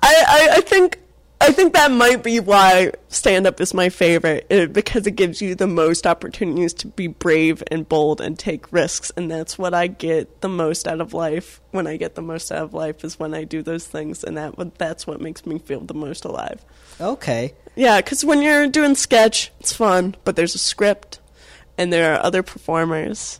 I 0.03 0.49
I 0.53 0.61
think 0.61 0.99
I 1.39 1.51
think 1.51 1.73
that 1.73 1.91
might 1.91 2.23
be 2.23 2.39
why 2.39 2.91
stand 3.09 3.45
up 3.45 3.61
is 3.61 3.73
my 3.73 3.89
favorite 3.89 4.47
uh, 4.51 4.65
because 4.67 5.05
it 5.05 5.11
gives 5.11 5.41
you 5.41 5.53
the 5.53 5.67
most 5.67 6.07
opportunities 6.07 6.73
to 6.75 6.87
be 6.87 7.07
brave 7.07 7.61
and 7.69 7.87
bold 7.87 8.21
and 8.21 8.39
take 8.39 8.71
risks 8.71 9.11
and 9.15 9.29
that's 9.29 9.57
what 9.57 9.73
I 9.73 9.87
get 9.87 10.41
the 10.41 10.49
most 10.49 10.87
out 10.87 10.99
of 10.99 11.13
life. 11.13 11.61
When 11.71 11.85
I 11.85 11.97
get 11.97 12.15
the 12.15 12.21
most 12.21 12.51
out 12.51 12.63
of 12.63 12.73
life 12.73 13.03
is 13.03 13.19
when 13.19 13.33
I 13.33 13.43
do 13.43 13.61
those 13.61 13.85
things 13.85 14.23
and 14.23 14.35
that 14.37 14.77
that's 14.77 15.05
what 15.05 15.21
makes 15.21 15.45
me 15.45 15.59
feel 15.59 15.81
the 15.81 15.93
most 15.93 16.25
alive. 16.25 16.65
Okay. 16.99 17.53
Yeah, 17.75 18.01
cuz 18.01 18.25
when 18.25 18.41
you're 18.41 18.67
doing 18.67 18.95
sketch, 18.95 19.51
it's 19.59 19.73
fun, 19.73 20.15
but 20.23 20.35
there's 20.35 20.55
a 20.55 20.59
script 20.59 21.19
and 21.77 21.91
there 21.91 22.13
are 22.13 22.23
other 22.23 22.43
performers 22.43 23.39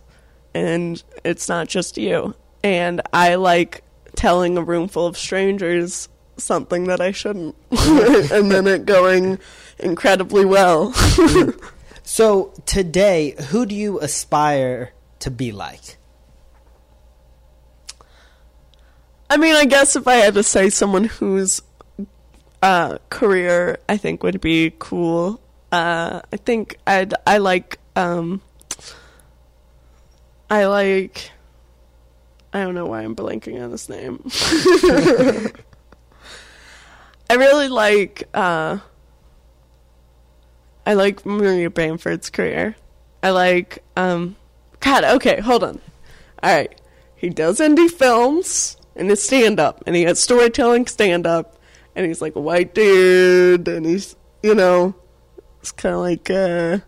and 0.53 1.03
it's 1.23 1.47
not 1.47 1.67
just 1.67 1.97
you. 1.97 2.35
And 2.63 3.01
I 3.13 3.35
like 3.35 3.83
telling 4.15 4.57
a 4.57 4.63
room 4.63 4.88
full 4.88 5.05
of 5.05 5.17
strangers 5.17 6.09
something 6.38 6.85
that 6.85 7.01
I 7.01 7.11
shouldn't, 7.11 7.55
and 7.71 8.51
then 8.51 8.67
it 8.67 8.85
going 8.85 9.39
incredibly 9.79 10.45
well. 10.45 10.93
So 12.07 12.53
today, 12.65 13.35
who 13.49 13.65
do 13.65 13.75
you 13.75 13.99
aspire 13.99 14.93
to 15.19 15.29
be 15.29 15.51
like? 15.51 15.97
I 19.29 19.35
mean, 19.35 19.53
I 19.53 19.65
guess 19.65 19.97
if 19.97 20.07
I 20.07 20.15
had 20.15 20.35
to 20.35 20.41
say 20.41 20.69
someone 20.69 21.03
whose 21.03 21.61
uh, 22.63 22.99
career 23.09 23.79
I 23.89 23.97
think 23.97 24.23
would 24.23 24.39
be 24.39 24.73
cool, 24.79 25.41
uh, 25.73 26.21
I 26.31 26.38
think 26.38 26.77
I'd 26.88 27.13
I 27.27 27.39
like 27.39 27.77
um, 27.97 28.41
I 30.49 30.65
like 30.65 31.31
I 32.53 32.61
don't 32.61 32.75
know 32.75 32.85
why 32.85 33.01
I'm 33.01 33.15
blanking 33.15 33.61
on 33.61 33.71
this 33.71 33.89
name. 33.89 34.21
I 37.29 37.33
really 37.33 37.67
like 37.67 38.23
uh, 38.33 38.77
I 40.85 40.93
like 40.93 41.25
Maria 41.25 41.69
Bamford's 41.69 42.29
career. 42.29 42.75
I 43.21 43.31
like 43.31 43.83
um, 43.97 44.37
God. 44.79 45.03
Okay, 45.03 45.41
hold 45.41 45.63
on. 45.63 45.81
All 46.41 46.55
right, 46.55 46.79
he 47.15 47.29
does 47.29 47.59
indie 47.59 47.89
films 47.89 48.77
and 48.95 49.11
it's 49.11 49.23
stand 49.23 49.59
up, 49.59 49.83
and 49.85 49.95
he 49.95 50.03
has 50.03 50.19
storytelling 50.19 50.87
stand 50.87 51.27
up, 51.27 51.57
and 51.95 52.05
he's 52.05 52.21
like 52.21 52.35
a 52.35 52.41
white 52.41 52.73
dude, 52.73 53.67
and 53.67 53.85
he's 53.85 54.15
you 54.43 54.55
know, 54.55 54.95
it's 55.61 55.71
kind 55.71 55.95
of 55.95 56.01
like 56.01 56.29
uh, 56.29 56.79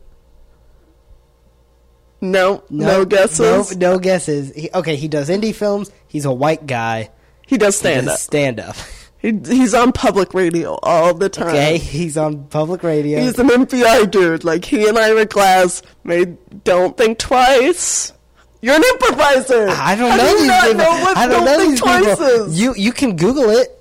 no, 2.21 2.63
no, 2.69 3.05
guesses. 3.05 3.75
No, 3.75 3.91
no 3.93 3.99
guesses. 3.99 4.53
He, 4.55 4.69
okay, 4.73 4.95
he 4.95 5.07
does 5.07 5.29
indie 5.29 5.53
films. 5.55 5.91
He's 6.07 6.25
a 6.25 6.31
white 6.31 6.65
guy. 6.67 7.09
He 7.47 7.57
does 7.57 7.75
stand 7.77 8.07
up. 8.09 8.19
Stand 8.19 8.59
up. 8.59 8.75
He, 9.17 9.33
he's 9.47 9.73
on 9.73 9.91
public 9.91 10.33
radio 10.33 10.77
all 10.81 11.13
the 11.13 11.27
time. 11.29 11.47
Okay, 11.49 11.77
he's 11.77 12.15
on 12.17 12.45
public 12.45 12.83
radio. 12.83 13.19
He's 13.19 13.37
an 13.37 13.49
NPR 13.49 14.09
dude. 14.09 14.43
Like 14.45 14.63
he 14.63 14.87
and 14.87 14.97
Ira 14.97 15.25
Glass 15.25 15.81
made 16.03 16.37
"Don't 16.63 16.95
Think 16.97 17.17
Twice." 17.19 18.13
You're 18.61 18.75
an 18.75 18.83
improviser. 18.93 19.67
I 19.69 19.95
don't 19.95 20.11
How 20.11 20.17
know 20.17 20.31
do 20.31 20.39
these 20.39 20.61
people. 20.61 20.73
know 20.75 20.89
what 21.01 21.17
I 21.17 21.27
don't 21.27 21.35
"Don't 21.37 21.45
know 21.45 21.57
Think 21.57 21.71
these 21.71 21.79
Twice" 21.81 22.05
people. 22.05 22.25
is? 22.25 22.61
You 22.61 22.73
you 22.75 22.91
can 22.93 23.15
Google 23.17 23.49
it. 23.49 23.75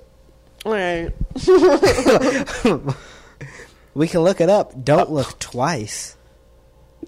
All 0.65 0.73
right. 0.73 1.11
We 3.95 4.07
can 4.07 4.21
look 4.21 4.39
it 4.39 4.49
up. 4.49 4.85
Don't 4.85 5.11
look 5.11 5.39
twice. 5.39 6.15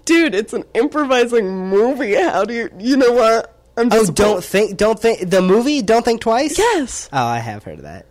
Dude, 0.04 0.34
it's 0.34 0.52
an 0.52 0.64
improvising 0.74 1.68
movie. 1.68 2.14
How 2.14 2.44
do 2.44 2.54
you? 2.54 2.70
You 2.78 2.96
know 2.96 3.12
what? 3.12 3.56
I'm 3.76 3.88
Oh, 3.92 4.04
don't 4.06 4.42
think. 4.44 4.76
Don't 4.76 4.98
think. 4.98 5.30
The 5.30 5.40
movie. 5.42 5.80
Don't 5.82 6.04
think 6.04 6.20
twice. 6.20 6.58
Yes, 6.58 7.08
Oh, 7.12 7.24
I 7.24 7.38
have 7.38 7.64
heard 7.64 7.76
of 7.78 7.82
that. 7.84 8.06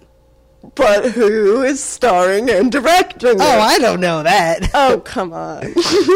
but 0.76 1.06
who 1.12 1.64
is 1.64 1.84
starring 1.84 2.50
and 2.50 2.72
directing? 2.72 3.30
Oh, 3.40 3.58
it? 3.58 3.60
I 3.62 3.78
don't 3.80 4.00
know 4.00 4.24
that. 4.24 4.70
Oh, 4.74 5.02
come 5.06 5.34
on. 5.34 5.74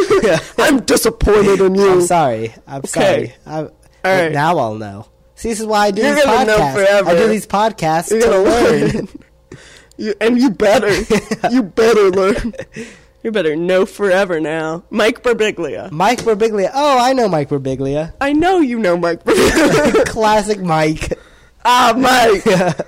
I'm 0.58 0.82
disappointed 0.82 1.60
in 1.62 1.76
you. 1.76 1.92
I'm 1.94 2.02
sorry. 2.02 2.54
I'm 2.68 2.80
Okay. 2.80 2.88
sorry. 2.90 3.36
I'm, 3.46 3.70
right. 4.04 4.32
Now 4.32 4.58
I'll 4.58 4.76
know. 4.76 5.08
See, 5.36 5.50
this 5.50 5.60
is 5.60 5.66
why 5.66 5.88
I 5.88 5.92
do 5.92 6.02
You're 6.02 6.16
these 6.16 6.24
gonna 6.24 6.46
know 6.46 6.58
podcasts. 6.58 6.74
forever. 6.74 7.10
I 7.10 7.16
do 7.16 7.28
these 7.28 7.48
podcasts 7.48 8.12
You're 8.12 8.22
to 8.22 8.28
gonna 8.28 8.44
learn. 8.44 8.92
learn. 8.94 9.08
You, 9.98 10.14
and 10.22 10.38
you 10.38 10.50
better. 10.50 10.92
you 11.52 11.64
better 11.64 12.10
learn. 12.12 12.54
You 13.26 13.32
better 13.32 13.56
know 13.56 13.88
forever 13.88 14.40
now. 14.40 14.84
Mike 14.92 15.24
Birbiglia. 15.24 15.90
Mike 15.92 16.20
Birbiglia. 16.20 16.70
Oh, 16.72 17.00
I 17.00 17.12
know 17.14 17.28
Mike 17.28 17.50
Birbiglia. 17.50 18.14
I 18.22 18.34
know 18.34 18.60
you 18.60 18.78
know 18.78 18.98
Mike 18.98 19.24
Birbiglia. 19.24 20.06
Classic 20.10 20.60
Mike. 20.60 21.18
ah, 21.66 21.96
Mike. 21.98 22.86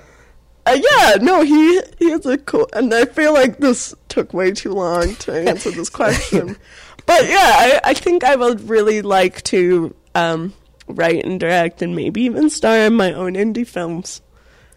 Uh, 0.64 0.78
yeah, 0.92 1.16
no, 1.22 1.40
he 1.40 1.80
he 1.98 2.10
is 2.10 2.26
a 2.26 2.36
cool, 2.36 2.68
and 2.74 2.92
I 2.92 3.06
feel 3.06 3.32
like 3.32 3.56
this 3.56 3.94
took 4.10 4.34
way 4.34 4.52
too 4.52 4.74
long 4.74 5.14
to 5.14 5.32
answer 5.32 5.70
this 5.70 5.88
question. 5.88 6.58
but 7.06 7.26
yeah, 7.26 7.52
I, 7.54 7.80
I 7.84 7.94
think 7.94 8.22
I 8.22 8.36
would 8.36 8.68
really 8.68 9.00
like 9.00 9.42
to 9.44 9.94
um, 10.14 10.52
write 10.86 11.24
and 11.24 11.40
direct, 11.40 11.80
and 11.80 11.96
maybe 11.96 12.20
even 12.20 12.50
star 12.50 12.76
in 12.80 12.92
my 12.92 13.14
own 13.14 13.32
indie 13.32 13.66
films. 13.66 14.20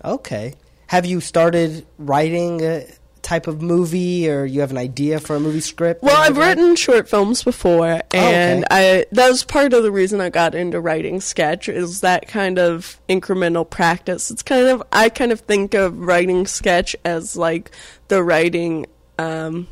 Okay. 0.06 0.56
Have 0.88 1.06
you 1.06 1.20
started 1.20 1.86
writing 1.98 2.62
a 2.64 2.86
type 3.22 3.48
of 3.48 3.62
movie, 3.62 4.30
or 4.30 4.46
you 4.46 4.62
have 4.62 4.72
an 4.72 4.78
idea 4.78 5.20
for 5.20 5.36
a 5.36 5.40
movie 5.40 5.60
script? 5.60 6.04
Well, 6.04 6.18
I've 6.18 6.38
written 6.38 6.76
short 6.76 7.08
films 7.10 7.44
before, 7.44 8.02
and 8.12 8.66
okay. 8.66 9.00
I 9.02 9.06
that 9.12 9.30
was 9.30 9.44
part 9.44 9.74
of 9.74 9.84
the 9.84 9.92
reason 9.92 10.22
I 10.22 10.30
got 10.30 10.56
into 10.56 10.80
writing 10.80 11.22
sketch 11.22 11.70
is 11.70 12.02
that 12.02 12.28
kind 12.28 12.60
of 12.60 13.00
incremental 13.08 13.70
practice. 13.70 14.32
It's 14.32 14.44
kind 14.44 14.68
of 14.68 14.84
I 14.92 15.10
kind 15.10 15.32
of 15.32 15.42
think 15.42 15.74
of 15.74 16.00
writing 16.00 16.48
sketch 16.48 16.96
as 17.06 17.36
like 17.36 17.72
the 18.08 18.24
writing 18.24 18.88
um 19.20 19.68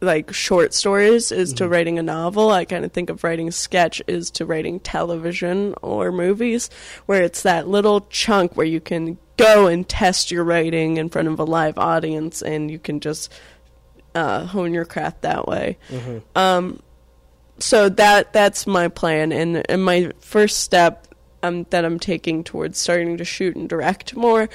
like 0.00 0.32
short 0.32 0.72
stories 0.72 1.30
is 1.30 1.52
to 1.54 1.68
writing 1.68 1.98
a 1.98 2.02
novel. 2.02 2.50
I 2.50 2.64
kind 2.64 2.84
of 2.84 2.92
think 2.92 3.10
of 3.10 3.22
writing 3.22 3.50
sketch 3.50 4.02
is 4.06 4.30
to 4.32 4.46
writing 4.46 4.80
television 4.80 5.74
or 5.82 6.10
movies, 6.10 6.70
where 7.06 7.22
it's 7.22 7.42
that 7.42 7.68
little 7.68 8.02
chunk 8.08 8.56
where 8.56 8.66
you 8.66 8.80
can 8.80 9.18
go 9.40 9.66
and 9.66 9.88
test 9.88 10.30
your 10.30 10.44
writing 10.44 10.96
in 10.96 11.08
front 11.08 11.28
of 11.28 11.38
a 11.38 11.44
live 11.44 11.78
audience, 11.78 12.42
and 12.42 12.70
you 12.70 12.78
can 12.78 13.00
just 13.00 13.32
uh, 14.14 14.44
hone 14.46 14.74
your 14.74 14.84
craft 14.84 15.22
that 15.22 15.46
way. 15.48 15.78
Um, 16.36 16.82
so 17.58 17.88
that 17.90 18.32
that's 18.32 18.66
my 18.66 18.88
plan, 18.88 19.32
and 19.32 19.62
and 19.70 19.84
my 19.84 20.12
first 20.20 20.58
step 20.60 21.06
um, 21.42 21.66
that 21.70 21.84
I'm 21.84 21.98
taking 21.98 22.42
towards 22.44 22.78
starting 22.78 23.16
to 23.18 23.24
shoot 23.24 23.56
and 23.56 23.68
direct 23.68 24.16
more. 24.16 24.48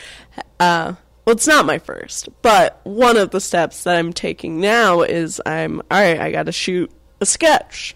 Uh, 0.60 0.94
well, 1.26 1.36
it's 1.36 1.48
not 1.48 1.66
my 1.66 1.80
first, 1.80 2.30
but 2.42 2.80
one 2.84 3.18
of 3.18 3.32
the 3.32 3.40
steps 3.42 3.84
that 3.84 3.96
I'm 3.98 4.14
taking 4.14 4.60
now 4.60 5.02
is 5.02 5.42
I'm 5.46 5.82
all 5.92 6.00
right. 6.00 6.20
I 6.20 6.32
got 6.32 6.44
to 6.48 6.52
shoot 6.52 6.92
a 7.22 7.26
sketch, 7.26 7.96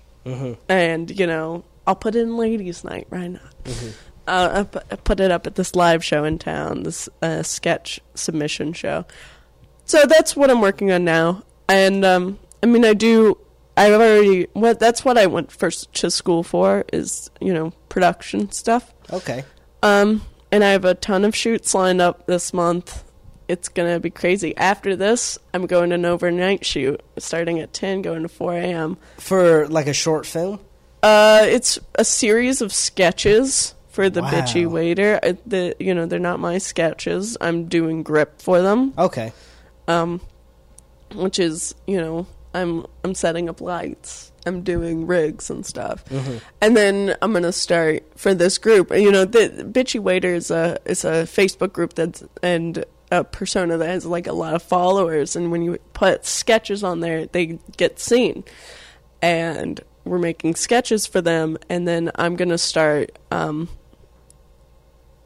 and 0.67 1.19
you 1.19 1.27
know 1.27 1.63
I'll 1.87 1.95
put 1.95 2.15
in 2.15 2.37
ladies' 2.37 2.83
night. 2.83 3.07
Why 3.09 3.27
not? 3.27 3.53
Uh, 4.29 4.63
I 4.91 4.95
put 4.95 5.19
it 5.19 5.31
up 5.31 5.47
at 5.47 5.55
this 5.55 5.75
live 5.75 6.03
show 6.03 6.23
in 6.23 6.37
town, 6.37 6.83
this 6.83 7.09
uh, 7.21 7.41
sketch 7.41 7.99
submission 8.13 8.73
show. 8.73 9.05
So 9.85 10.05
that's 10.05 10.35
what 10.35 10.51
I'm 10.51 10.61
working 10.61 10.91
on 10.91 11.03
now. 11.03 11.43
And 11.67 12.05
um, 12.05 12.37
I 12.61 12.67
mean, 12.67 12.85
I 12.85 12.93
do. 12.93 13.37
I've 13.75 13.93
already. 13.93 14.47
What 14.53 14.79
that's 14.79 15.03
what 15.03 15.17
I 15.17 15.25
went 15.25 15.51
first 15.51 15.91
to 15.95 16.11
school 16.11 16.43
for 16.43 16.85
is 16.93 17.31
you 17.41 17.53
know 17.53 17.71
production 17.89 18.51
stuff. 18.51 18.93
Okay. 19.11 19.43
Um, 19.81 20.21
and 20.51 20.63
I 20.63 20.69
have 20.69 20.85
a 20.85 20.93
ton 20.93 21.25
of 21.25 21.35
shoots 21.35 21.73
lined 21.73 22.01
up 22.01 22.27
this 22.27 22.53
month. 22.53 23.03
It's 23.47 23.67
gonna 23.67 23.99
be 23.99 24.11
crazy. 24.11 24.55
After 24.57 24.95
this, 24.95 25.39
I'm 25.55 25.65
going 25.65 25.89
to 25.89 25.95
an 25.95 26.05
overnight 26.05 26.65
shoot, 26.65 27.01
starting 27.17 27.59
at 27.59 27.73
ten, 27.73 28.03
going 28.03 28.21
to 28.21 28.29
four 28.29 28.53
a.m. 28.53 28.97
For 29.17 29.67
like 29.67 29.87
a 29.87 29.93
short 29.93 30.27
film? 30.27 30.59
Uh, 31.01 31.45
it's 31.47 31.79
a 31.95 32.03
series 32.05 32.61
of 32.61 32.73
sketches 32.73 33.73
for 33.99 34.09
the 34.09 34.21
Wow. 34.21 34.31
bitchy 34.31 34.65
waiter. 34.65 35.19
Uh, 35.21 35.33
The 35.45 35.75
you 35.79 35.93
know 35.93 36.05
they're 36.05 36.19
not 36.19 36.39
my 36.39 36.57
sketches. 36.57 37.35
I'm 37.41 37.65
doing 37.65 38.01
grip 38.03 38.41
for 38.41 38.61
them. 38.61 38.93
Okay. 38.97 39.33
um, 39.89 40.21
which 41.15 41.37
is 41.39 41.75
you 41.87 41.97
know 41.99 42.25
I'm 42.53 42.85
I'm 43.03 43.13
setting 43.13 43.49
up 43.49 43.59
lights, 43.61 44.31
I'm 44.45 44.61
doing 44.61 45.05
rigs 45.05 45.49
and 45.49 45.65
stuff, 45.65 46.03
and 46.61 46.77
then 46.77 47.15
I'm 47.21 47.33
gonna 47.33 47.51
start 47.51 48.03
for 48.15 48.33
this 48.33 48.57
group. 48.57 48.91
You 48.91 49.11
know, 49.11 49.25
the 49.25 49.49
bitchy 49.69 49.99
waiter 49.99 50.33
is 50.33 50.49
a 50.51 50.77
is 50.85 51.03
a 51.03 51.25
Facebook 51.27 51.73
group 51.73 51.93
that's 51.95 52.23
and 52.41 52.85
a 53.11 53.23
persona 53.23 53.77
that 53.77 53.89
has 53.89 54.05
like 54.05 54.27
a 54.27 54.33
lot 54.33 54.53
of 54.53 54.61
followers, 54.63 55.35
and 55.35 55.51
when 55.51 55.61
you 55.63 55.77
put 55.93 56.25
sketches 56.25 56.83
on 56.83 56.99
there, 57.01 57.25
they 57.25 57.59
get 57.77 57.99
seen, 57.99 58.43
and 59.21 59.81
we're 60.05 60.19
making 60.19 60.55
sketches 60.55 61.05
for 61.05 61.21
them, 61.21 61.57
and 61.69 61.87
then 61.87 62.11
I'm 62.15 62.35
gonna 62.35 62.57
start 62.57 63.17
um, 63.31 63.67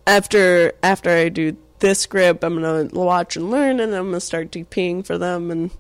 after 0.08 0.74
after 0.84 1.10
I 1.10 1.30
do 1.30 1.58
this 1.80 2.06
grip, 2.06 2.44
I'm 2.44 2.62
gonna 2.62 2.90
watch 2.94 3.36
and 3.36 3.52
learn, 3.52 3.80
and 3.80 3.94
I'm 3.94 4.06
gonna 4.08 4.20
start 4.20 4.52
DPing 4.52 5.06
for 5.06 5.18
them, 5.18 5.52
and 5.52 5.72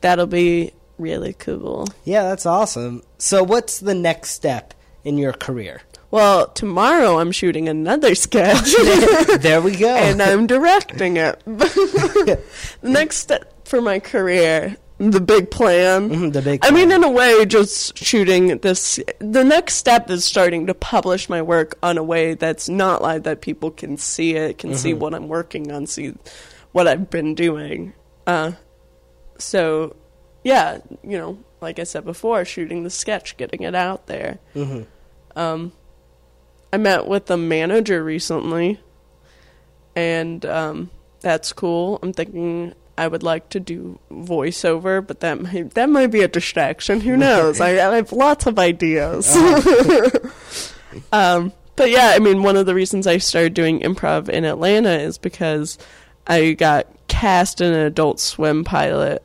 that'll 0.00 0.26
be 0.26 0.72
really 0.98 1.32
cool. 1.34 1.86
Yeah, 2.04 2.22
that's 2.24 2.46
awesome. 2.46 3.02
So, 3.18 3.42
what's 3.42 3.80
the 3.80 3.94
next 3.94 4.30
step 4.30 4.74
in 5.04 5.18
your 5.18 5.32
career? 5.32 5.82
Well, 6.10 6.46
tomorrow 6.48 7.18
I'm 7.18 7.32
shooting 7.32 7.68
another 7.68 8.14
sketch, 8.14 8.72
there 9.40 9.60
we 9.60 9.76
go. 9.76 9.94
and 9.94 10.22
I'm 10.22 10.46
directing 10.46 11.18
it. 11.18 11.38
the 11.44 12.40
next 12.82 13.18
step, 13.18 13.68
for 13.68 13.82
my 13.82 13.98
career, 13.98 14.76
the 14.98 15.20
big 15.20 15.50
plan. 15.50 16.10
Mhm, 16.10 16.32
the 16.32 16.42
big 16.42 16.60
Plan. 16.60 16.72
I 16.72 16.76
mean, 16.76 16.90
in 16.90 17.04
a 17.04 17.10
way, 17.10 17.44
just 17.46 17.96
shooting 17.96 18.58
this. 18.58 18.98
The 19.20 19.44
next 19.44 19.74
step 19.76 20.10
is 20.10 20.24
starting 20.24 20.66
to 20.66 20.74
publish 20.74 21.28
my 21.28 21.40
work 21.40 21.78
on 21.82 21.98
a 21.98 22.02
way 22.02 22.34
that's 22.34 22.68
not 22.68 23.00
like 23.00 23.22
that 23.22 23.40
people 23.40 23.70
can 23.70 23.96
see 23.96 24.34
it, 24.34 24.58
can 24.58 24.74
see 24.74 24.94
what 24.94 25.14
I'm 25.14 25.28
working 25.28 25.70
on, 25.70 25.86
see 25.86 26.14
what 26.72 26.88
I've 26.88 27.10
been 27.10 27.34
doing. 27.34 27.92
Uh, 28.26 28.52
so, 29.38 29.94
yeah, 30.42 30.78
you 31.02 31.16
know, 31.18 31.38
like 31.60 31.78
I 31.78 31.84
said 31.84 32.04
before, 32.04 32.44
shooting 32.44 32.82
the 32.84 32.90
sketch, 32.90 33.36
getting 33.36 33.62
it 33.62 33.74
out 33.74 34.06
there. 34.08 34.38
Mhm. 34.54 34.86
Um, 35.36 35.72
I 36.72 36.76
met 36.76 37.06
with 37.06 37.30
a 37.30 37.36
manager 37.36 38.02
recently, 38.02 38.80
and 39.96 40.44
um, 40.44 40.90
that's 41.20 41.52
cool. 41.52 41.98
I'm 42.02 42.12
thinking 42.12 42.74
I 42.98 43.06
would 43.06 43.22
like 43.22 43.48
to 43.50 43.60
do 43.60 44.00
voiceover, 44.10 45.06
but 45.06 45.20
that 45.20 45.40
might, 45.40 45.74
that 45.74 45.88
might 45.88 46.08
be 46.08 46.22
a 46.22 46.28
distraction. 46.28 47.00
Who 47.00 47.16
knows? 47.16 47.60
I, 47.60 47.70
I 47.70 47.96
have 47.96 48.12
lots 48.12 48.46
of 48.46 48.58
ideas. 48.58 49.34
um, 51.12 51.52
but 51.76 51.90
yeah, 51.90 52.12
I 52.14 52.18
mean, 52.18 52.42
one 52.42 52.56
of 52.56 52.66
the 52.66 52.74
reasons 52.74 53.06
I 53.06 53.18
started 53.18 53.54
doing 53.54 53.80
improv 53.80 54.28
in 54.28 54.44
Atlanta 54.44 54.98
is 54.98 55.16
because 55.16 55.78
I 56.26 56.52
got 56.52 56.88
cast 57.06 57.60
in 57.60 57.72
an 57.72 57.86
Adult 57.86 58.18
Swim 58.18 58.64
pilot 58.64 59.22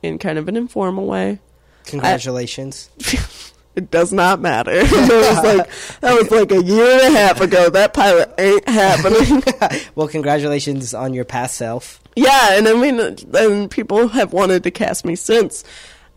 in 0.00 0.18
kind 0.18 0.38
of 0.38 0.48
an 0.48 0.56
informal 0.56 1.06
way. 1.06 1.40
Congratulations. 1.86 2.88
It 3.74 3.90
does 3.90 4.12
not 4.12 4.40
matter. 4.40 4.72
that 4.84 5.34
was 5.34 5.56
like 5.56 6.00
that 6.00 6.14
was 6.14 6.30
like 6.30 6.52
a 6.52 6.62
year 6.62 6.84
and 7.00 7.14
a 7.14 7.18
half 7.18 7.40
ago. 7.40 7.70
That 7.70 7.94
pilot 7.94 8.34
ain't 8.38 8.68
happening. 8.68 9.42
well, 9.94 10.08
congratulations 10.08 10.92
on 10.92 11.14
your 11.14 11.24
past 11.24 11.56
self. 11.56 12.00
yeah, 12.14 12.58
and 12.58 12.68
I 12.68 12.74
mean, 12.74 13.00
and 13.34 13.70
people 13.70 14.08
have 14.08 14.32
wanted 14.34 14.62
to 14.64 14.70
cast 14.70 15.04
me 15.06 15.16
since, 15.16 15.64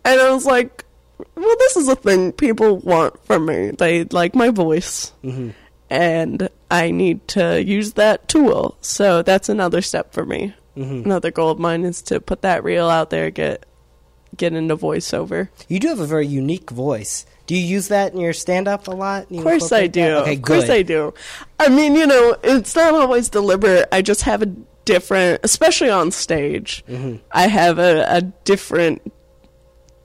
and 0.03 0.20
I 0.20 0.32
was 0.32 0.45
like, 0.45 0.84
well, 1.36 1.56
this 1.60 1.78
is 1.78 1.88
a 1.88 1.95
thing 1.95 2.34
people 2.34 2.78
want 2.80 3.24
from 3.26 3.45
me. 3.45 3.72
They 3.72 4.03
like 4.06 4.36
my 4.36 4.49
voice, 4.49 5.12
hmm 5.22 5.51
and 5.88 6.49
I 6.72 6.89
need 6.89 7.28
to 7.30 7.64
use 7.64 7.93
that 7.93 8.28
tool. 8.28 8.76
So 8.82 9.22
that's 9.22 9.49
another 9.49 9.82
step 9.84 10.14
for 10.14 10.26
me. 10.26 10.53
hmm 10.74 11.03
Another 11.06 11.32
goal 11.32 11.51
of 11.51 11.60
mine 11.60 11.86
is 11.86 12.01
to 12.03 12.20
put 12.20 12.41
that 12.41 12.64
reel 12.66 12.89
out 12.89 13.12
there, 13.12 13.30
get 13.32 13.66
get 14.36 14.51
into 14.53 14.76
voiceover. 14.76 15.47
You 15.70 15.80
do 15.80 15.88
have 15.88 15.99
a 16.01 16.06
very 16.08 16.28
unique 16.28 16.70
voice. 16.72 17.26
Do 17.47 17.55
you 17.55 17.61
use 17.61 17.89
that 17.89 18.13
in 18.13 18.19
your 18.19 18.33
stand 18.33 18.67
up 18.67 18.87
a 18.87 18.91
lot? 18.91 19.29
Of 19.31 19.43
course 19.43 19.71
I 19.71 19.87
do. 19.87 20.03
Okay, 20.03 20.35
of 20.35 20.41
course 20.41 20.65
good. 20.65 20.71
I 20.71 20.81
do. 20.81 21.13
I 21.59 21.69
mean, 21.69 21.95
you 21.95 22.07
know, 22.07 22.35
it's 22.43 22.75
not 22.75 22.93
always 22.93 23.29
deliberate. 23.29 23.87
I 23.91 24.01
just 24.01 24.23
have 24.23 24.41
a 24.41 24.47
different, 24.85 25.41
especially 25.43 25.89
on 25.89 26.11
stage. 26.11 26.83
Mhm. 26.89 27.19
I 27.31 27.47
have 27.47 27.77
a, 27.79 28.03
a 28.07 28.21
different 28.21 29.11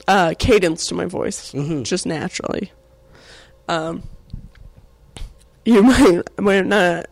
uh, 0.09 0.35
cadence 0.39 0.87
to 0.89 0.95
my 0.95 1.07
voice, 1.07 1.53
Mhm. 1.53 1.83
just 1.85 2.05
naturally. 2.05 2.73
Um, 3.69 4.03
you 5.65 5.83
might 5.85 6.23
might 6.39 6.67
not. 6.67 7.07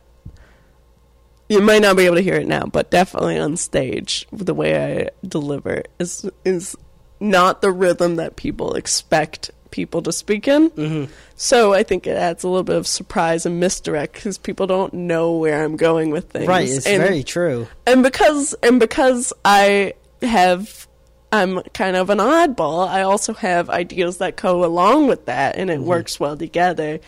You 1.48 1.62
might 1.62 1.80
not 1.80 1.96
be 1.96 2.04
able 2.04 2.16
to 2.16 2.22
hear 2.22 2.34
it 2.34 2.46
now, 2.46 2.64
but 2.66 2.90
definitely 2.90 3.38
on 3.38 3.56
stage, 3.56 4.26
the 4.30 4.52
way 4.52 4.98
I 5.06 5.08
deliver 5.26 5.82
is 5.98 6.28
is 6.44 6.76
not 7.20 7.62
the 7.62 7.70
rhythm 7.72 8.16
that 8.16 8.36
people 8.36 8.74
expect 8.74 9.50
people 9.70 10.02
to 10.02 10.12
speak 10.12 10.48
in. 10.48 10.70
Mhm. 10.70 11.08
So 11.36 11.72
I 11.72 11.82
think 11.82 12.06
it 12.06 12.16
adds 12.16 12.44
a 12.44 12.48
little 12.48 12.64
bit 12.64 12.76
of 12.76 12.86
surprise 12.86 13.46
and 13.46 13.60
misdirect 13.60 14.14
because 14.14 14.38
people 14.38 14.66
don't 14.66 14.92
know 14.92 15.32
where 15.32 15.64
I'm 15.64 15.76
going 15.76 16.10
with 16.10 16.30
things. 16.30 16.46
Right, 16.46 16.68
it's 16.68 16.86
and, 16.86 17.02
very 17.02 17.22
true. 17.22 17.68
and 17.86 18.02
because 18.02 18.54
and 18.62 18.80
because 18.80 19.32
I 19.44 19.94
have 20.22 20.86
I'm 21.30 21.60
kind 21.74 21.96
of 21.96 22.08
an 22.10 22.18
oddball. 22.18 22.88
I 22.88 23.02
also 23.02 23.34
have 23.34 23.68
ideas 23.68 24.18
that 24.18 24.36
go 24.36 24.64
along 24.64 25.08
with 25.08 25.26
that, 25.26 25.56
and 25.56 25.70
it 25.70 25.80
works 25.80 26.18
well 26.18 26.36
together. 26.36 27.00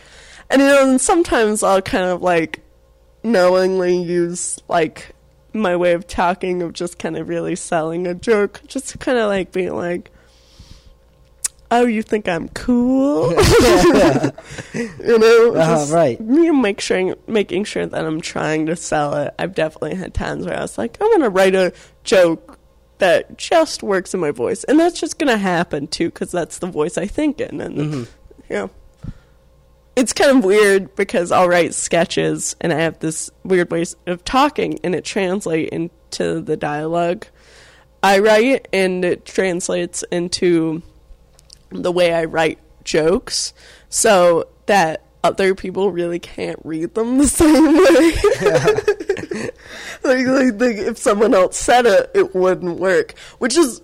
And 0.49 0.61
you 0.61 0.67
know, 0.67 0.89
and 0.89 1.01
sometimes 1.01 1.63
I'll 1.63 1.81
kind 1.81 2.05
of 2.05 2.21
like 2.21 2.59
knowingly 3.23 3.97
use 3.97 4.59
like 4.67 5.15
my 5.53 5.75
way 5.75 5.93
of 5.93 6.07
talking 6.07 6.61
of 6.61 6.73
just 6.73 6.99
kind 6.99 7.17
of 7.17 7.27
really 7.27 7.55
selling 7.55 8.07
a 8.07 8.13
joke, 8.13 8.61
just 8.67 8.89
to 8.89 8.97
kind 8.97 9.17
of 9.17 9.27
like 9.27 9.51
being 9.51 9.75
like, 9.75 10.11
"Oh, 11.71 11.85
you 11.85 12.01
think 12.03 12.27
I'm 12.27 12.49
cool?" 12.49 13.31
you 14.73 15.17
know, 15.17 15.53
just, 15.55 15.91
right. 15.91 16.19
Know, 16.19 16.53
make 16.53 16.79
sure 16.81 17.15
making 17.27 17.63
sure 17.63 17.85
that 17.85 18.05
I'm 18.05 18.21
trying 18.21 18.67
to 18.67 18.75
sell 18.75 19.15
it. 19.15 19.33
I've 19.39 19.55
definitely 19.55 19.95
had 19.95 20.13
times 20.13 20.45
where 20.45 20.57
I 20.57 20.61
was 20.61 20.77
like, 20.77 20.97
"I'm 21.01 21.11
gonna 21.11 21.29
write 21.29 21.55
a 21.55 21.73
joke." 22.03 22.57
That 22.99 23.35
just 23.37 23.81
works 23.81 24.13
in 24.13 24.19
my 24.19 24.29
voice, 24.29 24.63
and 24.65 24.79
that's 24.79 24.99
just 24.99 25.17
gonna 25.17 25.37
happen 25.37 25.87
too, 25.87 26.09
because 26.09 26.29
that's 26.31 26.59
the 26.59 26.67
voice 26.67 26.99
I 26.99 27.07
think 27.07 27.41
in, 27.41 27.59
and 27.59 27.77
Mhm. 27.77 28.07
yeah 28.47 28.67
it's 29.95 30.13
kind 30.13 30.37
of 30.37 30.45
weird 30.45 30.95
because 30.95 31.31
I'll 31.33 31.49
write 31.49 31.73
sketches 31.73 32.55
and 32.61 32.71
I 32.71 32.77
have 32.79 32.99
this 32.99 33.29
weird 33.43 33.69
way 33.71 33.83
of 34.07 34.23
talking 34.23 34.79
and 34.85 34.95
it 34.95 35.03
translates 35.03 35.69
into 35.73 36.39
the 36.41 36.55
dialogue 36.55 37.25
I 38.01 38.19
write 38.19 38.67
and 38.71 39.03
it 39.03 39.25
translates 39.25 40.03
into 40.09 40.81
the 41.71 41.91
way 41.91 42.13
I 42.13 42.25
write 42.25 42.59
jokes 42.83 43.53
so 43.89 44.47
that 44.65 45.03
other 45.23 45.53
people 45.53 45.91
really 45.91 46.19
can't 46.19 46.59
read 46.63 46.93
them 46.95 47.17
the 47.17 47.27
same 47.27 47.77
way. 47.77 49.49
like, 50.03 50.27
like, 50.27 50.61
like 50.61 50.87
if 50.87 50.97
someone 50.97 51.33
else 51.33 51.57
said 51.57 51.85
it, 51.85 52.11
it 52.13 52.35
wouldn't 52.35 52.79
work, 52.79 53.13
which 53.39 53.55
is 53.55 53.81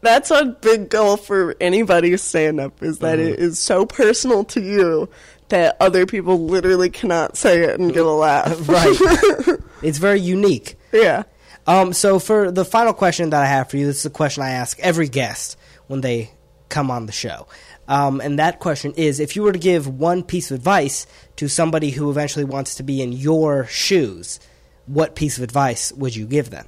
that's 0.00 0.30
a 0.30 0.44
big 0.44 0.88
goal 0.90 1.16
for 1.16 1.56
anybody's 1.60 2.22
stand 2.22 2.60
up 2.60 2.82
is 2.82 3.00
that 3.00 3.18
it 3.18 3.38
is 3.38 3.58
so 3.58 3.84
personal 3.84 4.44
to 4.44 4.60
you 4.60 5.08
that 5.48 5.76
other 5.80 6.06
people 6.06 6.46
literally 6.46 6.90
cannot 6.90 7.36
say 7.36 7.62
it 7.62 7.80
and 7.80 7.92
get 7.92 8.04
a 8.04 8.10
laugh. 8.10 8.56
Right. 8.68 8.96
it's 9.82 9.98
very 9.98 10.20
unique. 10.20 10.76
yeah. 10.92 11.24
Um, 11.66 11.92
so 11.92 12.18
for 12.18 12.50
the 12.50 12.64
final 12.64 12.92
question 12.92 13.30
that 13.30 13.42
I 13.42 13.46
have 13.46 13.70
for 13.70 13.76
you, 13.76 13.86
this 13.86 13.98
is 13.98 14.06
a 14.06 14.10
question 14.10 14.42
I 14.42 14.50
ask 14.50 14.78
every 14.80 15.08
guest 15.08 15.58
when 15.86 16.00
they 16.00 16.30
come 16.68 16.90
on 16.90 17.06
the 17.06 17.12
show. 17.12 17.46
Um, 17.86 18.20
and 18.20 18.38
that 18.38 18.60
question 18.60 18.92
is 18.96 19.18
if 19.18 19.34
you 19.34 19.42
were 19.42 19.52
to 19.52 19.58
give 19.58 19.86
one 19.88 20.22
piece 20.22 20.50
of 20.50 20.58
advice 20.58 21.06
to 21.36 21.48
somebody 21.48 21.90
who 21.90 22.10
eventually 22.10 22.44
wants 22.44 22.74
to 22.76 22.82
be 22.82 23.00
in 23.00 23.12
your 23.12 23.66
shoes, 23.66 24.40
what 24.86 25.14
piece 25.14 25.38
of 25.38 25.44
advice 25.44 25.92
would 25.92 26.14
you 26.14 26.26
give 26.26 26.50
them? 26.50 26.66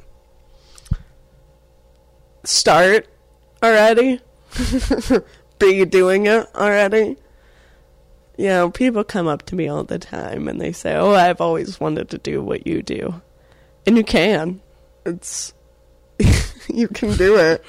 Start 2.45 3.07
already. 3.63 4.21
Be 5.59 5.85
doing 5.85 6.27
it 6.27 6.47
already. 6.55 7.17
You 8.39 8.47
know, 8.47 8.71
people 8.71 9.05
come 9.05 9.29
up 9.29 9.45
to 9.47 9.57
me 9.57 9.69
all 9.69 9.85
the 9.85 9.99
time 9.99 10.49
and 10.49 10.59
they 10.59 10.73
say, 10.73 10.95
"Oh, 10.95 11.13
I've 11.13 11.43
always 11.43 11.79
wanted 11.79 12.09
to 12.11 12.19
do 12.19 12.43
what 12.43 12.67
you 12.67 12.83
do," 12.83 13.21
and 13.87 13.99
you 13.99 14.05
can. 14.05 14.63
It's 15.05 15.53
you 16.69 16.89
can 16.89 17.15
do 17.17 17.37
it. 17.37 17.63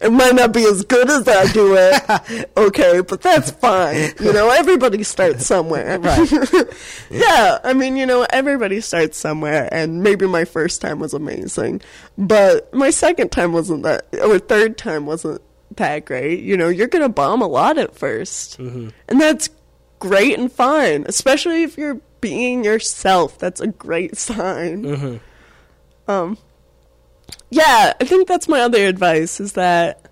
It 0.00 0.10
might 0.10 0.34
not 0.34 0.52
be 0.52 0.64
as 0.64 0.82
good 0.82 1.10
as 1.10 1.28
I 1.28 1.52
do 1.52 1.74
it, 1.76 2.48
okay, 2.56 3.00
but 3.02 3.20
that's 3.20 3.50
fine. 3.50 4.12
You 4.20 4.32
know, 4.32 4.48
everybody 4.48 5.02
starts 5.02 5.46
somewhere. 5.46 5.98
Right. 5.98 6.32
yeah, 7.10 7.58
I 7.62 7.74
mean, 7.74 7.96
you 7.96 8.06
know, 8.06 8.26
everybody 8.30 8.80
starts 8.80 9.18
somewhere, 9.18 9.68
and 9.70 10.02
maybe 10.02 10.26
my 10.26 10.44
first 10.44 10.80
time 10.80 11.00
was 11.00 11.12
amazing, 11.12 11.82
but 12.16 12.72
my 12.72 12.90
second 12.90 13.30
time 13.30 13.52
wasn't 13.52 13.82
that, 13.82 14.06
or 14.22 14.38
third 14.38 14.78
time 14.78 15.04
wasn't 15.04 15.42
that 15.76 16.04
great. 16.04 16.40
You 16.40 16.56
know, 16.56 16.68
you're 16.68 16.88
gonna 16.88 17.08
bomb 17.08 17.42
a 17.42 17.46
lot 17.46 17.78
at 17.78 17.94
1st 17.94 18.92
and 19.08 19.20
that's 19.20 19.50
great 19.98 20.38
and 20.38 20.50
fine, 20.50 21.04
especially 21.06 21.62
if 21.62 21.76
you're 21.78 22.00
being 22.20 22.64
yourself. 22.64 23.38
That's 23.38 23.60
a 23.60 23.68
great 23.68 24.16
sign. 24.16 24.84
Mm-hmm. 24.84 26.10
Um, 26.10 26.38
yeah, 27.50 27.92
I 28.00 28.04
think 28.04 28.28
that's 28.28 28.48
my 28.48 28.60
other 28.60 28.86
advice 28.86 29.40
is 29.40 29.54
that 29.54 30.08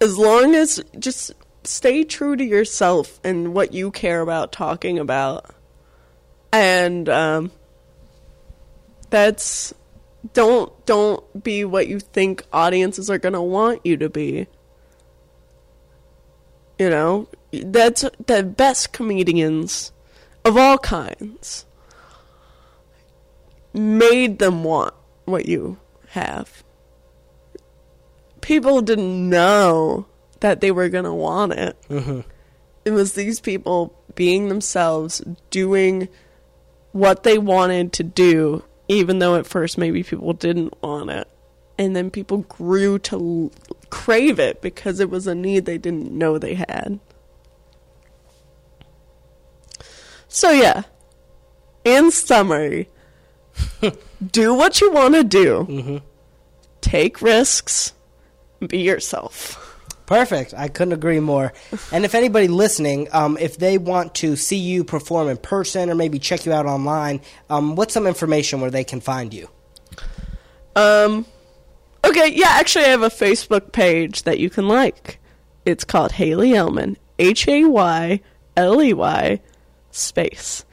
as 0.00 0.18
long 0.18 0.54
as 0.54 0.82
just 0.98 1.32
stay 1.64 2.04
true 2.04 2.36
to 2.36 2.44
yourself 2.44 3.20
and 3.22 3.54
what 3.54 3.72
you 3.72 3.90
care 3.90 4.20
about 4.20 4.52
talking 4.52 4.98
about, 4.98 5.54
and 6.52 7.08
um, 7.08 7.52
that's 9.10 9.74
don't 10.32 10.72
don't 10.86 11.42
be 11.42 11.64
what 11.64 11.86
you 11.88 12.00
think 12.00 12.44
audiences 12.52 13.10
are 13.10 13.18
gonna 13.18 13.42
want 13.42 13.84
you 13.84 13.96
to 13.98 14.08
be. 14.08 14.46
You 16.78 16.88
know, 16.88 17.28
that's 17.52 18.04
the 18.26 18.42
best 18.42 18.92
comedians 18.92 19.92
of 20.44 20.56
all 20.56 20.78
kinds 20.78 21.66
made 23.72 24.38
them 24.38 24.64
want 24.64 24.94
what 25.24 25.46
you 25.46 25.78
have. 26.10 26.62
People 28.40 28.80
didn't 28.82 29.28
know 29.28 30.06
that 30.40 30.60
they 30.60 30.70
were 30.70 30.88
going 30.88 31.04
to 31.04 31.12
want 31.12 31.52
it. 31.52 31.76
Mhm. 31.88 32.24
It 32.84 32.90
was 32.92 33.12
these 33.12 33.40
people 33.40 33.94
being 34.14 34.48
themselves, 34.48 35.22
doing 35.50 36.08
what 36.92 37.22
they 37.22 37.38
wanted 37.38 37.92
to 37.92 38.02
do, 38.02 38.64
even 38.88 39.18
though 39.18 39.36
at 39.36 39.46
first 39.46 39.78
maybe 39.78 40.02
people 40.02 40.32
didn't 40.32 40.74
want 40.82 41.10
it. 41.10 41.28
And 41.78 41.94
then 41.94 42.10
people 42.10 42.38
grew 42.38 42.98
to 43.00 43.16
l- 43.16 43.52
crave 43.90 44.38
it 44.40 44.60
because 44.60 44.98
it 45.00 45.10
was 45.10 45.26
a 45.26 45.34
need 45.34 45.64
they 45.66 45.78
didn't 45.78 46.10
know 46.10 46.38
they 46.38 46.54
had. 46.54 46.98
So, 50.28 50.50
yeah, 50.50 50.82
in 51.84 52.10
summary, 52.10 52.88
do 54.30 54.54
what 54.54 54.80
you 54.80 54.92
want 54.92 55.14
to 55.14 55.24
do, 55.24 56.02
take 56.80 57.22
risks, 57.22 57.92
be 58.66 58.78
yourself. 58.78 59.66
Perfect. 60.06 60.54
I 60.56 60.66
couldn't 60.66 60.92
agree 60.92 61.20
more. 61.20 61.52
And 61.92 62.04
if 62.04 62.16
anybody 62.16 62.48
listening, 62.48 63.06
um, 63.12 63.38
if 63.38 63.58
they 63.58 63.78
want 63.78 64.12
to 64.16 64.34
see 64.34 64.56
you 64.56 64.82
perform 64.82 65.28
in 65.28 65.36
person 65.36 65.88
or 65.88 65.94
maybe 65.94 66.18
check 66.18 66.44
you 66.44 66.52
out 66.52 66.66
online, 66.66 67.20
um, 67.48 67.76
what's 67.76 67.94
some 67.94 68.08
information 68.08 68.60
where 68.60 68.72
they 68.72 68.82
can 68.82 69.00
find 69.00 69.32
you? 69.32 69.48
Um, 70.74 71.26
okay, 72.04 72.26
yeah, 72.34 72.48
actually, 72.48 72.86
I 72.86 72.88
have 72.88 73.02
a 73.02 73.08
Facebook 73.08 73.70
page 73.70 74.24
that 74.24 74.40
you 74.40 74.50
can 74.50 74.66
like. 74.66 75.20
It's 75.64 75.84
called 75.84 76.10
Hayley 76.10 76.50
Ellman. 76.50 76.96
H 77.20 77.46
A 77.46 77.64
Y 77.66 78.20
L 78.56 78.82
E 78.82 78.92
Y 78.92 79.40
space 79.90 80.64